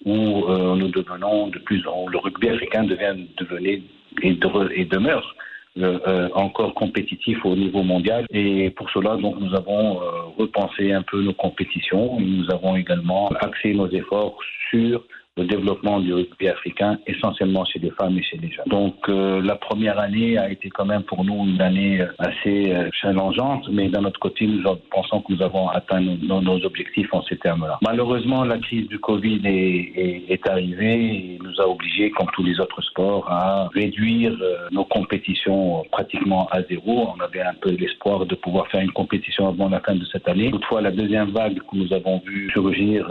où 0.05 0.45
euh, 0.45 0.75
nous 0.75 0.89
devenons 0.89 1.49
de 1.49 1.59
plus 1.59 1.87
en 1.87 2.07
le 2.09 2.19
rugby 2.19 2.49
africain 2.49 2.85
devient 2.85 3.27
devenir 3.39 3.81
et, 4.23 4.39
et 4.75 4.85
demeure 4.85 5.35
euh, 5.79 5.99
euh, 6.07 6.29
encore 6.35 6.75
compétitif 6.75 7.45
au 7.45 7.57
niveau 7.57 7.83
mondial. 7.83 8.27
Et 8.31 8.71
pour 8.71 8.91
cela, 8.91 9.17
donc, 9.17 9.41
nous 9.41 9.55
avons 9.55 10.01
repensé 10.37 10.93
un 10.93 11.03
peu 11.03 11.23
nos 11.23 11.33
compétitions. 11.33 12.21
Nous 12.21 12.51
avons 12.51 12.77
également 12.77 13.29
axé 13.41 13.73
nos 13.73 13.89
efforts 13.89 14.37
sur 14.71 15.03
le 15.39 15.47
développement 15.47 15.99
du 16.01 16.13
rugby 16.13 16.49
africain, 16.49 16.99
essentiellement 17.07 17.65
chez 17.65 17.79
les 17.79 17.91
femmes 17.93 18.19
et 18.19 18.23
chez 18.23 18.37
les 18.37 18.51
jeunes. 18.51 18.67
Donc 18.67 18.97
euh, 19.09 19.41
la 19.41 19.57
première 19.57 19.99
année 19.99 20.37
a 20.37 20.51
été 20.51 20.69
quand 20.69 20.85
même 20.85 21.05
pour 21.05 21.25
nous 21.25 21.47
une 21.47 21.61
année 21.63 22.03
euh, 22.03 22.13
assez 22.19 22.71
euh, 22.71 22.91
challengeante, 22.93 23.67
mais 23.71 23.89
d'un 23.89 24.05
autre 24.05 24.21
côté, 24.21 24.47
nous 24.47 24.63
pensons 24.91 25.23
que 25.23 25.33
nous 25.33 25.41
avons 25.41 25.71
atteint 25.71 26.01
nos, 26.01 26.43
nos 26.43 26.65
objectifs 26.67 27.09
en 27.15 27.23
ces 27.23 27.39
termes-là. 27.39 27.79
Malheureusement, 27.81 28.45
la 28.45 28.59
crise 28.59 28.87
du 28.89 28.99
Covid 28.99 29.41
est, 29.45 29.93
est, 29.97 30.25
est, 30.29 30.49
arrivée 30.49 31.15
et 31.15 31.39
nous 31.43 31.59
a 31.63 31.67
obligés, 31.67 32.11
comme 32.11 32.29
tous 32.35 32.43
les 32.43 32.61
autres 32.61 32.83
sports, 32.83 33.27
à 33.31 33.69
réduire 33.73 34.37
nos 34.71 34.85
compétitions 34.85 35.83
pratiquement 35.91 36.47
à 36.51 36.63
zéro. 36.65 37.09
On 37.17 37.21
avait 37.21 37.41
un 37.41 37.55
peu 37.55 37.71
l'espoir 37.71 38.27
de 38.27 38.35
pouvoir 38.35 38.67
faire 38.69 38.83
une 38.83 38.93
compétition 38.93 39.49
avant 39.49 39.71
la 39.71 39.81
fin 39.81 39.95
de 39.95 40.05
cette 40.13 40.29
année. 40.29 40.51
Toutefois, 40.51 40.83
la 40.83 40.91
deuxième 40.91 41.31
vague 41.31 41.59
que 41.59 41.77
nous 41.77 41.91
avons 41.95 42.21
vu 42.27 42.51
surgir 42.51 43.11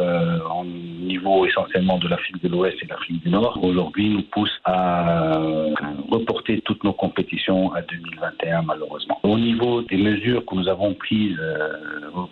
en 0.51 0.65
niveau 0.65 1.45
essentiellement 1.47 1.97
de 1.97 2.10
l'Afrique 2.11 2.41
de 2.43 2.49
l'Ouest 2.49 2.77
et 2.83 2.87
l'Afrique 2.87 3.23
du 3.23 3.29
Nord, 3.29 3.57
aujourd'hui 3.63 4.09
nous 4.09 4.23
pousse 4.23 4.51
à 4.65 5.39
reporter 6.09 6.61
toutes 6.61 6.83
nos 6.83 6.93
compétitions 6.93 7.73
à 7.73 7.81
2021 7.81 8.63
malheureusement. 8.63 9.17
Au 9.23 9.37
niveau 9.37 9.81
des 9.81 9.97
mesures 9.97 10.45
que 10.45 10.55
nous 10.55 10.67
avons 10.67 10.93
prises 10.93 11.37
euh, 11.39 11.69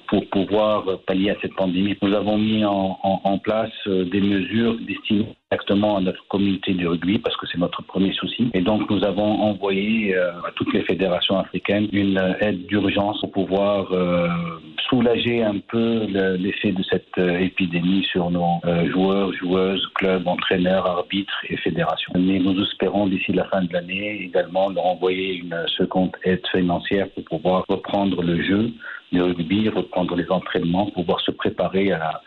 pour 0.08 0.26
pouvoir 0.30 0.84
pallier 1.08 1.32
à 1.32 1.36
cette 1.42 1.56
pandémie, 1.56 1.98
nous 2.02 2.14
avons 2.14 2.38
mis 2.38 2.64
en, 2.66 3.38
place 3.42 3.72
euh, 3.88 4.04
des 4.04 4.20
mesures 4.20 4.76
destinées 4.86 5.34
exactement 5.50 5.96
à 5.98 6.02
notre 6.02 6.28
communauté 6.28 6.74
du 6.74 6.86
rugby 6.86 7.18
parce 7.20 7.38
que 7.38 7.48
c'est 7.48 7.58
notre 7.58 7.82
premier 7.84 8.12
souci. 8.14 8.52
Et 8.54 8.62
donc 8.62 8.90
nous 8.90 9.04
avons 9.06 9.32
envoyé 9.42 10.14
euh, 10.14 10.32
à 10.48 10.52
toutes 10.56 10.74
les 10.74 10.84
fédérations 10.84 11.40
africaines 11.40 11.88
une 11.94 12.20
aide 12.42 12.66
d'urgence 12.68 13.22
pour 13.22 13.32
pouvoir 13.32 13.88
soulager 14.90 15.44
un 15.44 15.60
peu 15.60 16.06
l'effet 16.40 16.72
de 16.72 16.84
cette 16.84 17.18
euh, 17.18 17.40
épidémie 17.40 18.04
sur 18.12 18.32
nos 18.32 18.60
joueurs, 18.92 19.32
joueuses, 19.34 19.86
clubs, 19.96 20.28
entraîneurs, 20.28 20.86
arbitres 20.88 21.46
et 21.50 21.58
fédérations. 21.58 22.14
Mais 22.16 22.40
nous 22.40 22.60
espérons 22.64 23.08
d'ici 23.08 23.32
la 23.32 23.46
fin 23.46 23.62
de 23.62 23.72
l'année 23.72 24.24
également 24.24 24.70
leur 24.70 24.86
envoyer 24.86 25.36
une 25.36 25.56
seconde 25.78 26.12
aide 26.24 26.46
financière 26.52 27.08
pour 27.10 27.24
pouvoir 27.26 27.66
reprendre 27.70 28.24
le 28.24 28.42
jeu 28.42 28.72
du 29.12 29.22
rugby, 29.22 29.70
reprendre 29.70 30.16
les 30.16 30.30
entraînements, 30.30 30.88
pouvoir 30.92 31.20
se 31.22 31.32
préparer 31.32 31.92
à, 31.92 32.22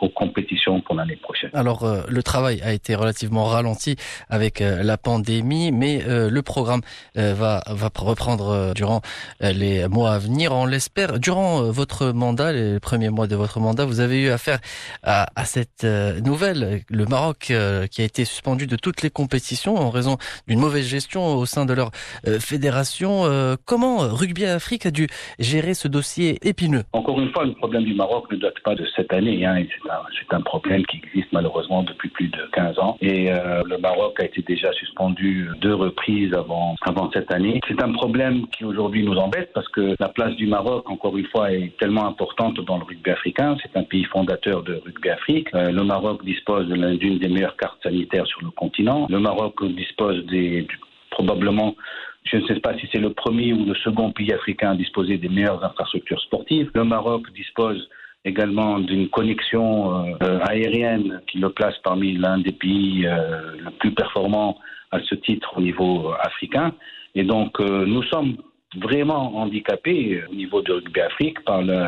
aux 0.00 0.08
compétitions 0.08 0.80
pour 0.80 0.94
l'année 0.94 1.16
prochaine. 1.16 1.50
Alors, 1.54 1.84
euh, 1.84 2.02
le 2.08 2.22
travail 2.22 2.60
a 2.62 2.72
été 2.72 2.94
relativement 2.94 3.44
ralenti 3.44 3.96
avec 4.28 4.60
euh, 4.60 4.82
la 4.82 4.96
pandémie, 4.96 5.72
mais 5.72 6.02
euh, 6.06 6.30
le 6.30 6.42
programme 6.42 6.80
va, 7.14 7.62
va 7.68 7.90
reprendre 7.96 8.72
durant 8.74 9.00
les 9.40 9.88
mois 9.88 10.12
à 10.12 10.18
venir. 10.18 10.52
On 10.52 10.66
l'espère. 10.66 11.18
Durant 11.18 11.62
votre 11.70 12.12
mandat, 12.12 12.52
les 12.52 12.78
premiers 12.80 13.10
mois 13.10 13.26
de 13.26 13.36
votre 13.36 13.58
mandat, 13.60 13.84
vous 13.84 14.00
avez 14.00 14.22
eu 14.22 14.30
affaire 14.30 14.58
à, 15.02 15.26
à 15.34 15.44
cette 15.44 15.84
nouvelle. 15.84 16.82
Le 16.88 17.04
Maroc 17.06 17.52
qui 17.90 18.02
a 18.02 18.04
été 18.04 18.24
suspendu 18.24 18.66
de 18.66 18.76
toutes 18.76 19.02
les 19.02 19.10
compétitions 19.10 19.76
en 19.76 19.90
raison 19.90 20.18
d'une 20.46 20.60
mauvaise 20.60 20.86
gestion 20.86 21.26
au 21.36 21.46
sein 21.46 21.64
de 21.64 21.72
leur 21.72 21.90
fédération. 22.38 23.24
comment 23.64 23.98
Rugby 23.98 24.44
Afrique 24.44 24.86
a 24.86 24.90
dû 24.90 25.08
gérer 25.38 25.74
ce 25.74 25.88
dossier 25.88 26.38
épineux? 26.46 26.84
Encore 26.92 27.20
une 27.20 27.32
fois, 27.32 27.44
le 27.44 27.54
problème 27.54 27.84
du 27.84 27.94
Maroc 27.94 28.30
ne 28.30 28.36
date 28.36 28.60
pas 28.64 28.74
de 28.74 28.84
cette 28.96 29.12
année. 29.12 29.44
Hein, 29.44 29.62
c'est 30.18 30.34
un, 30.34 30.40
problème 30.40 30.84
qui 30.86 31.00
existe 31.04 31.32
malheureusement 31.32 31.82
depuis 31.82 32.08
plus 32.08 32.28
de 32.28 32.48
15 32.52 32.78
ans. 32.78 32.96
Et 33.00 33.30
euh, 33.30 33.62
le 33.64 33.78
Maroc 33.78 34.18
a 34.20 34.24
été 34.24 34.42
déjà 34.42 34.72
suspendu 34.72 35.48
deux 35.60 35.74
reprises 35.74 36.32
avant, 36.34 36.74
cette 37.12 37.30
année. 37.32 37.60
C'est 37.68 37.82
un 37.82 37.92
problème 37.92 38.46
qui 38.48 38.64
aujourd'hui 38.64 39.04
nous 39.04 39.16
embête 39.16 39.52
parce 39.52 39.68
que 39.68 39.94
la 39.98 40.08
place 40.08 40.34
du 40.36 40.46
Maroc, 40.46 40.88
encore 40.90 41.16
une 41.16 41.26
fois, 41.26 41.52
est 41.52 41.76
tellement 41.78 42.06
importante 42.06 42.58
dans 42.60 42.78
le 42.78 42.84
rugby 42.84 43.10
africain. 43.10 43.56
C'est 43.62 43.76
un 43.78 43.84
pays 43.84 44.04
fondateur 44.04 44.62
de 44.62 44.80
rugby 44.84 45.10
Afrique. 45.10 45.48
Euh, 45.54 45.70
le 45.70 45.84
Maroc 45.84 46.24
dispose 46.24 46.66
d'une 46.68 47.18
des 47.18 47.28
meilleures 47.28 47.56
cartes 47.56 47.82
sanitaires 47.82 48.26
sur 48.26 48.42
le 48.42 48.50
continent. 48.50 49.06
Le 49.10 49.20
Maroc 49.20 49.64
dispose 49.64 50.24
des, 50.26 50.66
probablement 51.10 51.74
je 52.24 52.38
ne 52.38 52.46
sais 52.46 52.60
pas 52.60 52.76
si 52.76 52.88
c'est 52.92 52.98
le 52.98 53.12
premier 53.12 53.52
ou 53.52 53.64
le 53.64 53.74
second 53.76 54.10
pays 54.10 54.32
africain 54.32 54.72
à 54.72 54.74
disposer 54.74 55.16
des 55.16 55.28
meilleures 55.28 55.62
infrastructures 55.64 56.20
sportives. 56.20 56.70
Le 56.74 56.84
Maroc 56.84 57.30
dispose 57.32 57.88
également 58.26 58.80
d'une 58.80 59.08
connexion 59.08 60.04
euh, 60.22 60.38
aérienne 60.50 61.22
qui 61.28 61.38
le 61.38 61.50
place 61.50 61.76
parmi 61.84 62.12
l'un 62.12 62.38
des 62.38 62.52
pays 62.52 63.06
euh, 63.06 63.52
les 63.64 63.70
plus 63.78 63.92
performants 63.92 64.58
à 64.90 64.98
ce 65.00 65.14
titre 65.14 65.54
au 65.56 65.60
niveau 65.60 66.12
africain. 66.20 66.74
Et 67.14 67.22
donc, 67.22 67.60
euh, 67.60 67.86
nous 67.86 68.02
sommes 68.04 68.36
vraiment 68.78 69.36
handicapés 69.38 70.22
au 70.30 70.34
niveau 70.34 70.60
de 70.60 70.72
rugby 70.72 71.00
Afrique 71.00 71.42
par 71.44 71.62
le, 71.62 71.86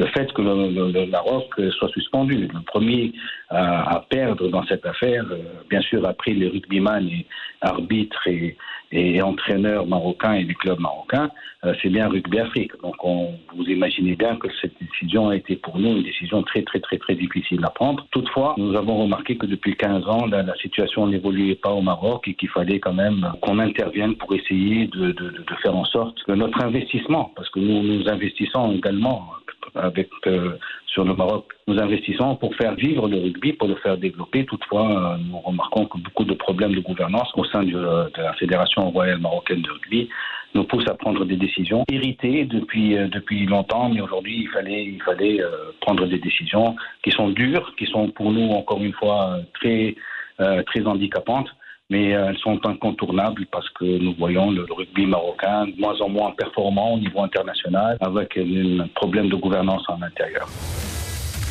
le 0.00 0.06
fait 0.06 0.32
que 0.32 0.42
le, 0.42 1.06
Maroc 1.06 1.54
soit 1.78 1.90
suspendu. 1.90 2.48
Le 2.52 2.62
premier 2.62 3.12
à, 3.50 3.96
à, 3.96 4.00
perdre 4.00 4.48
dans 4.48 4.64
cette 4.64 4.84
affaire, 4.86 5.24
bien 5.68 5.82
sûr, 5.82 6.04
après 6.08 6.32
les 6.32 6.48
rugbyman 6.48 7.06
et 7.06 7.26
arbitres 7.60 8.26
et, 8.26 8.56
et 8.92 9.20
entraîneurs 9.22 9.86
marocains 9.86 10.34
et 10.34 10.44
les 10.44 10.54
clubs 10.54 10.80
marocains, 10.80 11.30
euh, 11.64 11.74
c'est 11.82 11.88
bien 11.88 12.08
Rugby 12.08 12.38
Afrique. 12.38 12.72
Donc 12.82 12.94
on, 13.02 13.34
vous 13.54 13.64
imaginez 13.64 14.14
bien 14.14 14.36
que 14.36 14.48
cette 14.60 14.74
décision 14.80 15.28
a 15.28 15.36
été 15.36 15.56
pour 15.56 15.78
nous 15.78 15.96
une 15.96 16.02
décision 16.02 16.42
très 16.42 16.62
très 16.62 16.80
très 16.80 16.98
très 16.98 17.14
difficile 17.14 17.64
à 17.64 17.70
prendre. 17.70 18.06
Toutefois, 18.12 18.54
nous 18.58 18.76
avons 18.76 18.96
remarqué 19.02 19.36
que 19.36 19.46
depuis 19.46 19.76
15 19.76 20.06
ans, 20.06 20.26
la, 20.26 20.42
la 20.42 20.54
situation 20.56 21.06
n'évoluait 21.06 21.56
pas 21.56 21.72
au 21.72 21.82
Maroc 21.82 22.28
et 22.28 22.34
qu'il 22.34 22.48
fallait 22.48 22.78
quand 22.78 22.92
même 22.92 23.32
qu'on 23.42 23.58
intervienne 23.58 24.14
pour 24.16 24.32
essayer 24.34 24.86
de, 24.86 25.12
de, 25.12 25.30
de, 25.30 25.54
faire 25.62 25.74
en 25.74 25.84
sorte 25.84 26.22
que 26.24 26.32
notre 26.32 26.62
investissement, 26.62 27.32
parce 27.34 27.48
que 27.50 27.60
nous 27.60 27.82
nous 27.82 28.08
investissons 28.08 28.72
également 28.72 29.28
euh, 29.76 30.52
sur 30.86 31.04
le 31.04 31.14
Maroc. 31.14 31.52
Nous 31.66 31.78
investissons 31.78 32.36
pour 32.36 32.54
faire 32.56 32.74
vivre 32.74 33.08
le 33.08 33.18
rugby, 33.18 33.52
pour 33.52 33.68
le 33.68 33.76
faire 33.76 33.96
développer. 33.96 34.44
Toutefois, 34.44 35.14
euh, 35.14 35.16
nous 35.18 35.38
remarquons 35.38 35.86
que 35.86 35.98
beaucoup 35.98 36.24
de 36.24 36.34
problèmes 36.34 36.74
de 36.74 36.80
gouvernance 36.80 37.30
au 37.36 37.44
sein 37.44 37.62
de, 37.62 37.78
la 38.16 38.32
Fédération 38.34 38.90
royale 38.90 39.18
marocaine 39.18 39.62
de 39.62 39.70
rugby 39.70 40.08
nous 40.54 40.64
poussent 40.64 40.88
à 40.88 40.94
prendre 40.94 41.24
des 41.24 41.36
décisions 41.36 41.84
héritées 41.92 42.46
depuis, 42.46 42.96
euh, 42.96 43.08
depuis 43.08 43.46
longtemps, 43.46 43.90
mais 43.90 44.00
aujourd'hui, 44.00 44.42
il 44.42 44.48
fallait, 44.48 44.84
il 44.84 45.02
fallait 45.02 45.40
prendre 45.80 46.06
des 46.06 46.18
décisions 46.18 46.74
qui 47.02 47.10
sont 47.10 47.28
dures, 47.28 47.74
qui 47.76 47.86
sont 47.86 48.08
pour 48.08 48.32
nous, 48.32 48.50
encore 48.50 48.82
une 48.82 48.94
fois, 48.94 49.38
très, 49.54 49.94
très 50.38 50.86
handicapantes 50.86 51.48
mais 51.90 52.10
elles 52.10 52.38
sont 52.38 52.60
incontournables 52.64 53.46
parce 53.50 53.68
que 53.70 53.84
nous 53.84 54.14
voyons 54.18 54.50
le 54.50 54.66
rugby 54.70 55.06
marocain 55.06 55.66
de 55.66 55.80
moins 55.80 55.98
en 56.00 56.08
moins 56.08 56.32
performant 56.32 56.94
au 56.94 56.98
niveau 56.98 57.22
international 57.22 57.96
avec 58.00 58.36
un 58.36 58.86
problème 58.94 59.28
de 59.28 59.36
gouvernance 59.36 59.82
en 59.88 60.00
intérieur. 60.02 60.48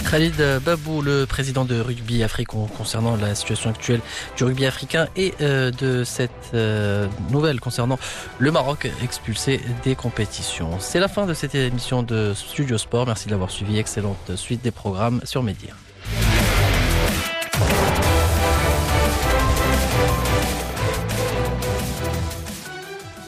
Khalid 0.09 0.41
Babou, 0.65 1.01
le 1.01 1.25
président 1.25 1.65
de 1.65 1.81
Rugby 1.81 2.23
Afrique, 2.23 2.47
concernant 2.47 3.17
la 3.17 3.35
situation 3.35 3.69
actuelle 3.69 3.99
du 4.37 4.45
rugby 4.45 4.65
africain 4.65 5.07
et 5.17 5.33
euh, 5.41 5.69
de 5.71 6.05
cette 6.05 6.31
euh, 6.53 7.07
nouvelle 7.29 7.59
concernant 7.59 7.99
le 8.39 8.51
Maroc 8.51 8.89
expulsé 9.03 9.59
des 9.83 9.95
compétitions. 9.95 10.79
C'est 10.79 11.01
la 11.01 11.09
fin 11.09 11.25
de 11.25 11.33
cette 11.33 11.55
émission 11.55 12.03
de 12.03 12.33
Studio 12.33 12.77
Sport. 12.77 13.05
Merci 13.05 13.25
de 13.25 13.31
l'avoir 13.31 13.51
suivi. 13.51 13.79
Excellente 13.79 14.35
suite 14.35 14.63
des 14.63 14.71
programmes 14.71 15.19
sur 15.25 15.43
Média. 15.43 15.73